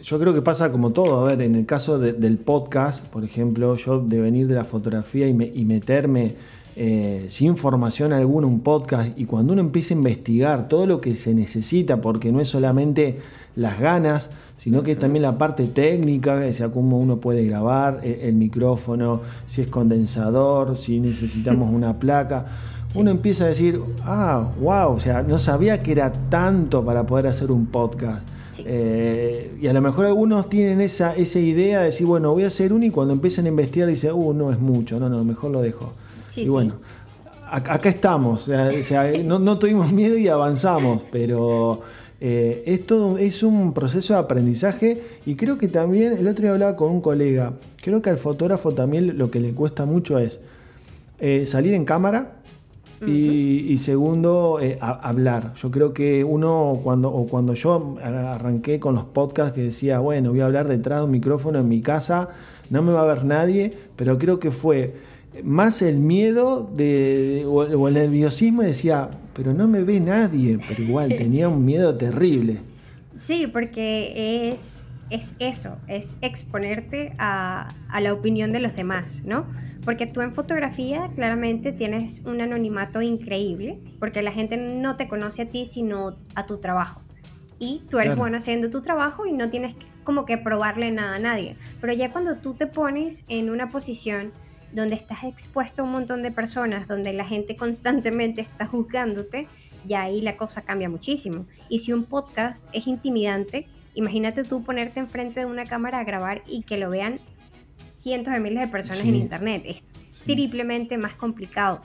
Yo 0.04 0.20
creo 0.20 0.34
que 0.34 0.42
pasa 0.42 0.72
como 0.72 0.92
todo. 0.92 1.26
A 1.26 1.30
ver, 1.30 1.42
en 1.42 1.56
el 1.56 1.66
caso 1.66 1.98
del 1.98 2.38
podcast, 2.38 3.06
por 3.08 3.24
ejemplo, 3.24 3.76
yo 3.76 4.00
de 4.00 4.20
venir 4.20 4.48
de 4.48 4.56
la 4.56 4.64
fotografía 4.64 5.28
y, 5.28 5.52
y 5.56 5.66
meterme 5.66 6.36
eh, 6.78 7.24
sin 7.30 7.56
formación 7.56 8.12
alguna 8.12 8.48
un 8.48 8.60
podcast 8.60 9.18
y 9.18 9.24
cuando 9.24 9.54
uno 9.54 9.62
empieza 9.62 9.94
a 9.94 9.98
investigar 9.98 10.68
todo 10.68 10.86
lo 10.86 11.00
que 11.00 11.16
se 11.16 11.34
necesita, 11.34 12.02
porque 12.02 12.34
no 12.34 12.42
es 12.42 12.50
solamente 12.50 13.20
las 13.56 13.80
ganas, 13.80 14.30
sino 14.58 14.84
que 14.84 14.92
es 14.92 15.00
también 15.00 15.24
la 15.24 15.38
parte 15.38 15.68
técnica, 15.68 16.46
o 16.50 16.54
sea, 16.54 16.74
cómo 16.74 17.00
uno 17.00 17.22
puede 17.22 17.46
grabar, 17.46 18.02
el, 18.04 18.20
el 18.20 18.36
micrófono, 18.36 19.22
si 19.46 19.62
es 19.62 19.68
condensador, 19.68 20.76
si 20.76 21.00
necesitamos 21.00 21.72
una 21.74 21.98
placa. 21.98 22.46
Uno 22.94 23.12
empieza 23.12 23.46
a 23.46 23.48
decir, 23.48 23.82
ah, 24.04 24.52
wow, 24.60 24.94
o 24.94 25.00
sea, 25.00 25.24
no 25.24 25.38
sabía 25.38 25.82
que 25.82 25.92
era 25.92 26.12
tanto 26.30 26.86
para 26.86 27.06
poder 27.06 27.28
hacer 27.28 27.52
un 27.52 27.66
podcast. 27.66 28.28
Eh, 28.66 29.58
y 29.60 29.68
a 29.68 29.74
lo 29.74 29.82
mejor 29.82 30.06
algunos 30.06 30.48
tienen 30.48 30.80
esa, 30.80 31.14
esa 31.16 31.40
idea 31.40 31.80
de 31.80 31.86
decir, 31.86 32.08
bueno, 32.08 32.32
voy 32.32 32.44
a 32.44 32.48
hacer 32.48 32.72
uno 32.72 32.86
y 32.86 32.90
cuando 32.90 33.14
empiezan 33.14 33.46
a 33.46 33.50
investigar 33.50 33.90
dicen, 33.90 34.12
uh, 34.14 34.34
no 34.34 34.52
es 34.52 34.60
mucho, 34.60 34.98
no, 34.98 35.10
no, 35.10 35.26
mejor 35.26 35.52
lo 35.52 35.62
dejo 35.62 35.92
y 36.36 36.50
bueno, 36.50 36.76
acá 37.50 37.90
estamos, 37.90 38.50
no, 39.24 39.60
tuvimos 39.60 39.94
miedo 39.94 40.18
y 40.18 40.28
avanzamos, 40.28 41.04
pero 41.12 41.82
eh, 42.20 42.64
es, 43.20 43.44
un 43.44 43.74
proceso 43.74 44.14
de 44.14 44.20
aprendizaje 44.20 45.02
y 45.26 45.36
creo 45.36 45.58
que 45.58 45.68
también, 45.68 46.14
el 46.14 46.28
otro 46.28 46.44
día 46.44 46.52
hablaba 46.52 46.76
con 46.76 46.92
un 46.92 47.02
colega, 47.02 47.54
creo 47.82 48.02
que 48.02 48.10
al 48.10 48.18
fotógrafo 48.18 48.74
también 48.74 49.18
lo 49.18 49.32
que 49.32 49.40
le 49.40 49.54
cuesta 49.54 49.86
mucho 49.86 50.18
es 50.18 50.42
eh, 51.20 51.46
salir 51.46 51.74
en 51.74 51.86
cámara. 51.86 52.35
Y, 53.08 53.78
segundo, 53.78 54.60
eh, 54.62 54.76
hablar. 54.80 55.54
Yo 55.56 55.72
creo 55.72 55.94
que 55.94 56.24
uno, 56.24 56.80
cuando, 56.84 57.10
o 57.10 57.28
cuando 57.28 57.54
yo 57.54 57.98
arranqué 58.04 58.80
con 58.80 58.96
los 58.96 59.06
podcasts 59.06 59.54
que 59.54 59.64
decía, 59.64 60.00
bueno, 60.00 60.32
voy 60.32 60.42
a 60.42 60.46
hablar 60.46 60.68
detrás 60.68 61.00
de 61.00 61.06
un 61.06 61.12
micrófono 61.12 61.60
en 61.60 61.68
mi 61.68 61.82
casa, 61.82 62.30
no 62.70 62.82
me 62.82 62.92
va 62.92 63.02
a 63.02 63.06
ver 63.06 63.26
nadie, 63.26 63.72
pero 63.96 64.18
creo 64.18 64.40
que 64.40 64.52
fue 64.52 64.96
más 65.44 65.82
el 65.82 65.98
miedo 65.98 66.70
de, 66.76 67.44
o, 67.48 67.88
el 67.88 67.94
nerviosismo 67.94 68.62
decía, 68.62 69.10
pero 69.34 69.54
no 69.54 69.68
me 69.68 69.84
ve 69.84 70.00
nadie, 70.00 70.60
pero 70.68 70.82
igual 70.82 71.10
tenía 71.18 71.50
un 71.50 71.66
miedo 71.66 71.96
terrible. 71.96 72.60
Sí, 73.14 73.48
porque 73.52 74.52
es, 74.52 74.86
es 75.10 75.36
eso, 75.40 75.78
es 75.88 76.18
exponerte 76.22 77.14
a, 77.18 77.74
a, 77.90 78.02
la 78.02 78.14
opinión 78.14 78.52
de 78.52 78.60
los 78.60 78.76
demás, 78.76 79.24
¿no? 79.26 79.46
Porque 79.86 80.08
tú 80.08 80.22
en 80.22 80.34
fotografía 80.34 81.12
claramente 81.16 81.72
tienes 81.72 82.26
un 82.26 82.42
anonimato 82.42 83.02
increíble, 83.04 83.80
porque 84.00 84.24
la 84.24 84.32
gente 84.32 84.58
no 84.58 84.98
te 84.98 85.08
conoce 85.08 85.44
a 85.44 85.46
ti, 85.46 85.66
sino 85.66 86.18
a 86.34 86.46
tu 86.48 86.58
trabajo. 86.58 87.02
Y 87.60 87.84
tú 87.90 88.00
eres 88.00 88.16
bueno 88.18 88.38
haciendo 88.38 88.70
tu 88.70 88.82
trabajo 88.82 89.26
y 89.26 89.32
no 89.32 89.50
tienes 89.50 89.76
como 90.04 90.26
que 90.26 90.38
probarle 90.38 90.92
nada 90.92 91.16
a 91.16 91.20
nadie. 91.20 91.56
Pero 91.80 91.94
ya 91.94 92.12
cuando 92.12 92.38
tú 92.38 92.56
te 92.56 92.68
pones 92.68 93.24
en 93.30 93.50
una 93.50 93.70
posición 93.70 94.34
donde 94.74 94.96
estás 94.96 95.24
expuesto 95.24 95.82
a 95.82 95.86
un 95.86 95.92
montón 95.92 96.22
de 96.22 96.32
personas, 96.32 96.88
donde 96.88 97.14
la 97.14 97.26
gente 97.26 97.56
constantemente 97.58 98.42
está 98.42 98.66
juzgándote, 98.66 99.48
ya 99.86 100.02
ahí 100.02 100.22
la 100.22 100.36
cosa 100.36 100.64
cambia 100.64 100.90
muchísimo. 100.90 101.46
Y 101.70 101.80
si 101.80 101.94
un 101.94 102.06
podcast 102.06 102.68
es 102.74 102.88
intimidante, 102.88 103.68
imagínate 103.94 104.44
tú 104.44 104.64
ponerte 104.64 105.00
enfrente 105.00 105.42
de 105.42 105.46
una 105.46 105.66
cámara 105.66 106.00
a 106.00 106.04
grabar 106.04 106.44
y 106.48 106.64
que 106.64 106.78
lo 106.78 106.90
vean 106.90 107.20
cientos 107.76 108.34
de 108.34 108.40
miles 108.40 108.64
de 108.64 108.68
personas 108.70 109.02
en 109.02 109.16
internet. 109.16 109.64
Es 109.66 109.84
triplemente 110.26 110.98
más 110.98 111.16
complicado. 111.16 111.82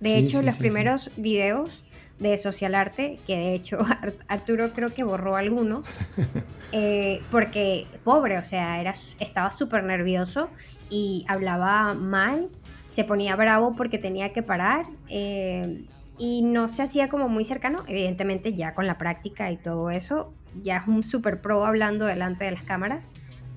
De 0.00 0.18
hecho, 0.18 0.42
los 0.42 0.56
primeros 0.56 1.10
videos 1.16 1.82
de 2.18 2.36
Social 2.38 2.74
Arte, 2.74 3.18
que 3.26 3.36
de 3.36 3.54
hecho 3.54 3.78
Arturo 4.28 4.70
creo 4.72 4.92
que 4.92 5.04
borró 5.04 5.36
algunos, 5.36 5.86
eh, 6.72 7.20
porque 7.30 7.86
pobre, 8.04 8.38
o 8.38 8.42
sea, 8.42 8.80
era, 8.80 8.92
estaba 9.20 9.50
súper 9.50 9.84
nervioso 9.84 10.50
y 10.90 11.24
hablaba 11.28 11.94
mal, 11.94 12.48
se 12.84 13.04
ponía 13.04 13.36
bravo 13.36 13.74
porque 13.76 13.98
tenía 13.98 14.32
que 14.32 14.42
parar 14.42 14.86
eh, 15.08 15.84
y 16.18 16.42
no 16.42 16.68
se 16.68 16.82
hacía 16.82 17.08
como 17.08 17.28
muy 17.28 17.44
cercano, 17.44 17.84
evidentemente 17.86 18.54
ya 18.54 18.74
con 18.74 18.86
la 18.86 18.96
práctica 18.96 19.50
y 19.50 19.56
todo 19.56 19.90
eso, 19.90 20.32
ya 20.62 20.78
es 20.78 20.88
un 20.88 21.02
súper 21.02 21.42
pro 21.42 21.66
hablando 21.66 22.06
delante 22.06 22.44
de 22.44 22.52
las 22.52 22.62
cámaras, 22.62 23.10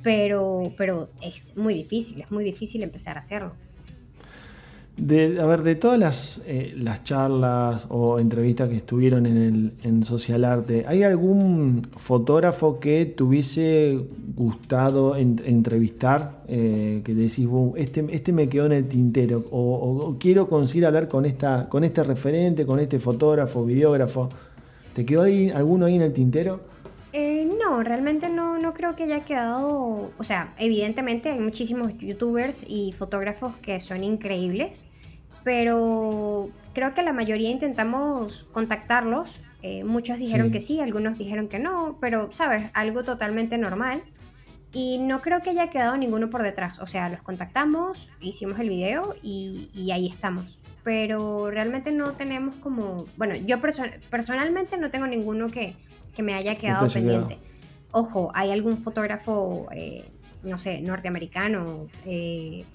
pero, 0.03 0.73
pero 0.77 1.09
es 1.21 1.55
muy 1.57 1.73
difícil, 1.73 2.21
es 2.21 2.31
muy 2.31 2.43
difícil 2.43 2.83
empezar 2.83 3.15
a 3.15 3.19
hacerlo. 3.19 3.53
De, 4.97 5.39
a 5.39 5.45
ver, 5.45 5.61
de 5.61 5.75
todas 5.75 5.97
las, 5.97 6.41
eh, 6.45 6.73
las, 6.75 7.05
charlas 7.05 7.85
o 7.87 8.19
entrevistas 8.19 8.67
que 8.67 8.75
estuvieron 8.75 9.25
en, 9.25 9.37
el, 9.37 9.73
en 9.83 10.03
Social 10.03 10.43
Arte, 10.43 10.83
¿hay 10.87 11.03
algún 11.03 11.81
fotógrafo 11.95 12.81
que 12.81 13.05
te 13.05 13.23
hubiese 13.23 13.97
gustado 14.35 15.15
entrevistar? 15.15 16.43
Eh, 16.49 17.01
que 17.05 17.15
decís, 17.15 17.47
este, 17.77 18.07
este 18.11 18.33
me 18.33 18.49
quedó 18.49 18.65
en 18.65 18.73
el 18.73 18.87
tintero, 18.89 19.45
o, 19.51 20.17
quiero 20.19 20.49
conseguir 20.49 20.85
hablar 20.85 21.07
con, 21.07 21.25
esta, 21.25 21.69
con 21.69 21.85
este 21.85 22.03
referente, 22.03 22.65
con 22.65 22.79
este 22.79 22.99
fotógrafo, 22.99 23.63
videógrafo. 23.63 24.27
¿Te 24.93 25.05
quedó 25.05 25.23
alguno 25.23 25.85
ahí 25.85 25.95
en 25.95 26.01
el 26.01 26.11
tintero? 26.11 26.59
Eh, 27.11 27.49
no, 27.59 27.81
realmente 27.81 28.29
no, 28.29 28.59
no 28.59 28.73
creo 28.73 28.95
que 28.95 29.03
haya 29.03 29.25
quedado, 29.25 30.11
o 30.15 30.23
sea, 30.23 30.53
evidentemente 30.59 31.31
hay 31.31 31.39
muchísimos 31.39 31.97
youtubers 31.97 32.63
y 32.67 32.93
fotógrafos 32.93 33.57
que 33.57 33.79
son 33.79 34.03
increíbles, 34.03 34.85
pero 35.43 36.51
creo 36.73 36.93
que 36.93 37.01
la 37.01 37.13
mayoría 37.13 37.49
intentamos 37.49 38.47
contactarlos. 38.51 39.39
Eh, 39.61 39.83
muchos 39.83 40.19
dijeron 40.19 40.51
que 40.51 40.61
sí, 40.61 40.79
algunos 40.79 41.17
dijeron 41.17 41.47
que 41.47 41.57
no, 41.57 41.97
pero, 41.99 42.31
¿sabes? 42.31 42.69
Algo 42.73 43.03
totalmente 43.03 43.57
normal. 43.57 44.03
Y 44.71 44.99
no 44.99 45.21
creo 45.21 45.41
que 45.41 45.49
haya 45.49 45.71
quedado 45.71 45.97
ninguno 45.97 46.29
por 46.29 46.43
detrás. 46.43 46.77
O 46.79 46.85
sea, 46.85 47.09
los 47.09 47.23
contactamos, 47.23 48.09
hicimos 48.19 48.59
el 48.59 48.69
video 48.69 49.15
y, 49.23 49.69
y 49.73 49.91
ahí 49.91 50.07
estamos. 50.07 50.59
Pero 50.83 51.49
realmente 51.49 51.91
no 51.91 52.13
tenemos 52.13 52.55
como... 52.57 53.07
Bueno, 53.17 53.35
yo 53.35 53.57
personalmente 54.09 54.77
no 54.77 54.91
tengo 54.91 55.07
ninguno 55.07 55.47
que, 55.49 55.75
que 56.13 56.23
me 56.23 56.33
haya 56.33 56.55
quedado 56.55 56.87
pendiente. 56.87 57.37
Ojo, 57.91 58.31
hay 58.35 58.51
algún 58.51 58.77
fotógrafo, 58.77 59.67
eh, 59.71 60.05
no 60.43 60.57
sé, 60.57 60.81
norteamericano, 60.81 61.87
eh, 62.05 62.65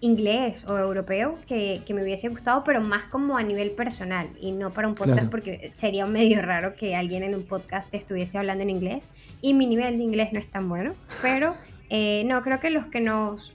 inglés 0.00 0.64
o 0.66 0.78
europeo 0.78 1.38
que, 1.46 1.82
me 1.90 2.02
hubiese 2.02 2.28
gustado, 2.28 2.64
pero 2.64 2.80
más 2.80 3.06
como 3.06 3.36
a 3.36 3.42
nivel 3.42 3.72
personal 3.72 4.28
y 4.40 4.52
no 4.52 4.72
para 4.72 4.88
un 4.88 4.94
podcast 4.94 5.28
porque 5.28 5.70
sería 5.72 6.06
medio 6.06 6.40
raro 6.42 6.74
que 6.74 6.94
alguien 6.94 7.22
en 7.22 7.34
un 7.34 7.42
podcast 7.44 7.92
estuviese 7.92 8.38
hablando 8.38 8.62
en 8.62 8.70
inglés 8.70 9.10
y 9.40 9.54
mi 9.54 9.66
nivel 9.66 9.98
de 9.98 10.04
inglés 10.04 10.32
no 10.32 10.38
es 10.38 10.48
tan 10.48 10.68
bueno, 10.68 10.94
pero 11.20 11.54
eh, 11.90 12.22
no, 12.26 12.40
creo 12.42 12.60
que 12.60 12.70
los 12.70 12.86
que 12.86 13.00
nos, 13.00 13.54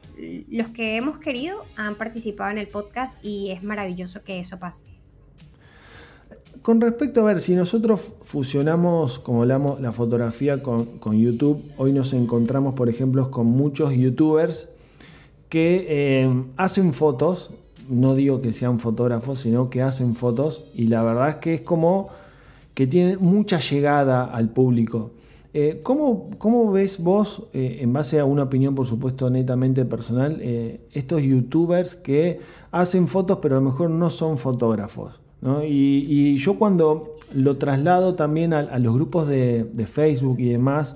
los 0.49 0.69
que 0.69 0.97
hemos 0.97 1.19
querido 1.19 1.65
han 1.75 1.95
participado 1.95 2.51
en 2.51 2.57
el 2.57 2.67
podcast 2.67 3.23
y 3.23 3.51
es 3.51 3.63
maravilloso 3.63 4.23
que 4.23 4.39
eso 4.39 4.59
pase. 4.59 4.92
Con 6.63 6.79
respecto 6.79 7.19
a 7.19 7.23
ver, 7.25 7.41
si 7.41 7.55
nosotros 7.55 8.13
fusionamos, 8.21 9.19
como 9.19 9.41
hablamos, 9.41 9.81
la 9.81 9.91
fotografía 9.91 10.63
con, 10.63 10.87
YouTube, 11.19 11.61
hoy 11.75 11.91
nos 11.91 12.13
encontramos, 12.13 12.73
por 12.73 12.87
ejemplo, 12.87 13.29
con 13.31 13.47
muchos 13.47 13.91
youtubers 13.91 14.69
que 15.49 15.85
eh, 15.89 16.43
hacen 16.55 16.93
fotos, 16.93 17.51
no 17.89 18.15
digo 18.15 18.39
que 18.39 18.53
sean 18.53 18.79
fotógrafos, 18.79 19.39
sino 19.39 19.69
que 19.69 19.81
hacen 19.81 20.15
fotos 20.15 20.63
y 20.73 20.87
la 20.87 21.03
verdad 21.03 21.27
es 21.27 21.35
que 21.35 21.53
es 21.55 21.61
como 21.61 22.07
que 22.73 22.87
tienen 22.87 23.17
mucha 23.19 23.59
llegada 23.59 24.23
al 24.23 24.47
público. 24.47 25.11
Eh, 25.53 25.81
¿cómo, 25.83 26.71
ves 26.71 27.03
vos, 27.03 27.43
eh, 27.51 27.79
en 27.81 27.91
base 27.91 28.21
a 28.21 28.25
una 28.25 28.43
opinión 28.43 28.73
por 28.73 28.85
supuesto 28.85 29.29
netamente 29.29 29.83
personal, 29.83 30.39
estos 30.93 31.23
youtubers 31.23 31.95
que 31.95 32.39
hacen 32.71 33.09
fotos 33.09 33.39
pero 33.41 33.57
a 33.57 33.59
lo 33.59 33.65
mejor 33.65 33.89
no 33.89 34.09
son 34.09 34.37
fotógrafos? 34.37 35.22
Y, 35.65 36.35
yo 36.37 36.55
cuando 36.55 37.17
lo 37.33 37.57
traslado 37.57 38.15
también 38.15 38.53
a, 38.53 38.79
los 38.79 38.93
grupos 38.93 39.27
de, 39.27 39.65
Facebook 39.85 40.39
y 40.39 40.49
demás, 40.49 40.95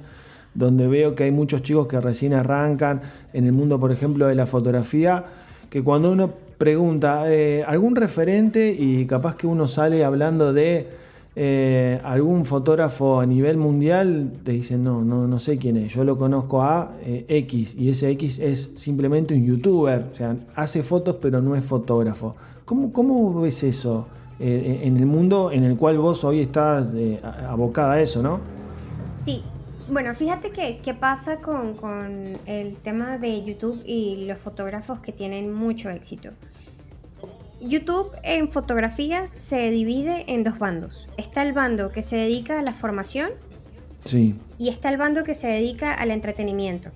donde 0.53 0.87
veo 0.87 1.15
que 1.15 1.23
hay 1.25 1.31
muchos 1.31 1.61
chicos 1.61 1.87
que 1.87 1.99
recién 1.99 2.33
arrancan 2.33 3.01
en 3.33 3.45
el 3.45 3.51
mundo, 3.51 3.79
por 3.79 3.91
ejemplo, 3.91 4.27
de 4.27 4.35
la 4.35 4.45
fotografía, 4.45 5.23
que 5.69 5.83
cuando 5.83 6.11
uno 6.11 6.31
pregunta 6.57 7.31
eh, 7.31 7.63
algún 7.67 7.95
referente 7.95 8.75
y 8.77 9.05
capaz 9.05 9.35
que 9.35 9.45
uno 9.45 9.67
sale 9.67 10.03
hablando 10.03 10.53
de 10.53 10.87
eh, 11.35 12.01
algún 12.03 12.45
fotógrafo 12.45 13.19
a 13.19 13.25
nivel 13.27 13.57
mundial, 13.57 14.31
te 14.43 14.53
dicen, 14.53 14.83
no, 14.83 15.03
no, 15.03 15.27
no 15.27 15.37
sé 15.37 15.57
quién 15.57 15.77
es, 15.77 15.93
yo 15.93 16.03
lo 16.03 16.17
conozco 16.17 16.63
a 16.63 16.93
eh, 17.05 17.25
X 17.27 17.75
y 17.77 17.89
ese 17.89 18.09
X 18.11 18.39
es 18.39 18.73
simplemente 18.77 19.35
un 19.35 19.45
youtuber, 19.45 20.07
o 20.11 20.15
sea, 20.15 20.35
hace 20.55 20.81
fotos 20.81 21.17
pero 21.21 21.39
no 21.39 21.55
es 21.55 21.63
fotógrafo. 21.63 22.35
¿Cómo, 22.65 22.91
cómo 22.91 23.39
ves 23.41 23.61
eso? 23.63 24.07
Eh, 24.39 24.81
en 24.83 24.97
el 24.97 25.07
mundo 25.07 25.51
en 25.51 25.63
el 25.63 25.75
cual 25.77 25.97
vos 25.97 26.23
hoy 26.23 26.41
estás 26.41 26.93
eh, 26.93 27.19
abocada 27.47 27.93
a 27.93 28.01
eso, 28.01 28.21
¿no? 28.21 28.39
Sí, 29.09 29.43
Bueno, 29.89 30.13
fíjate 30.13 30.51
que, 30.51 30.79
qué 30.83 30.93
pasa 30.93 31.37
con, 31.37 31.73
con 31.73 32.37
el 32.45 32.75
tema 32.75 33.17
de 33.17 33.43
YouTube 33.43 33.81
y 33.85 34.25
los 34.27 34.37
fotógrafos 34.37 34.99
que 34.99 35.11
tienen 35.11 35.53
mucho 35.53 35.89
éxito. 35.89 36.31
YouTube 37.61 38.11
en 38.23 38.51
fotografía 38.51 39.27
se 39.27 39.71
divide 39.71 40.25
en 40.31 40.43
dos 40.43 40.59
bandos. 40.59 41.07
Está 41.17 41.41
el 41.41 41.53
bando 41.53 41.91
que 41.91 42.03
se 42.03 42.17
dedica 42.17 42.59
a 42.59 42.61
la 42.61 42.73
formación 42.73 43.31
sí. 44.03 44.35
y 44.57 44.69
está 44.69 44.89
el 44.89 44.97
bando 44.97 45.23
que 45.23 45.33
se 45.33 45.47
dedica 45.47 45.93
al 45.93 46.11
entretenimiento. 46.11 46.91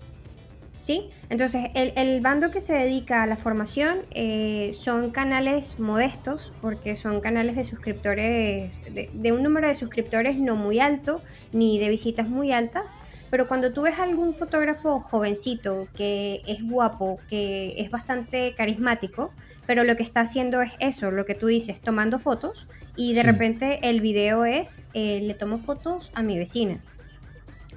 ¿Sí? 0.82 1.12
Entonces, 1.30 1.70
el, 1.76 2.22
bando 2.22 2.50
que 2.50 2.60
se 2.60 2.74
dedica 2.74 3.22
a 3.22 3.28
la 3.28 3.38
formación 3.38 4.00
eh, 4.16 4.72
son 4.74 5.12
canales 5.12 5.80
modestos, 5.80 6.52
porque 6.60 6.96
son 6.96 7.22
canales 7.22 7.56
de 7.56 7.64
suscriptores, 7.64 8.82
de, 8.92 9.32
un 9.32 9.44
número 9.44 9.68
de 9.68 9.76
suscriptores 9.76 10.38
no 10.40 10.56
muy 10.56 10.80
alto, 10.80 11.22
ni 11.54 11.78
de 11.78 11.88
visitas 11.88 12.28
muy 12.28 12.52
altas, 12.52 12.98
pero 13.30 13.48
cuando 13.48 13.72
tú 13.74 13.84
ves 13.84 14.00
algún 14.00 14.34
fotógrafo 14.34 15.00
jovencito 15.00 15.88
que 15.96 16.42
es 16.48 16.68
guapo, 16.68 17.20
que 17.30 17.76
es 17.78 17.92
bastante 17.92 18.56
carismático, 18.56 19.32
pero 19.68 19.84
lo 19.84 19.96
que 19.96 20.02
está 20.02 20.22
haciendo 20.22 20.62
es 20.62 20.72
eso, 20.80 21.12
lo 21.12 21.26
que 21.26 21.36
tú 21.36 21.46
dices, 21.46 21.80
tomando 21.80 22.18
fotos, 22.18 22.68
y 22.96 23.14
de 23.14 23.22
repente 23.22 23.88
el 23.88 24.02
video 24.02 24.46
es, 24.46 24.82
eh, 24.96 25.20
le 25.22 25.36
tomo 25.36 25.60
fotos 25.60 26.10
a 26.16 26.24
mi 26.24 26.40
vecina 26.40 26.82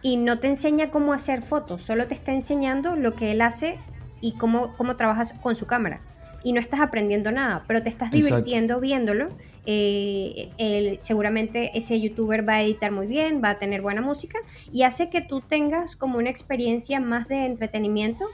y 0.04 0.18
no 0.18 0.38
te 0.38 0.48
enseña 0.48 0.90
cómo 0.90 1.14
hacer 1.14 1.40
fotos, 1.40 1.82
solo 1.82 2.06
te 2.06 2.14
está 2.14 2.34
enseñando 2.34 2.94
lo 2.94 3.14
que 3.14 3.30
él 3.30 3.40
hace 3.40 3.78
y 4.20 4.32
cómo, 4.32 4.76
cómo 4.76 4.96
trabajas 4.96 5.32
con 5.32 5.56
su 5.56 5.66
cámara. 5.66 6.02
Y 6.44 6.52
no 6.52 6.60
estás 6.60 6.80
aprendiendo 6.80 7.32
nada, 7.32 7.64
pero 7.66 7.82
te 7.82 7.88
estás 7.88 8.10
divirtiendo 8.10 8.78
viéndolo. 8.80 9.30
Eh, 9.64 10.98
seguramente 11.00 11.70
ese 11.78 11.98
youtuber 12.02 12.46
va 12.46 12.56
a 12.56 12.62
editar 12.62 12.92
muy 12.92 13.06
bien, 13.06 13.40
va 13.42 13.48
a 13.48 13.58
tener 13.58 13.80
buena 13.80 14.02
música 14.02 14.38
y 14.70 14.82
hace 14.82 15.08
que 15.08 15.22
tú 15.22 15.40
tengas 15.40 15.96
como 15.96 16.18
una 16.18 16.28
experiencia 16.28 17.00
más 17.00 17.26
de 17.28 17.46
entretenimiento 17.46 18.26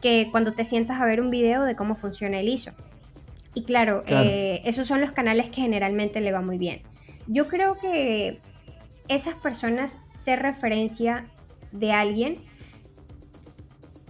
que 0.00 0.28
cuando 0.30 0.52
te 0.52 0.64
sientas 0.64 0.98
a 0.98 1.04
ver 1.04 1.20
un 1.20 1.28
video 1.28 1.64
de 1.64 1.76
cómo 1.76 1.94
funciona 1.94 2.40
el 2.40 2.48
ISO. 2.48 2.72
Y 3.52 3.64
claro, 3.64 4.02
eh, 4.06 4.62
esos 4.64 4.86
son 4.86 5.02
los 5.02 5.12
canales 5.12 5.50
que 5.50 5.60
generalmente 5.60 6.22
le 6.22 6.32
va 6.32 6.40
muy 6.40 6.56
bien. 6.56 6.80
Yo 7.26 7.48
creo 7.48 7.76
que 7.76 8.40
esas 9.08 9.34
personas 9.34 9.98
ser 10.10 10.40
referencia 10.40 11.26
de 11.72 11.92
alguien, 11.92 12.42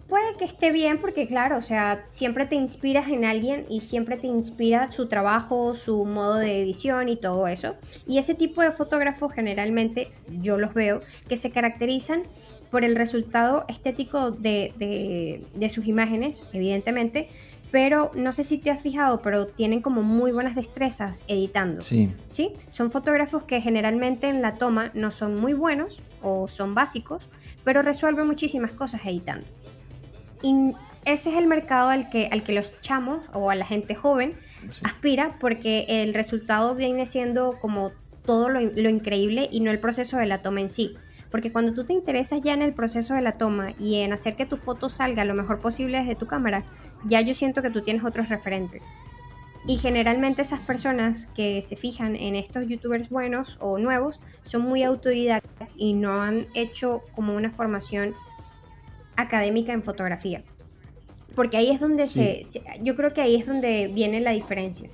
puede 0.08 0.36
que 0.38 0.44
esté 0.44 0.72
bien 0.72 0.98
porque 0.98 1.26
claro, 1.26 1.58
o 1.58 1.62
sea, 1.62 2.04
siempre 2.08 2.46
te 2.46 2.56
inspiras 2.56 3.08
en 3.08 3.24
alguien 3.24 3.66
y 3.68 3.80
siempre 3.80 4.16
te 4.16 4.26
inspira 4.26 4.90
su 4.90 5.06
trabajo, 5.06 5.74
su 5.74 6.04
modo 6.06 6.36
de 6.36 6.62
edición 6.62 7.08
y 7.08 7.16
todo 7.16 7.46
eso. 7.46 7.76
Y 8.06 8.18
ese 8.18 8.34
tipo 8.34 8.62
de 8.62 8.72
fotógrafos 8.72 9.32
generalmente 9.32 10.10
yo 10.40 10.58
los 10.58 10.74
veo 10.74 11.02
que 11.28 11.36
se 11.36 11.50
caracterizan 11.50 12.22
por 12.70 12.84
el 12.84 12.96
resultado 12.96 13.64
estético 13.68 14.30
de, 14.30 15.42
de 15.54 15.68
sus 15.68 15.86
imágenes, 15.86 16.42
evidentemente, 16.52 17.28
pero 17.70 18.10
no 18.14 18.32
sé 18.32 18.44
si 18.44 18.58
te 18.58 18.70
has 18.70 18.82
fijado, 18.82 19.20
pero 19.20 19.46
tienen 19.46 19.82
como 19.82 20.02
muy 20.02 20.32
buenas 20.32 20.54
destrezas 20.54 21.24
editando. 21.28 21.82
Sí. 21.82 22.12
¿Sí? 22.28 22.52
Son 22.68 22.90
fotógrafos 22.90 23.42
que 23.42 23.60
generalmente 23.60 24.28
en 24.28 24.42
la 24.42 24.54
toma 24.54 24.90
no 24.94 25.10
son 25.10 25.38
muy 25.38 25.52
buenos 25.52 26.02
o 26.22 26.48
son 26.48 26.74
básicos, 26.74 27.28
pero 27.64 27.82
resuelven 27.82 28.26
muchísimas 28.26 28.72
cosas 28.72 29.02
editando. 29.04 29.46
Y 30.42 30.72
ese 31.04 31.30
es 31.30 31.36
el 31.36 31.46
mercado 31.46 31.90
al 31.90 32.08
que, 32.10 32.28
al 32.30 32.42
que 32.42 32.52
los 32.52 32.80
chamos 32.80 33.24
o 33.32 33.50
a 33.50 33.54
la 33.54 33.66
gente 33.66 33.94
joven 33.94 34.34
aspira 34.82 35.36
porque 35.38 35.86
el 35.88 36.14
resultado 36.14 36.74
viene 36.74 37.06
siendo 37.06 37.58
como 37.60 37.92
todo 38.24 38.48
lo, 38.48 38.60
lo 38.60 38.88
increíble 38.88 39.48
y 39.50 39.60
no 39.60 39.70
el 39.70 39.78
proceso 39.78 40.16
de 40.18 40.26
la 40.26 40.42
toma 40.42 40.60
en 40.60 40.70
sí. 40.70 40.96
Porque 41.30 41.52
cuando 41.52 41.74
tú 41.74 41.84
te 41.84 41.92
interesas 41.92 42.40
ya 42.42 42.54
en 42.54 42.62
el 42.62 42.72
proceso 42.72 43.14
de 43.14 43.20
la 43.20 43.32
toma 43.32 43.74
y 43.78 44.00
en 44.00 44.12
hacer 44.12 44.34
que 44.34 44.46
tu 44.46 44.56
foto 44.56 44.88
salga 44.88 45.24
lo 45.24 45.34
mejor 45.34 45.58
posible 45.58 45.98
desde 45.98 46.14
tu 46.14 46.26
cámara, 46.26 46.64
ya 47.04 47.20
yo 47.20 47.34
siento 47.34 47.62
que 47.62 47.70
tú 47.70 47.82
tienes 47.82 48.04
otros 48.04 48.28
referentes. 48.28 48.82
Y 49.66 49.76
generalmente 49.76 50.40
esas 50.40 50.60
personas 50.60 51.26
que 51.26 51.60
se 51.62 51.76
fijan 51.76 52.16
en 52.16 52.36
estos 52.36 52.66
youtubers 52.66 53.10
buenos 53.10 53.58
o 53.60 53.78
nuevos 53.78 54.20
son 54.42 54.62
muy 54.62 54.82
autodidactas 54.82 55.70
y 55.76 55.92
no 55.92 56.22
han 56.22 56.46
hecho 56.54 57.02
como 57.14 57.34
una 57.34 57.50
formación 57.50 58.14
académica 59.16 59.74
en 59.74 59.84
fotografía. 59.84 60.42
Porque 61.34 61.58
ahí 61.58 61.70
es 61.70 61.80
donde 61.80 62.06
se, 62.06 62.42
yo 62.82 62.96
creo 62.96 63.12
que 63.12 63.20
ahí 63.20 63.36
es 63.36 63.46
donde 63.46 63.88
viene 63.94 64.20
la 64.20 64.30
diferencia. 64.30 64.88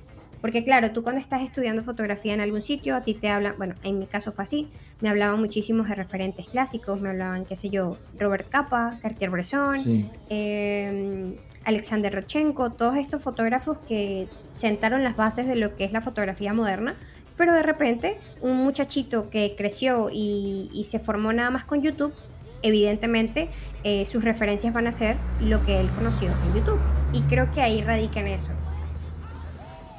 Porque 0.45 0.63
claro, 0.63 0.91
tú 0.91 1.01
cuando 1.01 1.19
estás 1.19 1.41
estudiando 1.41 1.83
fotografía 1.83 2.31
en 2.31 2.39
algún 2.39 2.61
sitio, 2.61 2.95
a 2.95 3.01
ti 3.01 3.15
te 3.15 3.29
hablan, 3.29 3.55
bueno, 3.57 3.73
en 3.81 3.97
mi 3.97 4.05
caso 4.05 4.31
fue 4.31 4.43
así, 4.43 4.67
me 5.01 5.09
hablaban 5.09 5.39
muchísimos 5.39 5.89
de 5.89 5.95
referentes 5.95 6.47
clásicos, 6.47 7.01
me 7.01 7.09
hablaban, 7.09 7.45
qué 7.45 7.55
sé 7.55 7.71
yo, 7.71 7.97
Robert 8.19 8.47
Capa, 8.47 8.99
Cartier-Bresson, 9.01 10.11
em, 10.29 11.33
Alexander 11.63 12.13
Rochenko, 12.13 12.73
todos 12.73 12.95
estos 12.97 13.23
fotógrafos 13.23 13.79
que 13.87 14.27
sentaron 14.53 15.03
las 15.03 15.15
bases 15.15 15.47
de 15.47 15.55
lo 15.55 15.75
que 15.75 15.83
es 15.83 15.91
la 15.91 16.01
fotografía 16.01 16.53
moderna, 16.53 16.95
pero 17.37 17.51
de 17.51 17.63
repente 17.63 18.19
un 18.41 18.57
muchachito 18.57 19.31
que 19.31 19.55
creció 19.57 20.09
y, 20.13 20.83
se 20.85 20.99
formó 20.99 21.33
nada 21.33 21.49
más 21.49 21.65
con 21.65 21.81
YouTube, 21.81 22.13
evidentemente 22.61 23.49
eh, 23.83 24.05
sus 24.05 24.23
referencias 24.23 24.71
van 24.75 24.85
a 24.85 24.91
ser 24.91 25.17
lo 25.41 25.65
que 25.65 25.79
él 25.79 25.89
conoció 25.89 26.29
en 26.29 26.53
YouTube. 26.53 26.79
Y 27.13 27.21
creo 27.21 27.51
que 27.51 27.63
ahí 27.63 27.81
radica 27.81 28.19
en 28.19 28.27
eso. 28.27 28.51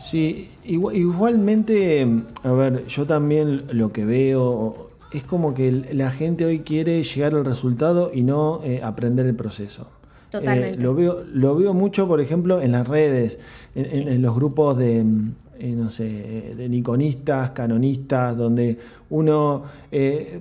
Sí, 0.07 0.51
igualmente, 0.63 2.07
a 2.45 2.53
ver, 2.53 2.87
yo 2.87 3.07
también 3.07 3.65
lo 3.73 3.91
que 3.91 4.05
veo 4.05 4.91
es 5.11 5.25
como 5.25 5.53
que 5.53 5.73
la 5.93 6.13
gente 6.13 6.45
hoy 6.45 6.61
quiere 6.61 7.03
llegar 7.03 7.35
al 7.35 7.45
resultado 7.45 8.13
y 8.15 8.23
no 8.23 8.61
eh, 8.63 8.81
aprender 8.85 9.27
el 9.27 9.35
proceso. 9.35 9.89
Totalmente. 10.31 10.79
Eh, 10.79 10.81
lo, 10.81 10.95
veo, 10.95 11.25
lo 11.33 11.57
veo 11.57 11.75
mucho, 11.75 12.07
por 12.07 12.21
ejemplo, 12.21 12.61
en 12.61 12.71
las 12.71 12.87
redes, 12.87 13.41
en, 13.75 14.23
los 14.23 14.33
grupos 14.37 14.79
de, 14.79 15.05
eh, 15.59 15.75
no 15.77 15.91
sé, 15.91 16.55
de 16.57 16.69
niconistas, 16.69 17.51
canonistas, 17.51 18.37
donde 18.37 18.79
uno, 19.11 19.65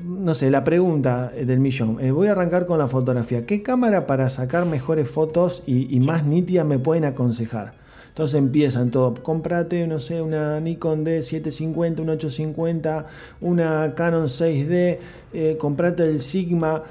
no 0.04 0.34
sé, 0.36 0.52
la 0.52 0.64
pregunta 0.64 1.30
del 1.30 1.60
millón, 1.60 1.98
voy 2.14 2.28
a 2.28 2.34
arrancar 2.34 2.68
con 2.68 2.78
la 2.78 2.88
fotografía, 2.88 3.48
¿qué 3.48 3.64
cámara 3.64 4.06
para 4.06 4.30
sacar 4.30 4.68
mejores 4.68 5.10
fotos 5.10 5.64
y, 5.66 6.00
más 6.06 6.24
nítidas 6.24 6.68
me 6.68 6.78
pueden 6.78 7.06
aconsejar? 7.06 7.84
Entonces 8.16 8.36
empiezan 8.36 8.92
todo, 8.92 9.14
comprate, 9.16 9.86
no 9.88 10.00
sé, 10.00 10.22
una 10.22 10.58
Nikon 10.62 11.04
D750, 11.04 12.00
una 12.00 12.14
850, 12.14 13.06
una 13.42 13.94
Canon 13.94 14.28
6D, 14.28 15.00
eh, 15.34 15.58
comprate 15.60 16.04
el 16.04 16.22
Sigma. 16.22 16.82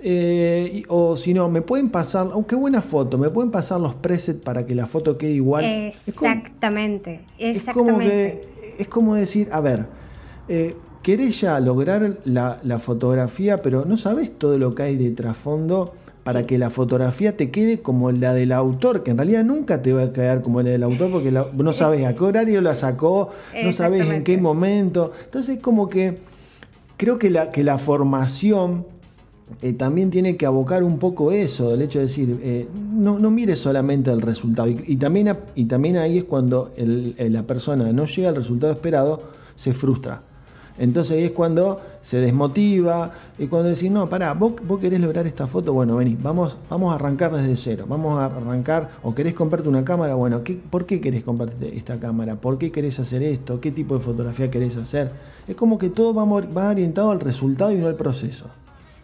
Eh, 0.00 0.82
o 0.88 1.14
si 1.14 1.34
no, 1.34 1.48
me 1.48 1.62
pueden 1.62 1.88
pasar, 1.88 2.30
aunque 2.32 2.56
buena 2.56 2.82
foto, 2.82 3.16
me 3.16 3.30
pueden 3.30 3.52
pasar 3.52 3.80
los 3.80 3.94
presets 3.94 4.40
para 4.40 4.66
que 4.66 4.74
la 4.74 4.86
foto 4.86 5.16
quede 5.16 5.30
igual. 5.30 5.64
Exactamente, 5.64 7.26
es 7.38 7.68
como, 7.68 8.00
exactamente. 8.00 8.46
Es 8.80 8.88
como, 8.88 9.14
decir, 9.14 9.50
a 9.52 9.60
ver, 9.60 9.86
eh, 10.48 10.74
querés 11.04 11.42
ya 11.42 11.60
lograr 11.60 12.18
la, 12.24 12.58
la, 12.64 12.80
fotografía, 12.80 13.62
pero 13.62 13.84
no 13.84 13.96
sabes 13.96 14.36
todo 14.36 14.58
lo 14.58 14.74
que 14.74 14.82
hay 14.82 14.96
de 14.96 15.12
trasfondo 15.12 15.94
para 16.24 16.46
que 16.46 16.56
la 16.56 16.70
fotografía 16.70 17.36
te 17.36 17.50
quede 17.50 17.80
como 17.80 18.12
la 18.12 18.32
del 18.32 18.52
autor, 18.52 19.02
que 19.02 19.10
en 19.10 19.16
realidad 19.16 19.44
nunca 19.44 19.82
te 19.82 19.92
va 19.92 20.04
a 20.04 20.12
quedar 20.12 20.40
como 20.40 20.62
la 20.62 20.70
del 20.70 20.82
autor 20.84 21.10
porque 21.10 21.30
no 21.30 21.72
sabes 21.72 22.06
a 22.06 22.14
qué 22.14 22.24
horario 22.24 22.60
la 22.60 22.74
sacó, 22.74 23.30
no 23.62 23.72
sabes 23.72 24.08
en 24.08 24.22
qué 24.22 24.38
momento. 24.38 25.12
Entonces 25.24 25.56
es 25.56 25.62
como 25.62 25.88
que 25.88 26.18
creo 26.96 27.18
que 27.18 27.30
la, 27.30 27.50
que 27.50 27.64
la 27.64 27.76
formación 27.76 28.86
eh, 29.60 29.72
también 29.72 30.10
tiene 30.10 30.36
que 30.36 30.46
abocar 30.46 30.84
un 30.84 30.98
poco 30.98 31.32
eso, 31.32 31.74
el 31.74 31.82
hecho 31.82 31.98
de 31.98 32.04
decir, 32.04 32.38
eh, 32.42 32.68
no, 32.92 33.18
no 33.18 33.30
mires 33.30 33.58
solamente 33.58 34.12
el 34.12 34.22
resultado. 34.22 34.68
Y, 34.68 34.96
también, 34.96 35.36
y 35.56 35.64
también 35.64 35.96
ahí 35.96 36.18
es 36.18 36.24
cuando 36.24 36.72
la 36.76 37.42
persona 37.42 37.92
no 37.92 38.06
llega 38.06 38.28
al 38.28 38.36
resultado 38.36 38.72
esperado, 38.72 39.22
se 39.56 39.74
frustra. 39.74 40.22
Entonces 40.78 41.16
ahí 41.18 41.24
es 41.24 41.30
cuando 41.32 41.80
se 42.02 42.18
desmotiva 42.18 43.10
y 43.38 43.46
cuando 43.46 43.70
decís, 43.70 43.90
no, 43.90 44.08
pará, 44.08 44.34
vos, 44.34 44.54
vos 44.66 44.78
querés 44.78 45.00
lograr 45.00 45.26
esta 45.26 45.46
foto, 45.46 45.72
bueno, 45.72 45.96
vení, 45.96 46.16
vamos, 46.20 46.58
vamos 46.68 46.92
a 46.92 46.96
arrancar 46.96 47.32
desde 47.32 47.56
cero, 47.56 47.86
vamos 47.88 48.18
a 48.18 48.26
arrancar, 48.26 48.90
o 49.02 49.14
querés 49.14 49.34
comprarte 49.34 49.68
una 49.68 49.84
cámara, 49.84 50.14
bueno, 50.14 50.44
¿qué, 50.44 50.54
¿por 50.54 50.84
qué 50.84 51.00
querés 51.00 51.22
comprarte 51.22 51.74
esta 51.76 51.98
cámara? 51.98 52.36
¿Por 52.36 52.58
qué 52.58 52.70
querés 52.70 53.00
hacer 53.00 53.22
esto? 53.22 53.60
¿Qué 53.60 53.70
tipo 53.70 53.94
de 53.94 54.00
fotografía 54.00 54.50
querés 54.50 54.76
hacer? 54.76 55.10
Es 55.46 55.54
como 55.54 55.78
que 55.78 55.88
todo 55.88 56.12
va, 56.12 56.24
va 56.24 56.68
orientado 56.70 57.12
al 57.12 57.20
resultado 57.20 57.72
y 57.72 57.76
no 57.76 57.86
al 57.86 57.96
proceso. 57.96 58.50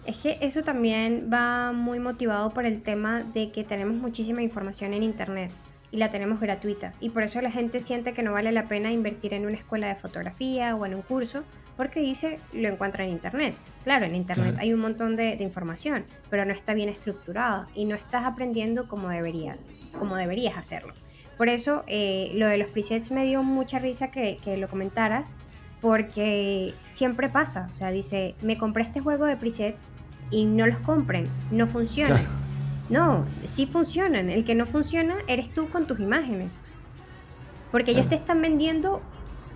Es 0.04 0.18
que 0.18 0.38
eso 0.40 0.62
también 0.62 1.28
va 1.32 1.72
muy 1.72 2.00
motivado 2.00 2.54
por 2.54 2.64
el 2.64 2.82
tema 2.82 3.22
de 3.22 3.52
que 3.52 3.62
tenemos 3.62 3.94
muchísima 3.96 4.42
información 4.42 4.94
en 4.94 5.02
Internet 5.02 5.50
y 5.90 5.98
la 5.98 6.10
tenemos 6.10 6.40
gratuita. 6.40 6.94
Y 7.00 7.10
por 7.10 7.22
eso 7.22 7.40
la 7.40 7.50
gente 7.50 7.80
siente 7.80 8.12
que 8.12 8.22
no 8.22 8.32
vale 8.32 8.52
la 8.52 8.68
pena 8.68 8.90
invertir 8.90 9.34
en 9.34 9.46
una 9.46 9.56
escuela 9.56 9.88
de 9.88 9.96
fotografía 9.96 10.74
o 10.76 10.86
en 10.86 10.94
un 10.94 11.02
curso, 11.02 11.44
porque 11.78 12.00
dice 12.00 12.40
lo 12.52 12.68
encuentra 12.68 13.04
en 13.04 13.10
Internet. 13.10 13.54
Claro, 13.84 14.04
en 14.04 14.16
Internet 14.16 14.56
hay 14.58 14.74
un 14.74 14.80
montón 14.80 15.16
de, 15.16 15.36
información, 15.40 16.04
pero 16.28 16.44
no 16.44 16.52
está 16.52 16.74
bien 16.74 16.90
estructurada 16.90 17.68
y 17.72 17.86
no 17.86 17.94
estás 17.94 18.24
aprendiendo 18.24 18.88
como 18.88 19.08
deberías, 19.08 19.68
como 19.96 20.16
deberías 20.16 20.58
hacerlo. 20.58 20.92
Por 21.38 21.48
eso 21.48 21.84
eh, 21.86 22.32
lo 22.34 22.48
de 22.48 22.58
los 22.58 22.68
presets 22.68 23.12
me 23.12 23.24
dio 23.24 23.44
mucha 23.44 23.78
risa 23.78 24.10
que, 24.10 24.38
que 24.42 24.56
lo 24.56 24.68
comentaras, 24.68 25.36
porque 25.80 26.74
siempre 26.88 27.28
pasa, 27.28 27.66
o 27.70 27.72
sea, 27.72 27.92
dice, 27.92 28.34
me 28.42 28.58
compré 28.58 28.82
este 28.82 29.00
juego 29.00 29.24
de 29.24 29.36
presets 29.36 29.86
y 30.32 30.44
no 30.44 30.66
los 30.66 30.80
compren, 30.80 31.28
no 31.52 31.68
funcionan. 31.68 32.26
No, 32.90 33.24
sí 33.44 33.66
funcionan. 33.66 34.30
El 34.30 34.44
que 34.44 34.54
no 34.54 34.66
funciona 34.66 35.16
eres 35.28 35.50
tú 35.50 35.68
con 35.68 35.86
tus 35.86 36.00
imágenes. 36.00 36.62
Porque 37.70 37.90
ellos 37.90 38.08
te 38.08 38.14
están 38.14 38.40
vendiendo 38.40 39.02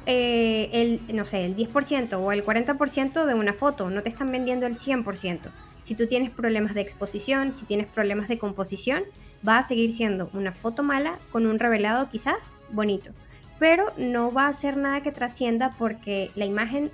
eh, 0.06 0.68
el, 0.72 1.00
no 1.14 1.24
sé, 1.24 1.44
el 1.44 1.56
10% 1.56 2.14
o 2.14 2.32
el 2.32 2.44
40% 2.44 3.24
de 3.24 3.34
una 3.34 3.54
foto, 3.54 3.90
no 3.90 4.02
te 4.02 4.08
están 4.08 4.32
vendiendo 4.32 4.66
el 4.66 4.74
100%. 4.74 5.50
Si 5.80 5.94
tú 5.94 6.06
tienes 6.06 6.30
problemas 6.30 6.74
de 6.74 6.80
exposición, 6.80 7.52
si 7.52 7.64
tienes 7.64 7.86
problemas 7.86 8.28
de 8.28 8.38
composición, 8.38 9.04
va 9.46 9.58
a 9.58 9.62
seguir 9.62 9.92
siendo 9.92 10.30
una 10.32 10.52
foto 10.52 10.82
mala 10.82 11.18
con 11.30 11.46
un 11.46 11.58
revelado 11.58 12.08
quizás 12.08 12.56
bonito. 12.70 13.10
Pero 13.58 13.92
no 13.96 14.32
va 14.32 14.46
a 14.46 14.52
ser 14.52 14.76
nada 14.76 15.02
que 15.02 15.12
trascienda 15.12 15.74
porque 15.78 16.30
la 16.34 16.44
imagen 16.44 16.90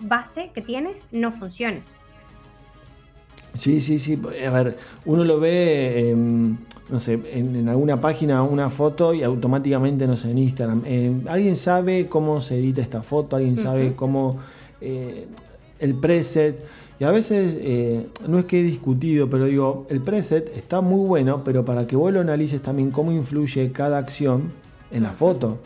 base 0.00 0.50
que 0.54 0.62
tienes 0.62 1.08
no 1.10 1.32
funciona. 1.32 1.82
Sí, 3.54 3.80
sí, 3.80 3.98
sí. 3.98 4.20
A 4.46 4.50
ver, 4.50 4.76
uno 5.04 5.24
lo 5.24 5.40
ve, 5.40 6.14
no 6.90 7.00
sé, 7.00 7.20
en, 7.32 7.68
alguna 7.68 8.00
página, 8.00 8.42
una 8.42 8.68
foto 8.68 9.14
y 9.14 9.22
automáticamente, 9.22 10.06
no 10.06 10.16
sé, 10.16 10.30
en 10.30 10.38
Instagram. 10.38 10.82
Eh, 10.86 11.20
alguien 11.28 11.56
sabe 11.56 12.06
cómo 12.06 12.40
se 12.40 12.58
edita 12.58 12.80
esta 12.80 13.02
foto, 13.02 13.36
alguien 13.36 13.56
sabe 13.56 13.94
cómo 13.94 14.38
eh, 14.80 15.26
el 15.78 15.94
preset. 15.94 16.62
Y 17.00 17.04
a 17.04 17.10
veces, 17.10 17.56
eh, 17.60 18.08
no 18.26 18.38
es 18.40 18.44
que 18.46 18.60
he 18.60 18.62
discutido, 18.62 19.30
pero 19.30 19.44
digo, 19.44 19.86
el 19.88 20.00
preset 20.00 20.50
está 20.56 20.80
muy 20.80 21.06
bueno, 21.06 21.44
pero 21.44 21.64
para 21.64 21.86
que 21.86 21.94
vos 21.94 22.12
lo 22.12 22.20
analices 22.20 22.60
también 22.60 22.90
cómo 22.90 23.12
influye 23.12 23.70
cada 23.70 23.98
acción 23.98 24.50
en 24.90 25.04
la 25.04 25.10
foto. 25.10 25.58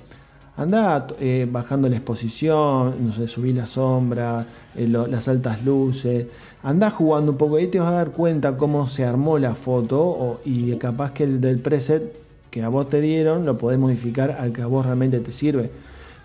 Anda 0.54 1.06
eh, 1.18 1.48
bajando 1.50 1.88
la 1.88 1.96
exposición, 1.96 3.06
no 3.06 3.10
sé, 3.12 3.26
subir 3.26 3.56
la 3.56 3.64
sombra, 3.64 4.46
eh, 4.76 4.86
las 4.86 5.26
altas 5.28 5.64
luces. 5.64 6.26
Anda 6.62 6.90
jugando 6.90 7.32
un 7.32 7.38
poco 7.38 7.58
y 7.58 7.68
te 7.68 7.78
vas 7.78 7.88
a 7.88 7.92
dar 7.92 8.10
cuenta 8.10 8.58
cómo 8.58 8.86
se 8.86 9.04
armó 9.04 9.38
la 9.38 9.54
foto 9.54 10.40
y 10.44 10.76
capaz 10.76 11.12
que 11.12 11.24
el 11.24 11.40
del 11.40 11.58
preset 11.58 12.14
que 12.50 12.62
a 12.62 12.68
vos 12.68 12.90
te 12.90 13.00
dieron 13.00 13.46
lo 13.46 13.56
podés 13.56 13.78
modificar 13.78 14.32
al 14.32 14.52
que 14.52 14.60
a 14.60 14.66
vos 14.66 14.84
realmente 14.84 15.20
te 15.20 15.32
sirve. 15.32 15.70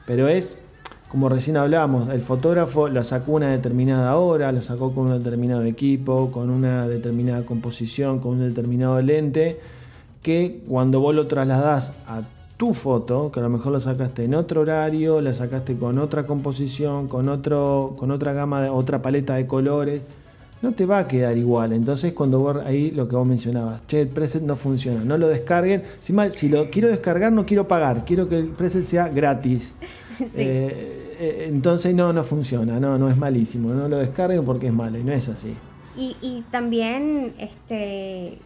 Pero 0.05 0.27
es, 0.27 0.57
como 1.07 1.29
recién 1.29 1.55
hablábamos, 1.55 2.09
el 2.09 2.19
fotógrafo 2.19 2.89
la 2.89 3.05
sacó 3.05 3.31
una 3.31 3.49
determinada 3.49 4.17
hora, 4.17 4.51
la 4.51 4.61
sacó 4.61 4.93
con 4.93 5.07
un 5.07 5.23
determinado 5.23 5.63
equipo, 5.63 6.31
con 6.31 6.49
una 6.49 6.85
determinada 6.85 7.45
composición, 7.45 8.19
con 8.19 8.33
un 8.33 8.39
determinado 8.41 9.01
lente, 9.01 9.57
que 10.21 10.63
cuando 10.67 10.99
vos 10.99 11.15
lo 11.15 11.27
trasladás 11.27 11.93
a 12.05 12.23
tu 12.57 12.73
foto, 12.73 13.31
que 13.31 13.39
a 13.39 13.43
lo 13.43 13.49
mejor 13.49 13.71
la 13.71 13.79
sacaste 13.79 14.25
en 14.25 14.33
otro 14.33 14.61
horario, 14.61 15.21
la 15.21 15.33
sacaste 15.33 15.77
con 15.77 15.99
otra 15.99 16.25
composición, 16.25 17.07
con, 17.07 17.29
otro, 17.29 17.95
con 17.97 18.09
otra 18.09 18.33
gama, 18.33 18.63
de, 18.63 18.69
otra 18.69 19.01
paleta 19.01 19.35
de 19.35 19.45
colores, 19.45 20.01
no 20.63 20.71
te 20.71 20.87
va 20.87 20.97
a 20.97 21.07
quedar 21.07 21.37
igual. 21.37 21.71
Entonces, 21.71 22.13
cuando 22.13 22.39
vos 22.39 22.57
ahí 22.65 22.89
lo 22.89 23.07
que 23.07 23.15
vos 23.15 23.27
mencionabas, 23.27 23.85
che, 23.85 24.01
el 24.01 24.07
preset 24.07 24.41
no 24.41 24.55
funciona, 24.55 25.03
no 25.03 25.19
lo 25.19 25.27
descarguen. 25.27 25.83
Si, 25.99 26.13
mal, 26.13 26.31
si 26.31 26.49
lo 26.49 26.71
quiero 26.71 26.87
descargar, 26.87 27.31
no 27.31 27.45
quiero 27.45 27.67
pagar, 27.67 28.03
quiero 28.05 28.27
que 28.27 28.39
el 28.39 28.47
preset 28.49 28.83
sea 28.83 29.07
gratis. 29.07 29.73
Eh, 30.19 31.15
eh, 31.19 31.45
entonces, 31.47 31.93
no, 31.93 32.11
no 32.11 32.23
funciona, 32.23 32.79
no, 32.79 32.97
no 32.97 33.07
es 33.07 33.15
malísimo, 33.15 33.69
no 33.69 33.87
lo 33.87 33.97
descarguen 33.97 34.43
porque 34.43 34.65
es 34.65 34.73
malo 34.73 34.97
y 34.97 35.03
no 35.03 35.11
es 35.11 35.29
así. 35.29 35.53
Y, 35.95 36.15
y 36.23 36.43
también, 36.49 37.35
este 37.37 38.39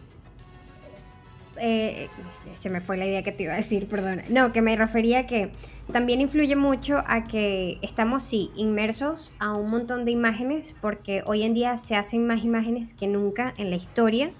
eh, 1.58 2.08
se 2.54 2.70
me 2.70 2.80
fue 2.80 2.96
la 2.96 3.06
idea 3.06 3.22
que 3.22 3.32
te 3.32 3.44
iba 3.44 3.52
a 3.52 3.56
decir, 3.56 3.88
perdón. 3.88 4.22
No, 4.28 4.52
que 4.52 4.62
me 4.62 4.76
refería 4.76 5.20
a 5.20 5.26
que 5.26 5.50
también 5.92 6.20
influye 6.20 6.56
mucho 6.56 7.02
a 7.06 7.24
que 7.24 7.78
estamos, 7.82 8.22
sí, 8.22 8.50
inmersos 8.56 9.32
a 9.38 9.54
un 9.54 9.70
montón 9.70 10.04
de 10.04 10.10
imágenes, 10.10 10.76
porque 10.80 11.22
hoy 11.26 11.42
en 11.42 11.54
día 11.54 11.76
se 11.76 11.96
hacen 11.96 12.26
más 12.26 12.44
imágenes 12.44 12.94
que 12.94 13.06
nunca 13.06 13.54
en 13.58 13.70
la 13.70 13.76
historia, 13.76 14.30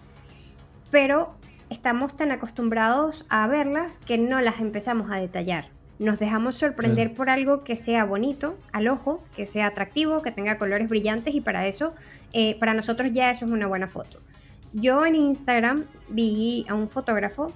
pero 0.90 1.34
estamos 1.70 2.16
tan 2.16 2.32
acostumbrados 2.32 3.26
a 3.28 3.46
verlas 3.46 3.98
que 3.98 4.18
no 4.18 4.40
las 4.40 4.60
empezamos 4.60 5.10
a 5.10 5.20
detallar. 5.20 5.68
Nos 5.98 6.18
dejamos 6.18 6.56
sorprender 6.56 7.14
por 7.14 7.30
algo 7.30 7.62
que 7.62 7.76
sea 7.76 8.04
bonito 8.04 8.58
al 8.72 8.88
ojo, 8.88 9.22
que 9.36 9.46
sea 9.46 9.68
atractivo, 9.68 10.22
que 10.22 10.32
tenga 10.32 10.58
colores 10.58 10.88
brillantes 10.88 11.34
y 11.34 11.40
para 11.40 11.66
eso, 11.66 11.94
eh, 12.32 12.58
para 12.58 12.74
nosotros 12.74 13.12
ya 13.12 13.30
eso 13.30 13.44
es 13.44 13.52
una 13.52 13.68
buena 13.68 13.86
foto. 13.86 14.21
Yo 14.72 15.04
en 15.04 15.14
Instagram 15.14 15.84
vi 16.08 16.64
a 16.68 16.74
un 16.74 16.88
fotógrafo 16.88 17.52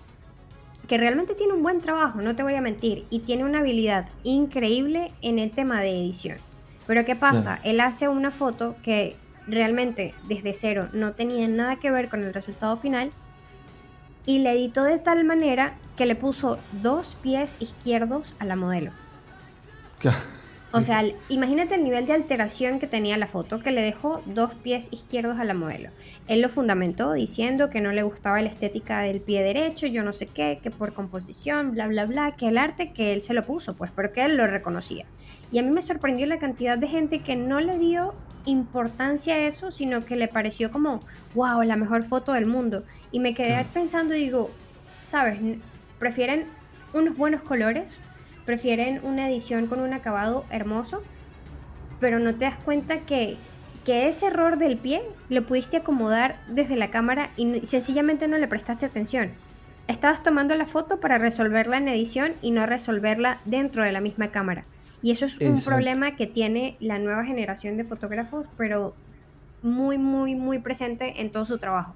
que 0.86 0.98
realmente 0.98 1.34
tiene 1.34 1.54
un 1.54 1.62
buen 1.62 1.80
trabajo, 1.80 2.20
no 2.20 2.36
te 2.36 2.42
voy 2.42 2.54
a 2.54 2.60
mentir, 2.60 3.06
y 3.10 3.20
tiene 3.20 3.44
una 3.44 3.60
habilidad 3.60 4.08
increíble 4.22 5.12
en 5.22 5.38
el 5.38 5.50
tema 5.50 5.80
de 5.80 5.90
edición. 5.90 6.38
Pero 6.86 7.04
¿qué 7.04 7.16
pasa? 7.16 7.58
Él 7.64 7.80
hace 7.80 8.08
una 8.08 8.30
foto 8.30 8.76
que 8.82 9.16
realmente 9.46 10.14
desde 10.28 10.54
cero 10.54 10.88
no 10.92 11.12
tenía 11.12 11.48
nada 11.48 11.76
que 11.76 11.90
ver 11.90 12.08
con 12.08 12.22
el 12.22 12.32
resultado 12.32 12.76
final 12.76 13.10
y 14.24 14.40
le 14.40 14.52
editó 14.52 14.84
de 14.84 14.98
tal 14.98 15.24
manera 15.24 15.76
que 15.96 16.06
le 16.06 16.14
puso 16.14 16.58
dos 16.82 17.16
pies 17.22 17.56
izquierdos 17.60 18.34
a 18.38 18.44
la 18.44 18.56
modelo. 18.56 18.92
O 20.76 20.82
sea, 20.82 21.02
imagínate 21.30 21.76
el 21.76 21.84
nivel 21.84 22.04
de 22.04 22.12
alteración 22.12 22.78
que 22.78 22.86
tenía 22.86 23.16
la 23.16 23.26
foto 23.26 23.60
que 23.60 23.70
le 23.70 23.80
dejó 23.80 24.22
dos 24.26 24.54
pies 24.56 24.90
izquierdos 24.92 25.38
a 25.38 25.44
la 25.44 25.54
modelo. 25.54 25.88
Él 26.28 26.42
lo 26.42 26.50
fundamentó 26.50 27.14
diciendo 27.14 27.70
que 27.70 27.80
no 27.80 27.92
le 27.92 28.02
gustaba 28.02 28.42
la 28.42 28.50
estética 28.50 29.00
del 29.00 29.22
pie 29.22 29.42
derecho, 29.42 29.86
yo 29.86 30.02
no 30.02 30.12
sé 30.12 30.26
qué, 30.26 30.60
que 30.62 30.70
por 30.70 30.92
composición, 30.92 31.72
bla, 31.72 31.86
bla, 31.86 32.04
bla, 32.04 32.36
que 32.36 32.48
el 32.48 32.58
arte 32.58 32.92
que 32.92 33.14
él 33.14 33.22
se 33.22 33.32
lo 33.32 33.46
puso, 33.46 33.74
pues, 33.74 33.90
porque 33.90 34.26
él 34.26 34.36
lo 34.36 34.46
reconocía. 34.46 35.06
Y 35.50 35.60
a 35.60 35.62
mí 35.62 35.70
me 35.70 35.80
sorprendió 35.80 36.26
la 36.26 36.38
cantidad 36.38 36.76
de 36.76 36.88
gente 36.88 37.22
que 37.22 37.36
no 37.36 37.58
le 37.60 37.78
dio 37.78 38.14
importancia 38.44 39.36
a 39.36 39.38
eso, 39.38 39.70
sino 39.70 40.04
que 40.04 40.16
le 40.16 40.28
pareció 40.28 40.70
como, 40.70 41.00
wow, 41.34 41.62
la 41.62 41.76
mejor 41.76 42.02
foto 42.02 42.34
del 42.34 42.44
mundo. 42.44 42.84
Y 43.12 43.20
me 43.20 43.32
quedé 43.32 43.64
pensando 43.72 44.14
y 44.14 44.18
digo, 44.18 44.50
¿sabes? 45.00 45.38
Prefieren 45.98 46.48
unos 46.92 47.16
buenos 47.16 47.42
colores 47.42 48.02
prefieren 48.46 49.00
una 49.02 49.28
edición 49.28 49.66
con 49.66 49.80
un 49.80 49.92
acabado 49.92 50.46
hermoso, 50.50 51.02
pero 52.00 52.18
no 52.18 52.34
te 52.36 52.46
das 52.46 52.58
cuenta 52.58 53.00
que, 53.00 53.36
que 53.84 54.08
ese 54.08 54.28
error 54.28 54.56
del 54.56 54.78
pie 54.78 55.02
lo 55.28 55.44
pudiste 55.44 55.78
acomodar 55.78 56.38
desde 56.48 56.76
la 56.76 56.90
cámara 56.90 57.30
y 57.36 57.66
sencillamente 57.66 58.28
no 58.28 58.38
le 58.38 58.48
prestaste 58.48 58.86
atención. 58.86 59.32
Estabas 59.88 60.22
tomando 60.22 60.54
la 60.54 60.66
foto 60.66 61.00
para 61.00 61.18
resolverla 61.18 61.76
en 61.76 61.88
edición 61.88 62.34
y 62.40 62.52
no 62.52 62.64
resolverla 62.66 63.40
dentro 63.44 63.84
de 63.84 63.92
la 63.92 64.00
misma 64.00 64.30
cámara. 64.30 64.64
Y 65.02 65.10
eso 65.10 65.26
es 65.26 65.38
un 65.40 65.62
problema 65.62 66.16
que 66.16 66.26
tiene 66.26 66.76
la 66.80 66.98
nueva 66.98 67.24
generación 67.24 67.76
de 67.76 67.84
fotógrafos, 67.84 68.46
pero 68.56 68.94
muy, 69.62 69.98
muy, 69.98 70.34
muy 70.34 70.58
presente 70.58 71.20
en 71.20 71.30
todo 71.30 71.44
su 71.44 71.58
trabajo. 71.58 71.94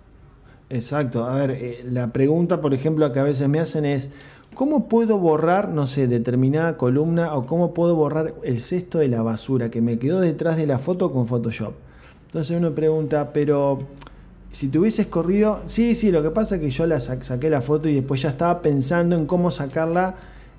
Exacto. 0.70 1.24
A 1.24 1.34
ver, 1.34 1.50
eh, 1.50 1.84
la 1.84 2.12
pregunta, 2.12 2.60
por 2.60 2.72
ejemplo, 2.72 3.12
que 3.12 3.18
a 3.18 3.24
veces 3.24 3.48
me 3.48 3.60
hacen 3.60 3.84
es, 3.84 4.10
¿Cómo 4.54 4.88
puedo 4.88 5.18
borrar, 5.18 5.68
no 5.68 5.86
sé, 5.86 6.06
determinada 6.06 6.76
columna 6.76 7.34
o 7.34 7.46
cómo 7.46 7.72
puedo 7.72 7.94
borrar 7.94 8.34
el 8.42 8.60
cesto 8.60 8.98
de 8.98 9.08
la 9.08 9.22
basura 9.22 9.70
que 9.70 9.80
me 9.80 9.98
quedó 9.98 10.20
detrás 10.20 10.56
de 10.56 10.66
la 10.66 10.78
foto 10.78 11.12
con 11.12 11.26
Photoshop? 11.26 11.72
Entonces 12.26 12.56
uno 12.56 12.74
pregunta, 12.74 13.32
pero 13.32 13.78
si 14.50 14.68
te 14.68 14.78
hubieses 14.78 15.06
corrido, 15.06 15.60
sí, 15.66 15.94
sí, 15.94 16.10
lo 16.10 16.22
que 16.22 16.30
pasa 16.30 16.56
es 16.56 16.60
que 16.60 16.70
yo 16.70 16.86
la 16.86 17.00
saqué 17.00 17.48
la 17.48 17.60
foto 17.60 17.88
y 17.88 17.94
después 17.94 18.22
ya 18.22 18.30
estaba 18.30 18.60
pensando 18.60 19.16
en 19.16 19.26
cómo 19.26 19.50
sacarla 19.50 20.16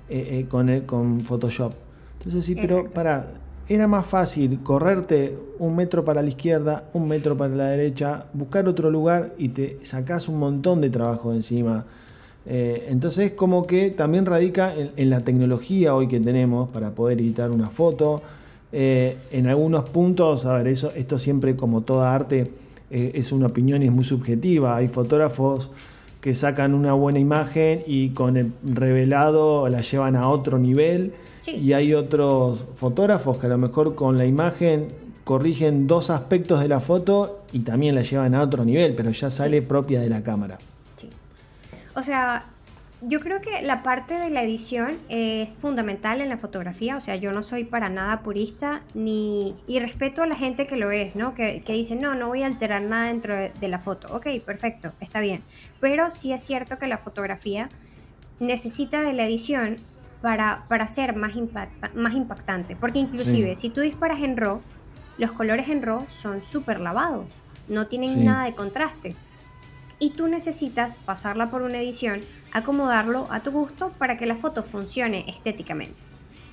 eh, 0.08 0.40
eh, 0.40 0.46
con, 0.48 0.80
con 0.80 1.20
Photoshop. 1.20 1.74
Entonces 2.18 2.44
sí, 2.44 2.56
pero 2.56 2.90
para, 2.90 3.28
era 3.68 3.86
más 3.86 4.06
fácil 4.06 4.60
correrte 4.62 5.36
un 5.58 5.76
metro 5.76 6.04
para 6.04 6.22
la 6.22 6.28
izquierda, 6.28 6.84
un 6.92 7.08
metro 7.08 7.36
para 7.36 7.54
la 7.54 7.66
derecha, 7.66 8.26
buscar 8.32 8.66
otro 8.68 8.90
lugar 8.90 9.34
y 9.38 9.50
te 9.50 9.78
sacás 9.82 10.28
un 10.28 10.38
montón 10.38 10.80
de 10.80 10.90
trabajo 10.90 11.32
encima. 11.32 11.84
Eh, 12.44 12.86
entonces 12.88 13.32
como 13.32 13.66
que 13.66 13.90
también 13.90 14.26
radica 14.26 14.74
en, 14.74 15.10
la 15.10 15.20
tecnología 15.20 15.94
hoy 15.94 16.08
que 16.08 16.18
tenemos 16.18 16.68
para 16.70 16.90
poder 16.90 17.20
editar 17.20 17.50
una 17.50 17.68
foto. 17.68 18.22
Eh, 18.72 19.16
en 19.30 19.46
algunos 19.46 19.88
puntos, 19.90 20.44
a 20.44 20.54
ver, 20.54 20.66
eso, 20.66 20.92
esto 20.96 21.18
siempre 21.18 21.54
como 21.54 21.82
toda 21.82 22.14
arte 22.14 22.50
eh, 22.90 23.12
es 23.14 23.30
una 23.30 23.46
opinión 23.46 23.82
y 23.82 23.86
es 23.86 23.92
muy 23.92 24.04
subjetiva. 24.04 24.76
Hay 24.76 24.88
fotógrafos 24.88 25.70
que 26.20 26.34
sacan 26.34 26.74
una 26.74 26.94
buena 26.94 27.18
imagen 27.18 27.82
y 27.86 28.10
con 28.10 28.36
el 28.36 28.52
revelado 28.64 29.68
la 29.68 29.80
llevan 29.82 30.16
a 30.16 30.28
otro 30.28 30.58
nivel. 30.58 31.12
Y 31.46 31.72
hay 31.72 31.94
otros 31.94 32.64
fotógrafos 32.74 33.38
que 33.38 33.46
a 33.46 33.48
lo 33.48 33.58
mejor 33.58 33.94
con 33.94 34.18
la 34.18 34.26
imagen 34.26 34.88
corrigen 35.24 35.86
dos 35.86 36.10
aspectos 36.10 36.60
de 36.60 36.68
la 36.68 36.80
foto 36.80 37.44
y 37.52 37.60
también 37.60 37.94
la 37.94 38.02
llevan 38.02 38.34
a 38.34 38.42
otro 38.42 38.64
nivel, 38.64 38.94
pero 38.94 39.10
ya 39.10 39.30
sale 39.30 39.62
propia 39.62 40.00
de 40.00 40.08
la 40.08 40.22
cámara. 40.22 40.58
O 41.94 42.02
sea, 42.02 42.46
yo 43.02 43.20
creo 43.20 43.40
que 43.40 43.62
la 43.62 43.82
parte 43.82 44.14
de 44.14 44.30
la 44.30 44.42
edición 44.42 44.96
es 45.08 45.54
fundamental 45.54 46.20
en 46.20 46.28
la 46.28 46.38
fotografía, 46.38 46.96
o 46.96 47.00
sea, 47.00 47.16
yo 47.16 47.32
no 47.32 47.42
soy 47.42 47.64
para 47.64 47.88
nada 47.88 48.22
purista 48.22 48.82
ni 48.94 49.56
y 49.66 49.80
respeto 49.80 50.22
a 50.22 50.26
la 50.26 50.36
gente 50.36 50.66
que 50.66 50.76
lo 50.76 50.90
es, 50.90 51.16
¿no? 51.16 51.34
Que, 51.34 51.60
que 51.60 51.72
dice, 51.72 51.96
no, 51.96 52.14
no 52.14 52.28
voy 52.28 52.44
a 52.44 52.46
alterar 52.46 52.82
nada 52.82 53.08
dentro 53.08 53.36
de, 53.36 53.68
la 53.68 53.78
foto. 53.78 54.14
Ok, 54.14 54.26
perfecto, 54.46 54.92
está 55.00 55.20
bien. 55.20 55.42
Pero 55.80 56.10
sí 56.10 56.32
es 56.32 56.42
cierto 56.42 56.78
que 56.78 56.86
la 56.86 56.98
fotografía 56.98 57.70
necesita 58.38 59.02
de 59.02 59.12
la 59.12 59.26
edición 59.26 59.78
para, 60.22 60.64
para 60.68 60.86
ser 60.86 61.14
más, 61.16 61.32
más 61.94 62.14
impactante, 62.14 62.76
porque 62.76 63.00
inclusive 63.00 63.54
si 63.56 63.70
tú 63.70 63.80
disparas 63.80 64.22
en 64.22 64.36
RAW, 64.36 64.60
los 65.18 65.32
colores 65.32 65.68
en 65.68 65.82
RAW 65.82 66.06
son 66.08 66.42
súper 66.42 66.80
lavados. 66.80 67.26
no 67.68 67.86
tienen 67.86 68.24
nada 68.24 68.44
de 68.44 68.54
contraste. 68.54 69.14
Y 69.98 70.10
tú 70.10 70.26
necesitas 70.26 70.98
pasarla 70.98 71.50
por 71.50 71.62
una 71.62 71.78
edición, 71.78 72.22
acomodarlo 72.52 73.28
a 73.30 73.40
tu 73.40 73.52
gusto 73.52 73.92
para 73.98 74.16
que 74.16 74.26
la 74.26 74.34
foto 74.34 74.62
funcione 74.62 75.24
estéticamente. 75.28 76.00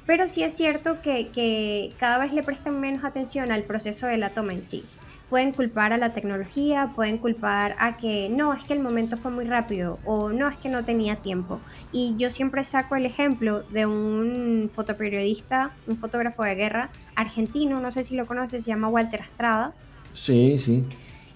Pero 0.05 0.27
sí 0.27 0.43
es 0.43 0.55
cierto 0.55 1.01
que, 1.01 1.29
que 1.29 1.93
cada 1.97 2.19
vez 2.19 2.31
le 2.33 2.43
prestan 2.43 2.79
menos 2.79 3.03
atención 3.03 3.51
al 3.51 3.63
proceso 3.63 4.07
de 4.07 4.17
la 4.17 4.31
toma 4.31 4.53
en 4.53 4.63
sí 4.63 4.83
pueden 5.29 5.51
culpar 5.51 5.93
a 5.93 5.97
la 5.97 6.11
tecnología, 6.11 6.91
pueden 6.95 7.17
culpar 7.19 7.75
a 7.77 7.97
que 7.97 8.29
no, 8.29 8.53
es 8.53 8.65
que 8.65 8.73
el 8.73 8.79
momento 8.79 9.15
fue 9.15 9.31
muy 9.31 9.45
rápido 9.45 9.99
o 10.03 10.31
no, 10.31 10.47
es 10.47 10.57
que 10.57 10.69
no 10.69 10.83
tenía 10.83 11.17
tiempo. 11.17 11.59
Y 11.91 12.15
yo 12.17 12.29
siempre 12.29 12.63
saco 12.63 12.95
el 12.95 13.05
ejemplo 13.05 13.61
de 13.69 13.85
un 13.85 14.69
fotoperiodista, 14.71 15.71
un 15.87 15.97
fotógrafo 15.97 16.43
de 16.43 16.55
guerra 16.55 16.89
argentino, 17.15 17.79
no 17.79 17.91
sé 17.91 18.03
si 18.03 18.15
lo 18.15 18.25
conoces, 18.25 18.63
se 18.63 18.71
llama 18.71 18.89
Walter 18.89 19.19
Estrada. 19.19 19.73
Sí, 20.13 20.57
sí. 20.57 20.83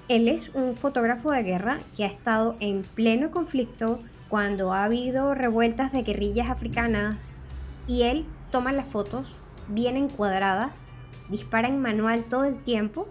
Él 0.09 0.27
es 0.27 0.49
un 0.53 0.75
fotógrafo 0.75 1.31
de 1.31 1.43
guerra 1.43 1.79
que 1.95 2.03
ha 2.03 2.07
estado 2.07 2.57
en 2.59 2.81
pleno 2.81 3.31
conflicto 3.31 3.99
cuando 4.27 4.73
ha 4.73 4.85
habido 4.85 5.35
revueltas 5.35 5.91
de 5.91 6.01
guerrillas 6.01 6.49
africanas 6.49 7.31
y 7.87 8.03
él 8.03 8.25
toma 8.51 8.73
las 8.73 8.87
fotos 8.87 9.39
bien 9.67 9.95
encuadradas, 9.95 10.87
dispara 11.29 11.67
en 11.67 11.79
manual 11.79 12.25
todo 12.25 12.43
el 12.45 12.57
tiempo 12.57 13.07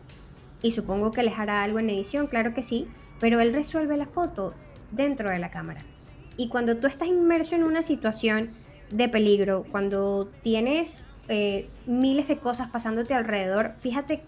y 0.62 0.70
supongo 0.70 1.12
que 1.12 1.22
les 1.22 1.38
hará 1.38 1.62
algo 1.62 1.78
en 1.78 1.90
edición, 1.90 2.26
claro 2.26 2.54
que 2.54 2.62
sí, 2.62 2.88
pero 3.20 3.40
él 3.40 3.52
resuelve 3.52 3.96
la 3.96 4.06
foto 4.06 4.54
dentro 4.90 5.30
de 5.30 5.38
la 5.38 5.50
cámara. 5.50 5.84
Y 6.36 6.48
cuando 6.48 6.76
tú 6.76 6.86
estás 6.86 7.08
inmerso 7.08 7.54
en 7.54 7.64
una 7.64 7.82
situación 7.82 8.50
de 8.90 9.08
peligro, 9.08 9.64
cuando 9.70 10.30
tienes 10.42 11.04
eh, 11.28 11.68
miles 11.86 12.28
de 12.28 12.38
cosas 12.38 12.70
pasándote 12.70 13.14
alrededor, 13.14 13.74
fíjate 13.74 14.22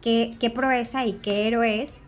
qué, 0.00 0.36
qué 0.38 0.50
proeza 0.50 1.04
y 1.06 1.14
qué 1.14 1.46
héroe 1.46 1.82
es 1.82 2.02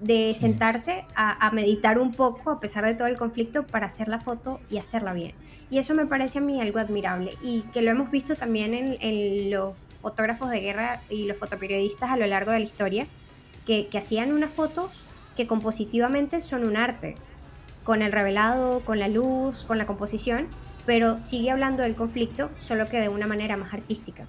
de 0.00 0.34
sentarse 0.34 1.06
a, 1.14 1.50
meditar 1.52 1.98
un 1.98 2.12
poco 2.12 2.50
a 2.50 2.60
pesar 2.60 2.84
de 2.84 2.94
todo 2.94 3.08
el 3.08 3.16
conflicto 3.16 3.66
para 3.66 3.86
hacer 3.86 4.08
la 4.08 4.18
foto 4.18 4.60
y 4.68 4.78
hacerla 4.78 5.12
bien. 5.12 5.32
Y 5.70 5.78
eso 5.78 5.94
me 5.94 6.06
parece 6.06 6.38
a 6.38 6.42
mí 6.42 6.60
algo 6.60 6.78
admirable 6.78 7.32
y 7.42 7.62
que 7.72 7.82
lo 7.82 7.90
hemos 7.90 8.10
visto 8.10 8.36
también 8.36 8.74
en, 8.74 9.50
los 9.50 9.76
fotógrafos 10.02 10.50
de 10.50 10.60
guerra 10.60 11.00
y 11.08 11.24
los 11.24 11.38
fotoperiodistas 11.38 12.10
a 12.10 12.16
lo 12.16 12.26
largo 12.26 12.52
de 12.52 12.58
la 12.58 12.64
historia, 12.64 13.06
que, 13.64 13.88
hacían 13.96 14.32
unas 14.32 14.52
fotos 14.52 15.04
que 15.34 15.46
compositivamente 15.46 16.40
son 16.40 16.64
un 16.64 16.76
arte, 16.76 17.16
con 17.82 18.02
el 18.02 18.12
revelado, 18.12 18.84
con 18.84 18.98
la 18.98 19.08
luz, 19.08 19.64
con 19.64 19.78
la 19.78 19.86
composición, 19.86 20.48
pero 20.84 21.18
sigue 21.18 21.50
hablando 21.50 21.82
del 21.82 21.96
conflicto, 21.96 22.50
solo 22.58 22.88
que 22.88 23.00
de 23.00 23.08
una 23.08 23.26
manera 23.26 23.56
más 23.56 23.72
artística. 23.72 24.26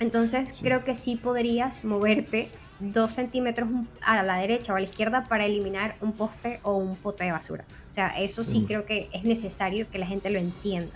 Entonces 0.00 0.54
creo 0.60 0.84
que 0.84 0.94
sí 0.94 1.16
podrías 1.16 1.84
moverte 1.84 2.50
dos 2.78 3.12
centímetros 3.12 3.68
a 4.02 4.22
la 4.22 4.36
derecha 4.36 4.72
o 4.72 4.76
a 4.76 4.80
la 4.80 4.84
izquierda 4.84 5.26
para 5.28 5.46
eliminar 5.46 5.96
un 6.00 6.12
poste 6.12 6.60
o 6.62 6.76
un 6.76 6.96
pote 6.96 7.24
de 7.24 7.32
basura. 7.32 7.64
O 7.90 7.92
sea, 7.92 8.08
eso 8.08 8.44
sí, 8.44 8.64
creo 8.66 8.84
que 8.84 9.08
es 9.12 9.24
necesario 9.24 9.88
que 9.90 9.98
la 9.98 10.06
gente 10.06 10.30
lo 10.30 10.38
entienda. 10.38 10.92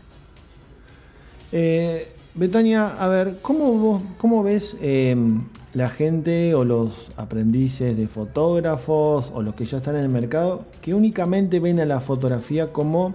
Eh, 1.52 2.12
Betania, 2.34 2.88
a 2.88 3.08
ver, 3.08 3.38
¿cómo, 3.42 3.72
vos, 3.72 4.02
cómo 4.18 4.42
ves 4.42 4.76
em, 4.80 5.46
la 5.74 5.88
gente 5.88 6.54
o 6.54 6.64
los 6.64 7.10
aprendices 7.16 7.96
de 7.96 8.06
fotógrafos 8.06 9.32
o 9.34 9.42
los 9.42 9.54
que 9.54 9.64
ya 9.64 9.78
están 9.78 9.96
en 9.96 10.02
el 10.02 10.08
mercado 10.10 10.66
que 10.80 10.94
únicamente 10.94 11.58
ven 11.58 11.80
a 11.80 11.86
la 11.86 11.98
fotografía 11.98 12.72
como 12.72 13.14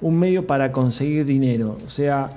un 0.00 0.18
medio 0.18 0.46
para 0.46 0.72
conseguir 0.72 1.26
dinero? 1.26 1.78
O 1.84 1.88
sea, 1.88 2.32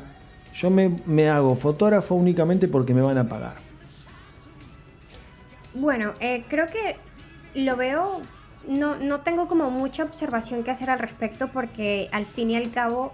yo 0.53 0.69
me, 0.69 0.99
me 1.05 1.29
hago 1.29 1.55
fotógrafo 1.55 2.15
únicamente 2.15 2.67
porque 2.67 2.93
me 2.93 3.01
van 3.01 3.17
a 3.17 3.27
pagar. 3.27 3.70
Bueno, 5.73 6.13
eh, 6.19 6.43
creo 6.47 6.67
que 6.67 6.97
lo 7.55 7.75
veo, 7.75 8.21
no, 8.67 8.97
no, 8.97 9.21
tengo 9.21 9.47
como 9.47 9.71
mucha 9.71 10.03
observación 10.03 10.63
que 10.63 10.71
hacer 10.71 10.89
al 10.89 10.99
respecto 10.99 11.51
porque 11.51 12.09
al 12.11 12.25
fin 12.25 12.51
y 12.51 12.55
al 12.55 12.71
cabo 12.71 13.13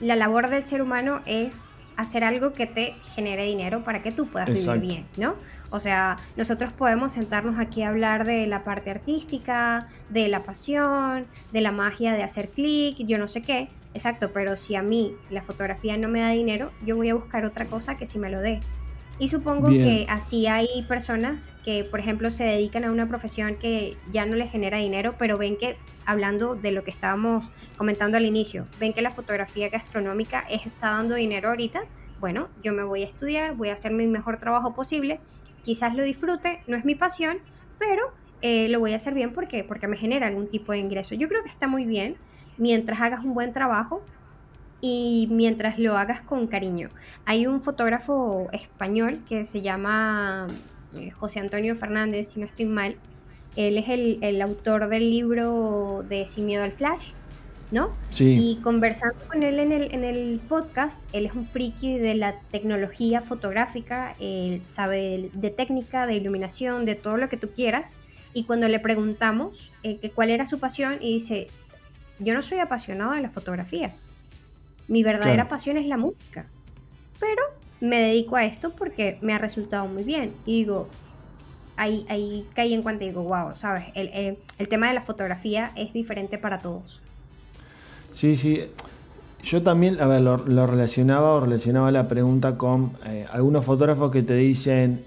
la 0.00 0.16
labor 0.16 0.50
del 0.50 0.64
ser 0.64 0.82
humano 0.82 1.22
es 1.26 1.70
hacer 2.00 2.24
algo 2.24 2.54
que 2.54 2.66
te 2.66 2.94
genere 3.14 3.44
dinero 3.44 3.84
para 3.84 4.00
que 4.00 4.10
tú 4.10 4.26
puedas 4.26 4.48
vivir 4.48 4.80
bien, 4.80 5.06
¿no? 5.18 5.34
O 5.68 5.78
sea, 5.78 6.16
nosotros 6.36 6.72
podemos 6.72 7.12
sentarnos 7.12 7.58
aquí 7.58 7.82
a 7.82 7.90
hablar 7.90 8.24
de 8.24 8.46
la 8.46 8.64
parte 8.64 8.90
artística, 8.90 9.86
de 10.08 10.28
la 10.28 10.42
pasión, 10.42 11.26
de 11.52 11.60
la 11.60 11.72
magia 11.72 12.14
de 12.14 12.22
hacer 12.22 12.48
clic, 12.48 12.96
yo 13.00 13.18
no 13.18 13.28
sé 13.28 13.42
qué, 13.42 13.68
exacto, 13.92 14.32
pero 14.32 14.56
si 14.56 14.76
a 14.76 14.82
mí 14.82 15.14
la 15.28 15.42
fotografía 15.42 15.98
no 15.98 16.08
me 16.08 16.20
da 16.20 16.30
dinero, 16.30 16.72
yo 16.84 16.96
voy 16.96 17.10
a 17.10 17.14
buscar 17.14 17.44
otra 17.44 17.66
cosa 17.66 17.98
que 17.98 18.06
sí 18.06 18.18
me 18.18 18.30
lo 18.30 18.40
dé. 18.40 18.60
Y 19.20 19.28
supongo 19.28 19.68
que 19.68 20.06
así 20.08 20.46
hay 20.46 20.82
personas 20.88 21.52
que, 21.62 21.84
por 21.84 22.00
ejemplo, 22.00 22.30
se 22.30 22.44
dedican 22.44 22.84
a 22.84 22.90
una 22.90 23.06
profesión 23.06 23.56
que 23.56 23.98
ya 24.10 24.24
no 24.24 24.34
les 24.34 24.50
genera 24.50 24.78
dinero, 24.78 25.16
pero 25.18 25.36
ven 25.36 25.58
que, 25.58 25.76
hablando 26.06 26.54
de 26.54 26.72
lo 26.72 26.84
que 26.84 26.90
estábamos 26.90 27.52
comentando 27.76 28.16
al 28.16 28.24
inicio, 28.24 28.64
ven 28.80 28.94
que 28.94 29.02
la 29.02 29.10
fotografía 29.10 29.68
gastronómica 29.68 30.40
está 30.48 30.92
dando 30.92 31.16
dinero 31.16 31.50
ahorita. 31.50 31.82
Bueno, 32.18 32.48
yo 32.62 32.72
me 32.72 32.82
voy 32.82 33.02
a 33.02 33.06
estudiar, 33.06 33.54
voy 33.56 33.68
a 33.68 33.74
hacer 33.74 33.92
mi 33.92 34.06
mejor 34.06 34.38
trabajo 34.38 34.74
posible, 34.74 35.20
quizás 35.62 35.94
lo 35.94 36.02
disfrute, 36.02 36.62
no 36.66 36.78
es 36.78 36.86
mi 36.86 36.94
pasión, 36.94 37.40
pero 37.78 38.14
eh, 38.40 38.70
lo 38.70 38.80
voy 38.80 38.94
a 38.94 38.96
hacer 38.96 39.12
bien 39.12 39.34
porque, 39.34 39.64
porque 39.64 39.86
me 39.86 39.98
genera 39.98 40.28
algún 40.28 40.48
tipo 40.48 40.72
de 40.72 40.78
ingreso. 40.78 41.14
Yo 41.14 41.28
creo 41.28 41.42
que 41.42 41.50
está 41.50 41.66
muy 41.66 41.84
bien 41.84 42.16
mientras 42.56 42.98
hagas 43.02 43.22
un 43.22 43.34
buen 43.34 43.52
trabajo, 43.52 44.02
y 44.80 45.28
mientras 45.30 45.78
lo 45.78 45.96
hagas 45.96 46.22
con 46.22 46.46
cariño. 46.46 46.90
Hay 47.26 47.46
un 47.46 47.60
fotógrafo 47.60 48.48
español 48.52 49.22
que 49.28 49.44
se 49.44 49.60
llama 49.60 50.48
eh, 50.96 51.10
José 51.10 51.40
Antonio 51.40 51.74
Fernández, 51.76 52.28
si 52.28 52.40
no 52.40 52.46
estoy 52.46 52.66
mal. 52.66 52.96
Él 53.56 53.78
es 53.78 53.88
el, 53.88 54.42
autor 54.42 54.88
del 54.88 55.10
libro 55.10 56.04
de 56.08 56.24
Sin 56.26 56.46
Miedo 56.46 56.62
al 56.62 56.72
Flash, 56.72 57.10
¿no? 57.72 57.90
Sí. 58.08 58.36
Y 58.38 58.62
conversando 58.62 59.18
con 59.26 59.42
él 59.42 59.58
en 59.58 59.72
el, 59.72 59.92
en 59.92 60.04
el 60.04 60.40
podcast, 60.48 61.04
él 61.12 61.26
es 61.26 61.34
un 61.34 61.44
friki 61.44 61.98
de 61.98 62.14
la 62.14 62.40
tecnología 62.52 63.22
fotográfica, 63.22 64.14
él 64.20 64.60
sabe 64.64 65.30
de, 65.32 65.50
técnica, 65.50 66.06
de 66.06 66.14
iluminación, 66.14 66.84
de 66.84 66.94
todo 66.94 67.16
lo 67.16 67.28
que 67.28 67.36
tú 67.36 67.50
quieras. 67.50 67.96
Y 68.32 68.44
cuando 68.44 68.68
le 68.68 68.78
preguntamos 68.78 69.72
eh, 69.82 69.98
que 69.98 70.10
cuál 70.10 70.30
era 70.30 70.46
su 70.46 70.60
pasión, 70.60 70.98
y 71.00 71.14
dice, 71.14 71.48
yo 72.20 72.34
no 72.34 72.42
soy 72.42 72.60
apasionado 72.60 73.12
de 73.12 73.20
la 73.20 73.30
fotografía, 73.30 73.96
mi 74.90 75.04
verdadera 75.04 75.46
pasión 75.46 75.76
es 75.76 75.86
la 75.86 75.96
música. 75.96 76.46
Pero 77.20 77.42
me 77.80 77.96
dedico 77.96 78.34
a 78.34 78.44
esto 78.44 78.72
porque 78.72 79.18
me 79.22 79.32
ha 79.32 79.38
resultado 79.38 79.86
muy 79.86 80.02
bien. 80.02 80.34
Y 80.44 80.58
digo, 80.58 80.88
ahí, 81.76 82.04
ahí 82.08 82.44
caí 82.54 82.74
en 82.74 82.82
cuenta 82.82 83.04
y 83.04 83.08
digo, 83.08 83.22
wow, 83.22 83.54
¿sabes? 83.54 83.84
El, 83.94 84.08
eh, 84.08 84.36
tema 84.68 84.88
de 84.88 84.94
la 84.94 85.00
fotografía 85.00 85.70
es 85.76 85.92
diferente 85.92 86.38
para 86.38 86.60
todos. 86.60 87.00
Sí, 88.10 88.34
sí. 88.34 88.64
Yo 89.44 89.62
también, 89.62 90.00
a 90.00 90.08
ver, 90.08 90.22
lo, 90.22 90.66
relacionaba 90.66 91.34
o 91.34 91.40
relacionaba 91.40 91.92
la 91.92 92.08
pregunta 92.08 92.58
con 92.58 92.92
eh, 93.06 93.24
algunos 93.30 93.64
fotógrafos 93.64 94.10
que 94.10 94.22
te 94.22 94.34
dicen, 94.34 95.04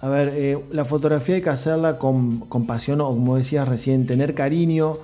a 0.00 0.08
ver, 0.08 0.32
eh, 0.34 0.58
la 0.72 0.86
fotografía 0.86 1.34
hay 1.34 1.42
que 1.42 1.50
hacerla 1.50 1.98
con, 1.98 2.40
con 2.40 2.66
pasión 2.66 3.02
o 3.02 3.08
como 3.08 3.36
decías 3.36 3.68
recién, 3.68 4.06
tener 4.06 4.34
cariño 4.34 4.96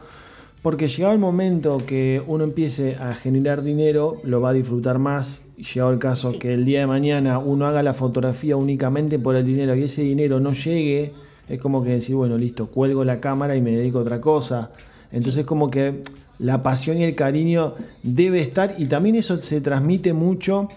porque 0.64 0.88
llegado 0.88 1.12
el 1.12 1.18
momento 1.18 1.76
que 1.76 2.22
uno 2.26 2.42
empiece 2.42 2.96
a 2.96 3.12
generar 3.12 3.62
dinero, 3.62 4.16
lo 4.24 4.40
va 4.40 4.48
a 4.48 4.52
disfrutar 4.54 4.98
más. 4.98 5.42
Y 5.58 5.64
llegado 5.64 5.92
el 5.92 5.98
caso 5.98 6.38
que 6.38 6.54
el 6.54 6.64
día 6.64 6.80
de 6.80 6.86
mañana 6.86 7.38
uno 7.38 7.66
haga 7.66 7.82
la 7.82 7.92
fotografía 7.92 8.56
únicamente 8.56 9.18
por 9.18 9.36
el 9.36 9.44
dinero 9.44 9.76
y 9.76 9.82
ese 9.82 10.00
dinero 10.00 10.40
no 10.40 10.52
llegue, 10.52 11.12
es 11.50 11.60
como 11.60 11.84
que 11.84 11.90
decir, 11.90 12.16
bueno, 12.16 12.38
listo, 12.38 12.68
cuelgo 12.68 13.04
la 13.04 13.20
cámara 13.20 13.54
y 13.56 13.60
me 13.60 13.72
dedico 13.72 13.98
a 13.98 14.00
otra 14.00 14.22
cosa. 14.22 14.70
Entonces 15.12 15.44
como 15.44 15.70
que 15.70 16.00
la 16.38 16.62
pasión 16.62 16.96
y 16.96 17.04
el 17.04 17.14
cariño 17.14 17.74
debe 18.02 18.40
estar 18.40 18.74
y 18.78 18.86
también 18.86 19.16
eso 19.16 19.38
se 19.42 19.60
transmite 19.60 20.14
mucho 20.14 20.68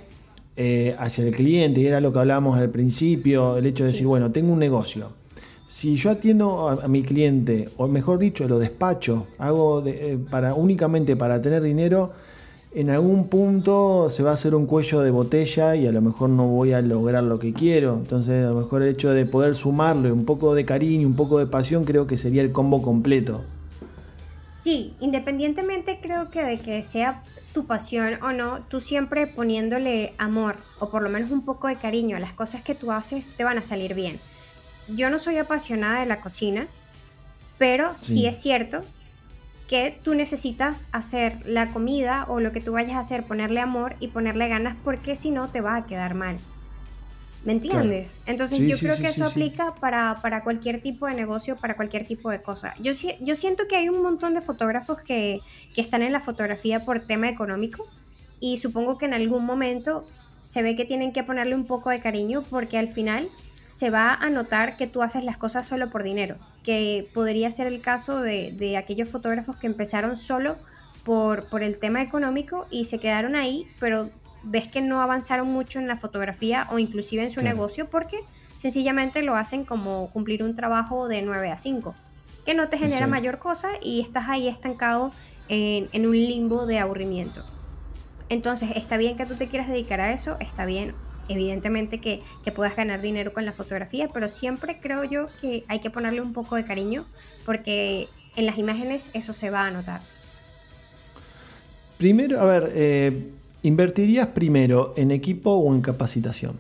eh, 0.57 0.97
hacia 0.99 1.23
el 1.23 1.33
cliente, 1.33 1.79
y 1.79 1.87
era 1.87 2.01
lo 2.01 2.11
que 2.11 2.19
hablábamos 2.19 2.57
al 2.57 2.71
principio, 2.71 3.55
el 3.55 3.65
hecho 3.65 3.85
de 3.85 3.91
decir, 3.91 4.05
bueno, 4.05 4.33
tengo 4.33 4.51
un 4.51 4.59
negocio 4.59 5.13
si 5.67 5.97
yo 5.97 6.11
atiendo 6.11 6.69
a, 6.69 6.87
mi 6.87 7.03
cliente, 7.03 7.69
o 7.75 7.87
mejor 7.87 8.19
dicho, 8.19 8.47
lo 8.47 8.57
despacho, 8.57 9.27
hago 9.37 9.83
eh, 9.85 10.17
para, 10.31 10.53
únicamente 10.53 11.17
para 11.17 11.41
tener 11.41 11.61
dinero, 11.61 12.13
en 12.73 12.89
algún 12.89 13.27
punto 13.27 14.09
se 14.09 14.23
va 14.23 14.31
a 14.31 14.33
hacer 14.33 14.55
un 14.55 14.65
cuello 14.65 15.01
de 15.01 15.11
botella 15.11 15.75
y 15.75 15.87
a 15.87 15.91
lo 15.91 16.01
mejor 16.01 16.29
no 16.29 16.47
voy 16.47 16.71
a 16.71 16.81
lograr 16.81 17.23
lo 17.23 17.39
que 17.39 17.51
quiero. 17.51 17.95
Entonces, 17.95 18.45
a 18.45 18.49
lo 18.49 18.55
mejor 18.55 18.81
el 18.81 18.89
hecho 18.89 19.09
de 19.09 19.25
poder 19.25 19.55
sumarle 19.55 20.11
un 20.11 20.25
poco 20.25 20.55
de 20.55 20.63
cariño, 20.63 21.07
un 21.07 21.15
poco 21.15 21.39
de 21.39 21.47
pasión, 21.47 21.83
creo 21.83 22.07
que 22.07 22.17
sería 22.17 22.41
el 22.41 22.51
combo 22.51 22.81
completo. 22.81 23.43
Sí, 24.45 24.93
independientemente 24.99 25.99
creo 26.01 26.29
que 26.29 26.43
de 26.43 26.59
que 26.59 26.81
sea 26.81 27.23
tu 27.53 27.65
pasión 27.65 28.13
o 28.21 28.31
no, 28.31 28.61
tú 28.63 28.79
siempre 28.79 29.27
poniéndole 29.27 30.13
amor 30.17 30.57
o 30.79 30.89
por 30.89 31.01
lo 31.01 31.09
menos 31.09 31.31
un 31.31 31.43
poco 31.43 31.67
de 31.67 31.77
cariño 31.77 32.15
a 32.15 32.19
las 32.19 32.33
cosas 32.33 32.61
que 32.61 32.75
tú 32.75 32.91
haces 32.91 33.29
te 33.35 33.43
van 33.43 33.57
a 33.57 33.63
salir 33.63 33.95
bien 33.95 34.19
yo 34.87 35.09
no 35.09 35.19
soy 35.19 35.37
apasionada 35.37 35.99
de 35.99 36.05
la 36.05 36.21
cocina, 36.21 36.67
pero 37.57 37.95
sí. 37.95 38.25
es 38.25 38.41
cierto 38.41 38.83
que 39.67 39.99
tú 40.03 40.13
necesitas 40.13 40.87
hacer 40.91 41.41
la 41.45 41.71
comida 41.71 42.25
o 42.29 42.39
lo 42.39 42.51
que 42.51 42.61
tú 42.61 42.73
vayas 42.73 42.95
a 42.95 42.99
hacer, 42.99 43.25
ponerle 43.25 43.59
amor 43.59 43.95
y 43.99 44.09
ponerle 44.09 44.47
ganas 44.47 44.77
porque 44.83 45.15
si 45.15 45.31
no 45.31 45.49
te 45.49 45.61
va 45.61 45.75
a 45.75 45.85
quedar 45.85 46.13
mal. 46.13 46.39
¿Me 47.43 47.53
entiendes? 47.53 48.17
Entonces 48.25 48.59
yo 48.59 48.77
creo 48.77 48.97
que 48.97 49.07
eso 49.07 49.25
aplica 49.25 49.73
para, 49.75 50.21
para, 50.21 50.43
cualquier 50.43 50.81
tipo 50.81 51.05
de 51.07 51.13
negocio, 51.13 51.55
para 51.55 51.75
cualquier 51.75 52.05
tipo 52.05 52.29
de 52.29 52.41
cosa. 52.41 52.73
Yo, 52.79 52.91
yo 53.21 53.35
siento 53.35 53.67
que 53.69 53.77
hay 53.77 53.87
un 53.87 54.01
montón 54.01 54.33
de 54.33 54.41
fotógrafos 54.41 54.99
que, 55.01 55.39
que 55.73 55.79
están 55.79 56.01
en 56.01 56.11
la 56.11 56.19
fotografía 56.19 56.83
por 56.83 57.01
tema 57.01 57.29
económico 57.29 57.87
y 58.41 58.57
supongo 58.57 58.97
que 58.97 59.05
en 59.05 59.13
algún 59.13 59.45
momento 59.45 60.05
se 60.41 60.61
ve 60.61 60.75
que 60.75 60.85
tienen 60.85 61.13
que 61.13 61.23
ponerle 61.23 61.55
un 61.55 61.65
poco 61.65 61.89
de 61.89 61.99
cariño 61.99 62.43
porque 62.49 62.77
al 62.77 62.89
final 62.89 63.29
se 63.67 63.89
va 63.89 64.13
a 64.13 64.29
notar 64.29 64.77
que 64.77 64.87
tú 64.87 65.03
haces 65.03 65.23
las 65.23 65.37
cosas 65.37 65.67
solo 65.67 65.89
por 65.89 66.03
dinero, 66.03 66.37
que 66.63 67.09
podría 67.13 67.51
ser 67.51 67.67
el 67.67 67.81
caso 67.81 68.21
de, 68.21 68.51
de 68.51 68.77
aquellos 68.77 69.09
fotógrafos 69.09 69.57
que 69.57 69.67
empezaron 69.67 70.17
solo 70.17 70.57
por, 71.03 71.45
por 71.45 71.63
el 71.63 71.77
tema 71.77 72.01
económico 72.01 72.65
y 72.71 72.85
se 72.85 72.99
quedaron 72.99 73.35
ahí, 73.35 73.67
pero 73.79 74.09
ves 74.43 74.67
que 74.67 74.81
no 74.81 75.01
avanzaron 75.01 75.47
mucho 75.47 75.79
en 75.79 75.87
la 75.87 75.95
fotografía 75.95 76.67
o 76.71 76.79
inclusive 76.79 77.23
en 77.23 77.29
su 77.29 77.41
negocio 77.41 77.89
porque 77.89 78.19
sencillamente 78.55 79.21
lo 79.21 79.35
hacen 79.35 79.65
como 79.65 80.09
cumplir 80.11 80.43
un 80.43 80.55
trabajo 80.55 81.07
de 81.07 81.21
9 81.21 81.51
a 81.51 81.57
5, 81.57 81.95
que 82.45 82.53
no 82.53 82.69
te 82.69 82.77
genera 82.77 83.07
mayor 83.07 83.39
cosa 83.39 83.69
y 83.81 84.01
estás 84.01 84.27
ahí 84.29 84.47
estancado 84.47 85.11
en, 85.49 86.05
un 86.05 86.13
limbo 86.13 86.65
de 86.65 86.79
aburrimiento. 86.79 87.45
Entonces, 88.29 88.71
está 88.75 88.97
bien 88.97 89.15
que 89.15 89.25
tú 89.25 89.35
te 89.35 89.47
quieras 89.47 89.69
dedicar 89.69 90.01
a 90.01 90.11
eso, 90.11 90.37
está 90.39 90.65
bien, 90.65 90.93
evidentemente 91.29 91.99
que, 91.99 92.21
que, 92.43 92.51
puedas 92.51 92.75
ganar 92.75 93.01
dinero 93.01 93.33
con 93.33 93.45
la 93.45 93.53
fotografía, 93.53 94.09
pero 94.13 94.29
siempre 94.29 94.79
creo 94.79 95.03
yo 95.03 95.27
que 95.41 95.63
hay 95.67 95.79
que 95.79 95.89
ponerle 95.89 96.21
un 96.21 96.33
poco 96.33 96.55
de 96.55 96.65
cariño 96.65 97.05
porque 97.45 98.07
en 98.35 98.45
las 98.45 98.57
imágenes 98.57 99.11
eso 99.13 99.33
se 99.33 99.49
va 99.49 99.65
a 99.65 99.71
notar. 99.71 100.01
Primero, 101.97 102.39
a 102.39 102.45
ver, 102.45 102.71
eh, 102.75 103.31
¿Invertirías 103.63 104.27
primero 104.27 104.93
en 104.95 105.11
equipo 105.11 105.51
o 105.51 105.73
en 105.73 105.81
capacitación? 105.81 106.55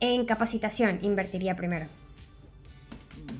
En 0.00 0.26
capacitación 0.26 0.98
invertiría 1.02 1.56
primero. 1.56 1.86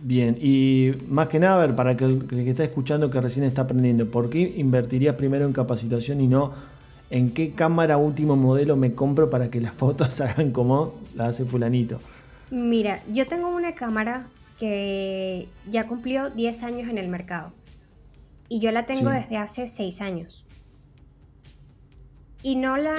Bien, 0.02 0.38
y 0.40 0.92
más 1.08 1.28
que 1.28 1.40
nada, 1.40 1.62
a 1.62 1.66
ver, 1.66 1.74
para 1.74 1.96
que 1.96 2.04
el, 2.04 2.26
que 2.26 2.48
está 2.48 2.62
escuchando 2.62 3.10
que 3.10 3.20
recién 3.20 3.44
está 3.44 3.62
aprendiendo, 3.62 4.10
¿por 4.10 4.30
qué 4.30 4.54
invertirías 4.56 5.16
primero 5.16 5.44
en 5.44 5.52
capacitación 5.52 6.20
y 6.20 6.28
no 6.28 6.52
en 7.10 7.32
qué 7.32 7.52
cámara 7.52 7.96
último 7.96 8.36
modelo 8.36 8.76
me 8.76 8.94
compro 8.94 9.30
para 9.30 9.50
que 9.50 9.60
las 9.60 9.74
fotos 9.74 10.14
salgan 10.14 10.52
como 10.52 10.94
la 11.14 11.26
hace 11.26 11.44
fulanito? 11.44 12.00
Mira, 12.50 13.00
yo 13.12 13.26
tengo 13.26 13.48
una 13.48 13.74
cámara 13.74 14.26
que 14.58 15.48
ya 15.70 15.86
cumplió 15.86 16.30
10 16.30 16.62
años 16.62 16.90
en 16.90 16.98
el 16.98 17.08
mercado. 17.08 17.52
Y 18.48 18.60
yo 18.60 18.72
la 18.72 18.84
tengo 18.84 19.10
desde 19.10 19.36
hace 19.36 19.66
6 19.66 20.00
años. 20.00 20.46
Y 22.42 22.56
no 22.56 22.76
la 22.76 22.94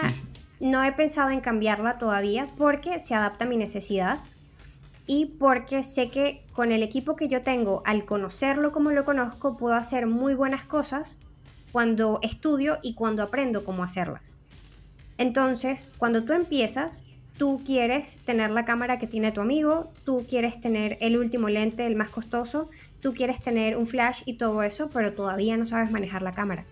no 0.59 0.83
he 0.83 0.91
pensado 0.91 1.29
en 1.29 1.39
cambiarla 1.39 1.97
todavía 1.97 2.49
porque 2.57 2.99
se 2.99 3.15
adapta 3.15 3.45
a 3.45 3.47
mi 3.47 3.57
necesidad 3.57 4.19
y 5.07 5.25
porque 5.25 5.83
sé 5.83 6.11
que 6.11 6.45
con 6.51 6.71
el 6.71 6.83
equipo 6.83 7.15
que 7.15 7.29
yo 7.29 7.41
tengo, 7.41 7.81
al 7.85 8.05
conocerlo 8.05 8.71
como 8.71 8.91
lo 8.91 9.05
conozco, 9.05 9.57
puedo 9.57 9.75
hacer 9.75 10.05
muy 10.05 10.35
buenas 10.35 10.65
cosas 10.65 11.17
cuando 11.71 12.19
estudio 12.21 12.77
y 12.81 12.93
cuando 12.93 13.23
aprendo 13.23 13.63
cómo 13.63 13.83
hacerlas. 13.83 14.37
Entonces, 15.17 15.93
cuando 15.97 16.23
tú 16.23 16.33
empiezas, 16.33 17.03
tú 17.37 17.61
quieres 17.65 18.19
tener 18.25 18.51
la 18.51 18.65
cámara 18.65 18.97
que 18.97 19.07
tiene 19.07 19.31
tu 19.31 19.41
amigo, 19.41 19.91
tú 20.03 20.25
quieres 20.27 20.59
tener 20.59 20.97
el 21.01 21.17
último 21.17 21.49
lente, 21.49 21.85
el 21.85 21.95
más 21.95 22.09
costoso, 22.09 22.69
tú 23.01 23.13
quieres 23.13 23.41
tener 23.41 23.77
un 23.77 23.85
flash 23.85 24.23
y 24.25 24.33
todo 24.33 24.63
eso, 24.63 24.89
pero 24.89 25.13
todavía 25.13 25.55
no 25.57 25.65
sabes 25.65 25.89
manejar 25.89 26.21
la 26.21 26.33
cámara. 26.33 26.65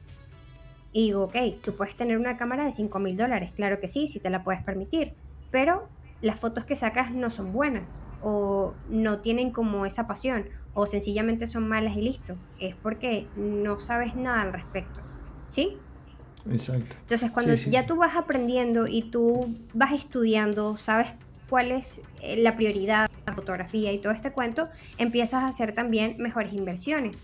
Y 0.92 1.08
digo, 1.08 1.24
ok, 1.24 1.36
tú 1.64 1.76
puedes 1.76 1.96
tener 1.96 2.18
una 2.18 2.38
cámara 2.38 2.66
de 2.66 2.72
5 2.72 3.00
mil 3.00 3.16
dólares, 3.16 3.54
claro 3.56 3.80
que 3.80 3.88
sí, 3.88 4.08
si 4.08 4.20
te 4.20 4.30
la 4.30 4.44
puedes 4.44 4.62
permitir, 4.62 5.14
pero 5.52 5.88
las 6.22 6.40
fotos 6.40 6.66
que 6.66 6.76
sacas 6.76 7.12
no 7.12 7.30
son 7.30 7.54
buenas 7.54 8.06
o 8.22 8.74
no 8.90 9.20
tienen 9.20 9.52
como 9.52 9.86
esa 9.86 10.08
pasión 10.08 10.50
o 10.80 10.86
sencillamente 10.86 11.48
son 11.48 11.68
malas 11.68 11.98
y 11.98 12.04
listo. 12.04 12.38
Es 12.60 12.76
porque 12.76 13.26
no 13.36 13.80
sabes 13.80 14.16
nada 14.16 14.44
al 14.44 14.54
respecto. 14.54 15.02
¿Sí? 15.48 15.80
Exacto. 16.52 16.96
Entonces 17.02 17.32
cuando 17.32 17.56
ya 17.56 17.88
tú 17.88 17.96
vas 17.96 18.16
aprendiendo 18.16 18.86
y 18.86 19.10
tú 19.10 19.58
vas 19.74 19.92
estudiando, 19.92 20.78
sabes 20.78 21.16
cuál 21.50 21.72
es 21.72 22.02
eh, 22.22 22.38
la 22.38 22.56
prioridad, 22.56 23.10
la 23.26 23.34
fotografía 23.34 23.92
y 23.92 23.98
todo 23.98 24.14
este 24.14 24.32
cuento, 24.32 24.70
empiezas 25.00 25.44
a 25.44 25.48
hacer 25.48 25.74
también 25.74 26.18
mejores 26.20 26.54
inversiones. 26.54 27.24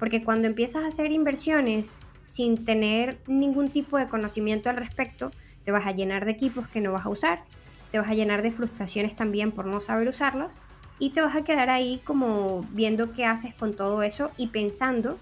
Porque 0.00 0.24
cuando 0.24 0.48
empiezas 0.48 0.82
a 0.82 0.88
hacer 0.88 1.12
inversiones 1.12 2.00
sin 2.22 2.64
tener 2.64 3.20
ningún 3.28 3.70
tipo 3.70 3.98
de 3.98 4.08
conocimiento 4.08 4.68
al 4.68 4.78
respecto, 4.78 5.30
te 5.62 5.70
vas 5.70 5.86
a 5.86 5.92
llenar 5.92 6.24
de 6.24 6.32
equipos 6.32 6.66
que 6.66 6.80
no 6.80 6.90
vas 6.90 7.06
a 7.06 7.10
usar, 7.10 7.44
te 7.92 8.00
vas 8.00 8.08
a 8.08 8.14
llenar 8.14 8.42
de 8.42 8.50
frustraciones 8.50 9.14
también 9.14 9.52
por 9.52 9.66
no 9.66 9.80
saber 9.80 10.08
usarlos 10.08 10.60
y 11.00 11.10
te 11.10 11.22
vas 11.22 11.34
a 11.34 11.42
quedar 11.42 11.70
ahí 11.70 12.00
como 12.04 12.64
viendo 12.72 13.12
qué 13.12 13.24
haces 13.24 13.54
con 13.54 13.74
todo 13.74 14.02
eso 14.04 14.30
y 14.36 14.48
pensando 14.48 15.18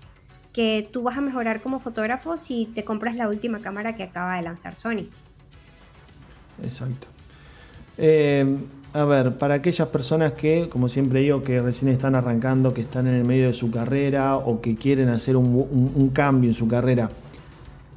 que 0.53 0.89
tú 0.93 1.05
vas 1.05 1.17
a 1.17 1.21
mejorar 1.21 1.63
como 1.63 1.79
fotógrafo 1.79 2.37
si 2.37 2.67
te 2.67 2.85
compras 2.85 3.15
la 3.15 3.29
última 3.29 3.61
cámara 3.61 3.95
que 3.95 4.03
acaba 4.03 4.37
de 4.37 4.43
lanzar 4.43 4.75
Sony. 4.75 5.09
Exacto. 6.63 7.07
Eh, 7.97 8.59
a 8.93 9.05
ver, 9.05 9.37
para 9.37 9.55
aquellas 9.55 9.89
personas 9.89 10.33
que, 10.33 10.69
como 10.69 10.89
siempre 10.89 11.21
digo, 11.21 11.43
que 11.43 11.61
recién 11.61 11.91
están 11.91 12.15
arrancando, 12.15 12.73
que 12.73 12.81
están 12.81 13.07
en 13.07 13.15
el 13.15 13.25
medio 13.25 13.47
de 13.47 13.53
su 13.53 13.71
carrera 13.71 14.37
o 14.37 14.61
que 14.61 14.77
quieren 14.77 15.11
hacer 15.11 15.37
un, 15.37 16.11
cambio 16.13 16.51
en 16.51 16.55
su 16.55 16.67
carrera, 16.67 17.11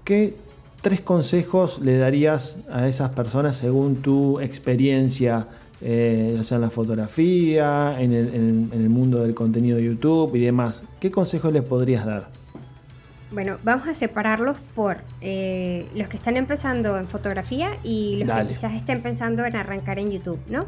¿qué 0.04 0.36
tres 0.82 1.02
consejos 1.02 1.80
le 1.82 1.98
darías 1.98 2.58
a 2.70 2.88
esas 2.88 3.10
personas 3.12 3.56
según 3.56 4.02
tu 4.02 4.40
experiencia, 4.40 5.48
eh, 5.82 6.34
ya 6.36 6.44
sea 6.44 6.56
en 6.56 6.62
la 6.62 6.70
fotografía, 6.70 8.00
en 8.00 8.14
el, 8.14 8.90
mundo 8.90 9.24
del 9.24 9.34
contenido 9.34 9.78
de 9.78 9.86
YouTube 9.86 10.36
y 10.36 10.42
demás? 10.42 10.86
¿Qué 11.00 11.12
consejos 11.12 11.52
les 11.52 11.64
podrías 11.64 12.06
dar? 12.06 12.30
Bueno, 13.32 13.58
vamos 13.64 13.88
a 13.88 13.94
separarlos 13.94 14.58
por 14.76 14.98
eh, 15.22 15.88
los 15.96 16.10
que 16.10 16.18
están 16.18 16.38
empezando 16.38 16.98
en 16.98 17.08
fotografía 17.08 17.72
y 17.84 18.24
los 18.24 18.38
que 18.38 18.48
quizás 18.48 18.74
estén 18.74 19.02
pensando 19.02 19.46
en 19.46 19.56
arrancar 19.56 20.00
en 20.00 20.12
YouTube, 20.12 20.40
¿no? 20.48 20.66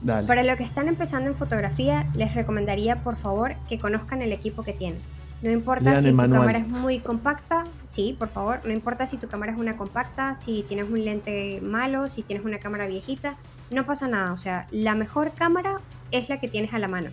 Dale. 0.00 0.26
Para 0.26 0.42
los 0.42 0.56
que 0.56 0.64
están 0.64 0.88
empezando 0.88 1.28
en 1.28 1.36
fotografía, 1.36 2.06
les 2.14 2.34
recomendaría 2.34 3.02
por 3.02 3.16
favor 3.16 3.56
que 3.68 3.78
conozcan 3.78 4.22
el 4.22 4.32
equipo 4.32 4.62
que 4.62 4.72
tienen. 4.72 5.00
No 5.40 5.52
importa 5.52 6.00
si 6.00 6.10
tu 6.10 6.16
cámara 6.16 6.58
es 6.58 6.66
muy 6.66 6.98
compacta, 6.98 7.64
sí, 7.86 8.16
por 8.18 8.28
favor, 8.28 8.60
no 8.64 8.72
importa 8.72 9.06
si 9.06 9.18
tu 9.18 9.28
cámara 9.28 9.52
es 9.52 9.58
una 9.58 9.76
compacta, 9.76 10.34
si 10.34 10.64
tienes 10.64 10.90
un 10.90 11.04
lente 11.04 11.60
malo, 11.62 12.08
si 12.08 12.22
tienes 12.22 12.44
una 12.44 12.58
cámara 12.58 12.88
viejita, 12.88 13.36
no 13.70 13.84
pasa 13.84 14.08
nada, 14.08 14.32
o 14.32 14.36
sea, 14.36 14.66
la 14.70 14.94
mejor 14.94 15.32
cámara 15.34 15.80
es 16.10 16.28
la 16.28 16.40
que 16.40 16.48
tienes 16.48 16.72
a 16.74 16.78
la 16.78 16.88
mano. 16.88 17.10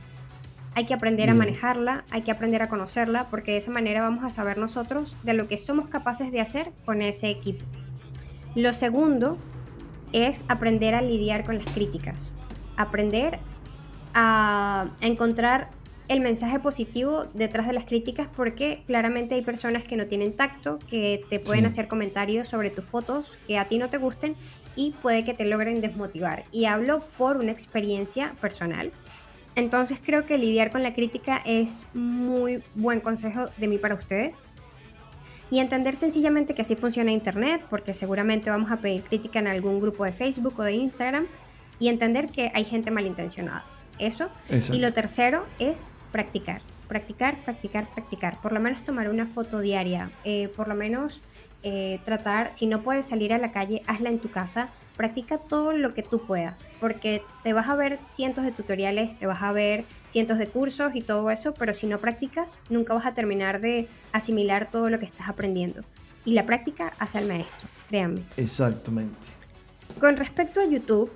Hay 0.73 0.85
que 0.85 0.93
aprender 0.93 1.29
a 1.29 1.33
manejarla, 1.33 2.03
hay 2.09 2.21
que 2.21 2.31
aprender 2.31 2.61
a 2.61 2.67
conocerla, 2.67 3.29
porque 3.29 3.51
de 3.51 3.57
esa 3.57 3.71
manera 3.71 4.01
vamos 4.01 4.23
a 4.25 4.29
saber 4.29 4.57
nosotros 4.57 5.15
de 5.23 5.33
lo 5.33 5.47
que 5.47 5.57
somos 5.57 5.87
capaces 5.87 6.31
de 6.31 6.41
hacer 6.41 6.71
con 6.85 7.01
ese 7.01 7.29
equipo. 7.29 7.63
Lo 8.55 8.73
segundo 8.73 9.37
es 10.11 10.45
aprender 10.49 10.95
a 10.95 11.01
lidiar 11.01 11.45
con 11.45 11.57
las 11.57 11.67
críticas, 11.67 12.33
aprender 12.75 13.39
a 14.13 14.87
encontrar 15.01 15.69
el 16.07 16.21
mensaje 16.21 16.59
positivo 16.59 17.25
detrás 17.33 17.67
de 17.67 17.73
las 17.73 17.85
críticas 17.85 18.27
porque 18.35 18.83
claramente 18.85 19.35
hay 19.35 19.41
personas 19.41 19.85
que 19.85 19.95
no 19.95 20.07
tienen 20.07 20.35
tacto, 20.35 20.79
que 20.87 21.25
te 21.29 21.39
pueden 21.39 21.65
hacer 21.65 21.87
comentarios 21.87 22.47
sobre 22.47 22.69
tus 22.69 22.85
fotos 22.85 23.39
que 23.47 23.57
a 23.57 23.67
ti 23.67 23.77
no 23.77 23.89
te 23.89 23.97
gusten 23.97 24.35
y 24.75 24.91
puede 25.01 25.23
que 25.23 25.33
te 25.33 25.45
logren 25.45 25.81
desmotivar. 25.81 26.45
Y 26.51 26.65
hablo 26.65 27.03
por 27.17 27.37
una 27.37 27.51
experiencia 27.51 28.35
personal. 28.41 28.91
Entonces 29.55 30.01
creo 30.03 30.25
que 30.25 30.37
lidiar 30.37 30.71
con 30.71 30.83
la 30.83 30.93
crítica 30.93 31.41
es 31.45 31.85
muy 31.93 32.61
buen 32.75 32.99
consejo 32.99 33.49
de 33.57 33.67
mí 33.67 33.77
para 33.77 33.95
ustedes. 33.95 34.43
Y 35.49 35.59
entender 35.59 35.95
sencillamente 35.95 36.55
que 36.55 36.63
así 36.63 36.75
funciona 36.75 37.11
Internet, 37.11 37.61
porque 37.69 37.93
seguramente 37.93 38.49
vamos 38.49 38.71
a 38.71 38.77
pedir 38.77 39.03
crítica 39.03 39.39
en 39.39 39.47
algún 39.47 39.79
grupo 39.79 40.03
de 40.03 40.11
Facebook 40.11 40.59
o 40.59 40.63
de 40.63 40.73
Instagram, 40.73 41.27
y 41.79 41.89
entender 41.89 42.29
que 42.29 42.51
hay 42.53 42.65
gente 42.65 42.91
malintencionada. 42.91 43.65
Eso. 43.99 44.29
Y 44.71 44.79
lo 44.79 44.91
tercero 44.91 45.45
es 45.59 45.89
practicar. 46.11 46.61
Practicar, 46.87 47.43
practicar, 47.43 47.89
practicar. 47.89 48.41
Por 48.41 48.51
lo 48.51 48.59
menos 48.59 48.83
tomar 48.83 49.09
una 49.09 49.25
foto 49.25 49.59
diaria. 49.59 50.11
Eh, 50.23 50.49
por 50.55 50.67
lo 50.67 50.75
menos 50.75 51.21
eh, 51.67 51.99
tratar, 52.03 52.53
si 52.53 52.67
no 52.67 52.83
puedes 52.83 53.07
salir 53.07 53.33
a 53.33 53.39
la 53.39 53.51
calle, 53.51 53.81
hazla 53.87 54.09
en 54.09 54.19
tu 54.19 54.29
casa 54.29 54.69
practica 54.95 55.39
todo 55.39 55.73
lo 55.73 55.95
que 55.95 56.03
tú 56.03 56.25
puedas, 56.25 56.69
porque 56.79 57.21
te 57.43 57.53
vas 57.53 57.67
a 57.67 57.75
ver 57.75 57.99
cientos 58.03 58.45
de 58.45 58.51
tutoriales, 58.51 59.17
te 59.17 59.25
vas 59.25 59.41
a 59.41 59.51
ver 59.51 59.83
cientos 60.05 60.37
de 60.37 60.47
cursos 60.47 60.95
y 60.95 61.01
todo 61.01 61.29
eso, 61.31 61.55
pero 61.55 61.73
si 61.73 61.87
no 61.87 61.99
practicas, 61.99 62.59
nunca 62.69 62.93
vas 62.93 63.05
a 63.05 63.15
terminar 63.15 63.61
de 63.61 63.87
asimilar 64.11 64.69
todo 64.69 64.89
lo 64.91 64.99
que 64.99 65.05
estás 65.05 65.27
aprendiendo. 65.27 65.83
Y 66.23 66.33
la 66.33 66.45
práctica 66.45 66.93
hace 66.97 67.17
al 67.17 67.27
maestro, 67.27 67.67
créanme. 67.89 68.21
Exactamente. 68.37 69.27
Con 69.99 70.17
respecto 70.17 70.61
a 70.61 70.65
YouTube, 70.65 71.11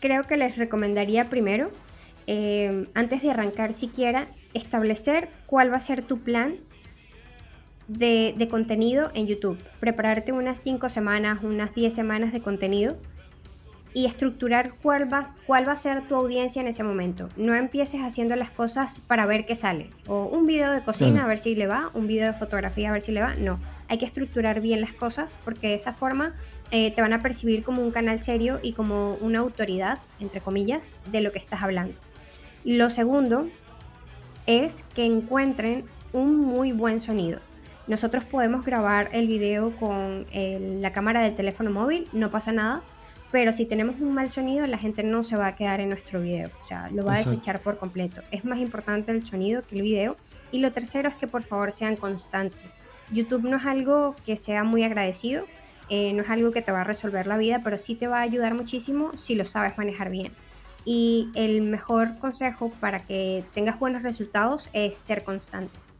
creo 0.00 0.24
que 0.24 0.36
les 0.36 0.56
recomendaría 0.56 1.28
primero, 1.28 1.70
eh, 2.26 2.88
antes 2.94 3.22
de 3.22 3.30
arrancar 3.30 3.72
siquiera, 3.72 4.26
establecer 4.52 5.28
cuál 5.46 5.72
va 5.72 5.76
a 5.76 5.80
ser 5.80 6.02
tu 6.02 6.20
plan 6.20 6.56
de, 7.88 8.48
contenido 8.50 9.10
en 9.14 9.26
YouTube. 9.26 9.58
Prepararte 9.80 10.32
unas 10.32 10.58
5 10.58 10.88
semanas, 10.88 11.42
unas 11.42 11.74
10 11.74 11.94
semanas 11.94 12.32
de 12.32 12.40
contenido 12.40 12.96
y 13.94 14.04
estructurar 14.04 14.74
cuál 14.82 15.10
va, 15.10 15.34
cuál 15.46 15.66
va 15.66 15.72
a 15.72 15.76
ser 15.76 16.06
tu 16.06 16.16
audiencia 16.16 16.60
en 16.60 16.68
ese 16.68 16.84
momento. 16.84 17.30
No 17.36 17.54
empieces 17.54 18.02
haciendo 18.02 18.36
las 18.36 18.50
cosas 18.50 19.00
para 19.00 19.24
ver 19.24 19.46
qué 19.46 19.54
sale. 19.54 19.88
O 20.06 20.26
un 20.26 20.46
video 20.46 20.72
de 20.72 20.82
cocina 20.82 21.24
a 21.24 21.26
ver 21.26 21.38
si 21.38 21.54
le 21.54 21.66
va, 21.66 21.90
un 21.94 22.06
video 22.06 22.30
de 22.30 22.38
fotografía 22.38 22.90
a 22.90 22.92
ver 22.92 23.00
si 23.00 23.12
le 23.12 23.22
va. 23.22 23.36
No, 23.36 23.58
hay 23.88 23.96
que 23.96 24.04
estructurar 24.04 24.60
bien 24.60 24.82
las 24.82 24.92
cosas 24.92 25.38
porque 25.44 25.68
de 25.68 25.74
esa 25.74 25.94
forma 25.94 26.34
eh, 26.72 26.90
te 26.90 27.00
van 27.00 27.14
a 27.14 27.22
percibir 27.22 27.62
como 27.64 27.82
un 27.82 27.90
canal 27.90 28.20
serio 28.20 28.60
y 28.62 28.74
como 28.74 29.14
una 29.14 29.38
autoridad, 29.38 29.98
entre 30.20 30.42
comillas, 30.42 30.98
de 31.10 31.22
lo 31.22 31.32
que 31.32 31.38
estás 31.38 31.62
hablando. 31.62 31.94
Lo 32.64 32.90
segundo 32.90 33.48
es 34.46 34.84
que 34.94 35.06
encuentren 35.06 35.86
un 36.12 36.36
muy 36.36 36.72
buen 36.72 37.00
sonido. 37.00 37.40
Nosotros 37.86 38.24
podemos 38.24 38.64
grabar 38.64 39.10
el 39.12 39.26
video 39.26 39.76
con 39.76 40.26
la 40.32 40.92
cámara 40.92 41.22
del 41.22 41.34
teléfono 41.34 41.70
móvil, 41.70 42.08
no 42.12 42.30
pasa 42.30 42.52
nada 42.52 42.82
pero 43.32 43.52
si 43.52 43.66
tenemos 43.66 44.00
un 44.00 44.14
mal 44.14 44.30
sonido, 44.30 44.66
la 44.66 44.78
gente 44.78 45.02
no 45.02 45.22
se 45.22 45.36
va 45.36 45.48
a 45.48 45.56
quedar 45.56 45.80
en 45.80 45.88
nuestro 45.88 46.20
video, 46.20 46.50
o 46.60 46.64
sea, 46.64 46.90
lo 46.90 47.04
va 47.04 47.14
a 47.14 47.18
desechar 47.18 47.60
por 47.60 47.76
completo. 47.76 48.22
Es 48.30 48.44
más 48.44 48.58
importante 48.60 49.10
el 49.10 49.26
sonido 49.26 49.66
que 49.66 49.74
el 49.74 49.82
video. 49.82 50.16
Y 50.52 50.60
lo 50.60 50.72
tercero 50.72 51.08
es 51.08 51.16
que 51.16 51.26
por 51.26 51.42
favor 51.42 51.72
sean 51.72 51.96
constantes. 51.96 52.80
YouTube 53.10 53.42
no 53.42 53.56
es 53.56 53.66
algo 53.66 54.14
que 54.24 54.36
sea 54.36 54.62
muy 54.62 54.84
agradecido, 54.84 55.44
eh, 55.88 56.12
no 56.12 56.22
es 56.22 56.30
algo 56.30 56.52
que 56.52 56.62
te 56.62 56.72
va 56.72 56.82
a 56.82 56.84
resolver 56.84 57.26
la 57.26 57.36
vida, 57.36 57.60
pero 57.64 57.78
sí 57.78 57.94
te 57.96 58.06
va 58.06 58.18
a 58.18 58.22
ayudar 58.22 58.54
muchísimo 58.54 59.10
si 59.16 59.34
lo 59.34 59.44
sabes 59.44 59.76
manejar 59.76 60.10
bien. 60.10 60.32
Y 60.84 61.30
el 61.34 61.62
mejor 61.62 62.16
consejo 62.18 62.70
para 62.80 63.04
que 63.04 63.44
tengas 63.54 63.78
buenos 63.80 64.04
resultados 64.04 64.70
es 64.72 64.94
ser 64.94 65.24
constantes. 65.24 65.95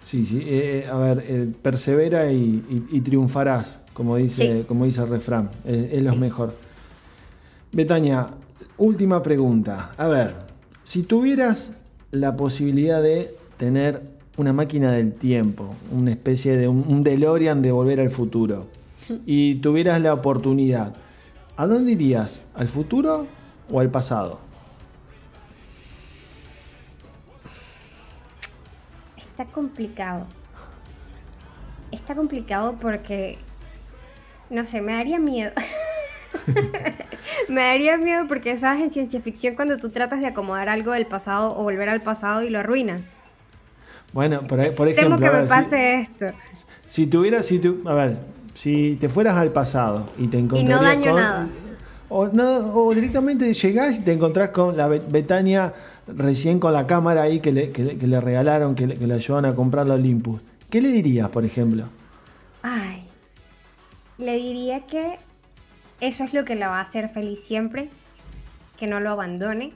Sí, 0.00 0.24
sí, 0.24 0.42
eh, 0.44 0.86
a 0.90 0.96
ver, 0.98 1.24
eh, 1.26 1.52
persevera 1.62 2.30
y 2.32 3.00
triunfarás 3.02 3.80
como 3.98 4.14
dice, 4.14 4.64
como 4.68 4.84
dice 4.84 5.02
el 5.02 5.08
refrán, 5.08 5.50
es, 5.64 6.04
lo 6.04 6.14
mejor. 6.14 6.54
Betania, 7.72 8.28
última 8.76 9.20
pregunta. 9.24 9.92
A 9.96 10.06
ver, 10.06 10.36
si 10.84 11.02
tuvieras 11.02 11.72
la 12.12 12.36
posibilidad 12.36 13.02
de 13.02 13.34
tener 13.56 14.04
una 14.36 14.52
máquina 14.52 14.92
del 14.92 15.14
tiempo, 15.14 15.74
una 15.90 16.12
especie 16.12 16.56
de 16.56 16.68
un, 16.68 17.02
DeLorean 17.02 17.60
de 17.60 17.72
volver 17.72 17.98
al 17.98 18.08
futuro, 18.08 18.68
y 19.26 19.56
tuvieras 19.56 20.00
la 20.00 20.14
oportunidad, 20.14 20.94
¿a 21.56 21.66
dónde 21.66 21.90
irías? 21.90 22.42
¿Al 22.54 22.68
futuro 22.68 23.26
o 23.68 23.80
al 23.80 23.90
pasado? 23.90 24.38
Está 29.38 29.52
complicado. 29.52 30.26
Está 31.92 32.16
complicado 32.16 32.76
porque 32.80 33.38
no 34.50 34.64
sé, 34.64 34.82
me 34.82 34.94
daría 34.94 35.20
miedo. 35.20 35.52
me 37.48 37.60
daría 37.60 37.98
miedo 37.98 38.26
porque 38.26 38.56
sabes 38.56 38.82
en 38.82 38.90
ciencia 38.90 39.20
ficción 39.20 39.54
cuando 39.54 39.76
tú 39.76 39.90
tratas 39.90 40.18
de 40.18 40.26
acomodar 40.26 40.68
algo 40.68 40.90
del 40.90 41.06
pasado 41.06 41.56
o 41.56 41.62
volver 41.62 41.88
al 41.88 42.00
pasado 42.00 42.42
y 42.42 42.50
lo 42.50 42.58
arruinas. 42.58 43.12
Bueno, 44.12 44.42
por, 44.44 44.58
ejemplo. 44.58 44.94
Temo 44.94 45.18
que 45.18 45.30
me 45.30 45.46
pase 45.46 46.00
esto. 46.00 46.32
Si 46.84 47.06
tuvieras, 47.06 47.46
si 47.46 47.60
tu, 47.60 47.88
a 47.88 47.94
ver, 47.94 48.18
si 48.54 48.96
te 48.96 49.08
fueras 49.08 49.36
al 49.36 49.52
pasado 49.52 50.10
y 50.18 50.26
te 50.26 50.40
encontrarías. 50.40 50.68
Y 50.68 50.82
no 50.82 50.82
daño 50.82 51.14
nada. 51.14 51.48
O, 52.08 52.22
o 52.24 52.92
directamente 52.92 53.54
llegás 53.54 53.98
y 53.98 54.00
te 54.00 54.14
encontrás 54.14 54.48
con 54.48 54.76
la 54.76 54.88
Betania 54.88 55.72
recién 56.16 56.58
con 56.58 56.72
la 56.72 56.86
cámara 56.86 57.22
ahí 57.22 57.40
que 57.40 57.52
le, 57.52 57.70
que, 57.72 57.82
le 57.82 58.20
regalaron, 58.20 58.74
que 58.74 58.86
le, 58.86 58.96
que 58.96 59.06
le 59.06 59.14
ayudan 59.14 59.44
a 59.44 59.54
comprar 59.54 59.86
la 59.86 59.94
Olympus. 59.94 60.40
¿Qué 60.70 60.80
le 60.80 60.88
dirías, 60.88 61.28
por 61.30 61.44
ejemplo? 61.44 61.88
Ay, 62.62 63.08
le 64.18 64.36
diría 64.36 64.86
que 64.86 65.18
eso 66.00 66.24
es 66.24 66.34
lo 66.34 66.44
que 66.44 66.54
la 66.54 66.68
va 66.68 66.78
a 66.78 66.82
hacer 66.82 67.08
feliz 67.08 67.40
siempre, 67.42 67.90
que 68.76 68.86
no 68.86 69.00
lo 69.00 69.10
abandone, 69.10 69.72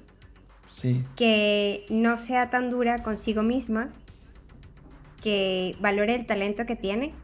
que 1.17 1.87
no 1.91 2.17
sea 2.17 2.51
tan 2.51 2.71
dura 2.71 3.03
consigo 3.03 3.43
misma, 3.43 3.91
que 5.21 5.77
valore 5.81 6.15
el 6.15 6.27
talento 6.27 6.67
que 6.67 6.77
tiene. 6.77 7.15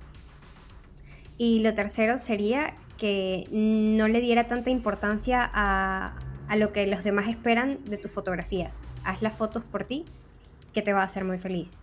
Y 1.37 1.61
lo 1.61 1.75
tercero 1.75 2.19
sería 2.19 2.77
que 2.97 3.47
no 3.53 4.09
le 4.09 4.21
diera 4.21 4.47
tanta 4.49 4.71
importancia 4.71 5.49
a, 5.53 6.17
a 6.49 6.57
lo 6.57 6.73
que 6.73 6.87
los 6.87 7.05
demás 7.05 7.29
esperan 7.29 7.79
de 7.85 7.97
tus 7.99 8.11
fotografías. 8.11 8.85
Haz 9.09 9.23
las 9.23 9.37
fotos 9.37 9.65
por 9.65 9.87
ti, 9.87 10.05
que 10.75 10.83
te 10.83 10.93
va 10.93 11.01
a 11.01 11.05
hacer 11.05 11.25
muy 11.25 11.39
feliz. 11.39 11.83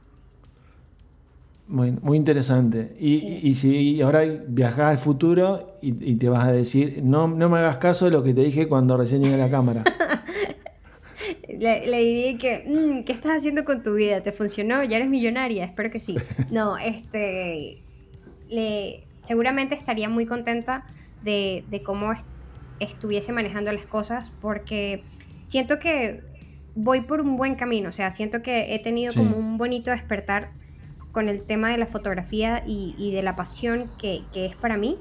Muy, 1.68 1.92
muy 1.92 2.18
interesante. 2.18 2.96
Y, 3.00 3.56
si 3.56 4.00
ahora 4.02 4.22
viajas 4.48 4.92
al 4.92 4.98
futuro 5.00 5.78
y, 5.82 6.16
te 6.16 6.30
vas 6.30 6.48
a 6.48 6.52
decir, 6.52 7.02
no, 7.04 7.28
no 7.28 7.50
me 7.50 7.58
hagas 7.58 7.80
caso 7.80 8.06
de 8.06 8.12
lo 8.12 8.22
que 8.22 8.36
te 8.36 8.42
dije 8.42 8.68
cuando 8.68 8.96
recién 8.96 9.24
llegué 9.24 9.34
a 9.34 9.38
la 9.38 9.50
cámara. 9.50 9.84
le, 11.60 12.00
diría 12.00 12.38
que, 12.38 12.66
mm, 12.68 13.04
¿qué 13.06 13.14
estás 13.14 13.38
haciendo 13.38 13.64
con 13.64 13.82
tu 13.82 13.96
vida? 13.96 14.22
¿Te 14.22 14.32
funcionó? 14.32 14.84
¿Ya 14.84 14.98
eres 14.98 15.10
millonaria? 15.10 15.66
Espero 15.66 15.90
que 15.90 16.00
sí. 16.00 16.16
No, 16.52 16.78
este, 16.78 17.82
le, 18.50 19.04
seguramente 19.24 19.74
estaría 19.74 20.10
muy 20.10 20.28
contenta 20.28 20.86
de, 21.24 21.82
cómo 21.84 22.14
estuviese 22.80 23.32
manejando 23.32 23.72
las 23.72 23.88
cosas 23.88 24.32
porque 24.42 25.04
siento 25.44 25.80
que 25.80 26.24
voy 26.76 27.02
por 27.02 27.22
un 27.22 27.38
buen 27.38 27.56
camino, 27.56 27.90
o 27.90 27.92
sea, 27.92 28.12
siento 28.12 28.42
que 28.42 28.76
he 28.76 28.80
tenido 28.80 29.14
como 29.14 29.38
un 29.38 29.58
bonito 29.58 29.92
despertar 29.92 30.52
con 31.12 31.30
el 31.30 31.44
tema 31.44 31.70
de 31.70 31.78
la 31.78 31.88
fotografía 31.88 32.62
y, 32.68 33.12
de 33.14 33.24
la 33.24 33.38
pasión 33.38 33.90
que, 33.98 34.22
es 34.36 34.56
para 34.56 34.78
mí. 34.78 34.98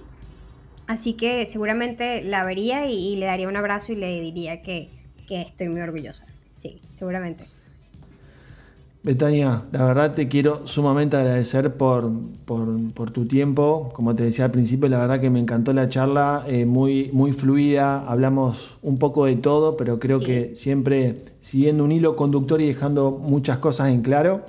Así 0.86 1.14
que 1.14 1.44
seguramente 1.46 2.22
la 2.22 2.44
vería 2.44 2.86
y, 2.86 3.16
le 3.16 3.26
daría 3.26 3.48
un 3.48 3.56
abrazo 3.56 3.92
y 3.92 3.96
le 3.96 4.20
diría 4.20 4.62
que, 4.62 4.90
estoy 5.28 5.68
muy 5.68 5.80
orgullosa. 5.80 6.26
Sí, 6.56 6.80
seguramente. 6.92 7.44
Betania, 9.04 9.64
la 9.70 9.84
verdad 9.84 10.14
te 10.14 10.28
quiero 10.28 10.66
sumamente 10.66 11.18
agradecer 11.18 11.74
por, 11.74 12.10
por, 12.46 13.10
tu 13.10 13.26
tiempo. 13.26 13.90
Como 13.92 14.16
te 14.16 14.22
decía 14.22 14.46
al 14.46 14.50
principio, 14.50 14.88
la 14.88 14.96
verdad 14.96 15.20
que 15.20 15.28
me 15.28 15.38
encantó 15.38 15.74
la 15.74 15.90
charla, 15.90 16.42
eh, 16.48 16.64
muy, 16.64 17.10
muy 17.12 17.32
fluida. 17.32 18.08
Hablamos 18.08 18.78
un 18.80 18.96
poco 18.96 19.26
de 19.26 19.36
todo, 19.36 19.76
pero 19.76 19.98
creo 19.98 20.20
que 20.20 20.56
siempre 20.56 21.20
siguiendo 21.40 21.84
un 21.84 21.92
hilo 21.92 22.16
conductor 22.16 22.62
y 22.62 22.66
dejando 22.66 23.10
muchas 23.10 23.58
cosas 23.58 23.90
en 23.90 24.00
claro. 24.00 24.40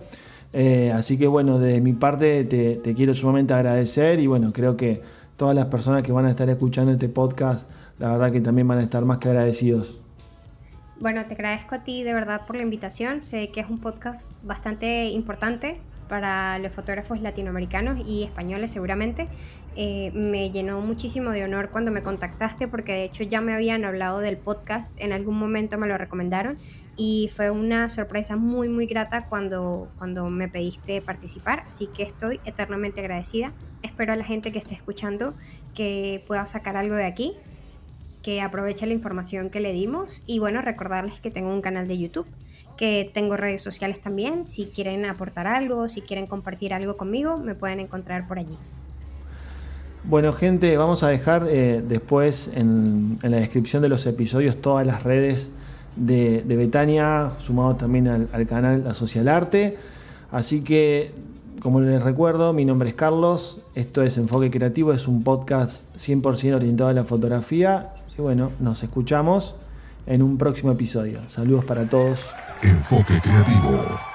Eh, 0.54 0.90
así 0.96 1.18
que 1.18 1.28
bueno, 1.28 1.60
de 1.60 1.82
mi 1.82 1.92
parte 1.92 2.46
te, 2.46 2.94
quiero 2.96 3.14
sumamente 3.14 3.54
agradecer 3.54 4.22
y 4.22 4.28
bueno, 4.28 4.54
creo 4.54 4.78
que 4.78 5.02
todas 5.36 5.54
las 5.54 5.66
personas 5.66 6.02
que 6.02 6.14
van 6.14 6.28
a 6.28 6.30
estar 6.30 6.50
escuchando 6.50 6.94
este 6.94 7.10
podcast, 7.10 7.70
la 8.00 8.10
verdad 8.12 8.32
que 8.32 8.40
también 8.40 8.70
van 8.70 8.78
a 8.78 8.84
estar 8.84 9.04
más 9.04 9.18
que 9.18 9.28
agradecidos. 9.28 10.00
Bueno, 10.98 11.26
te 11.26 11.34
agradezco 11.34 11.76
a 11.76 11.84
ti 11.84 12.04
de 12.04 12.14
verdad 12.14 12.46
por 12.46 12.56
la 12.56 12.62
invitación. 12.62 13.22
Sé 13.22 13.50
que 13.52 13.60
es 13.60 13.70
un 13.70 13.80
podcast 13.80 14.42
bastante 14.44 15.08
importante 15.10 15.78
para 16.08 16.58
los 16.60 16.72
fotógrafos 16.72 17.20
latinoamericanos 17.20 18.08
y 18.08 18.24
españoles 18.24 18.72
seguramente. 18.72 19.28
Eh, 19.76 20.12
me 20.14 20.52
llenó 20.52 20.80
muchísimo 20.80 21.32
de 21.32 21.44
honor 21.44 21.70
cuando 21.70 21.92
me 21.92 22.02
contactaste 22.02 22.70
porque 22.70 22.94
de 22.94 23.04
hecho 23.04 23.24
ya 23.24 23.42
me 23.42 23.54
habían 23.54 23.84
hablado 23.84 24.20
del 24.20 24.38
podcast, 24.38 24.96
en 25.02 25.12
algún 25.12 25.38
momento 25.38 25.78
me 25.78 25.86
lo 25.88 25.98
recomendaron 25.98 26.58
y 26.96 27.30
fue 27.36 27.52
una 27.52 27.90
sorpresa 27.90 28.38
muy 28.38 28.70
muy 28.70 28.86
grata 28.86 29.26
cuando, 29.26 29.90
cuando 29.98 30.30
me 30.30 30.48
pediste 30.48 31.02
participar, 31.02 31.66
así 31.68 31.88
que 31.88 32.04
estoy 32.04 32.40
eternamente 32.46 33.02
agradecida. 33.02 33.52
Espero 33.82 34.14
a 34.14 34.16
la 34.16 34.24
gente 34.24 34.54
que 34.54 34.60
esté 34.60 34.74
escuchando 34.74 35.36
que 35.74 36.24
pueda 36.26 36.46
sacar 36.46 36.78
algo 36.78 36.96
de 36.96 37.06
aquí, 37.06 37.36
que 38.26 38.42
aproveche 38.42 38.88
la 38.88 38.94
información 38.94 39.52
que 39.52 39.60
le 39.60 39.72
dimos 39.72 40.24
y 40.26 40.40
bueno, 40.40 40.60
recordarles 40.64 41.20
que 41.20 41.30
tengo 41.30 41.54
un 41.54 41.62
canal 41.62 41.88
de 41.88 42.00
YouTube, 42.00 42.26
que 42.76 43.12
tengo 43.14 43.38
redes 43.38 43.62
sociales 43.62 44.02
también, 44.02 44.48
si 44.48 44.66
quieren 44.66 45.06
aportar 45.06 45.46
algo, 45.46 45.88
si 45.88 46.02
quieren 46.02 46.26
compartir 46.26 46.74
algo 46.74 46.98
conmigo, 46.98 47.38
me 47.38 47.54
pueden 47.54 47.80
encontrar 47.80 48.26
por 48.26 48.40
allí. 48.40 48.58
Bueno, 50.06 50.34
gente, 50.34 50.76
vamos 50.76 51.04
a 51.04 51.10
dejar 51.10 51.46
eh, 51.48 51.84
después 51.88 52.50
en, 52.56 53.18
la 53.22 53.38
descripción 53.38 53.84
de 53.84 53.90
los 53.90 54.04
episodios 54.08 54.60
todas 54.60 54.88
las 54.88 55.04
redes 55.04 55.52
de, 55.96 56.42
Betania, 56.48 57.34
sumado 57.38 57.76
también 57.76 58.08
al, 58.08 58.48
canal 58.48 58.86
La 58.86 58.96
Social 58.96 59.28
Arte. 59.28 59.78
Así 60.32 60.64
que, 60.64 61.12
como 61.60 61.80
les 61.80 62.02
recuerdo, 62.02 62.54
mi 62.54 62.66
nombre 62.66 62.90
es 62.90 62.96
Carlos, 62.96 63.60
esto 63.76 64.02
es 64.02 64.18
Enfoque 64.18 64.50
Creativo, 64.50 64.94
es 64.94 65.08
un 65.08 65.24
podcast 65.24 65.86
100% 65.96 66.56
orientado 66.56 66.90
a 66.90 66.94
la 66.94 67.04
fotografía. 67.04 67.92
Y 68.18 68.22
bueno, 68.22 68.52
nos 68.60 68.82
escuchamos 68.84 69.56
en 70.06 70.22
un 70.22 70.38
próximo 70.38 70.72
episodio. 70.72 71.22
Saludos 71.28 71.66
para 71.66 71.88
todos. 71.88 72.32
Enfoque 72.62 73.20
Creativo. 73.22 74.15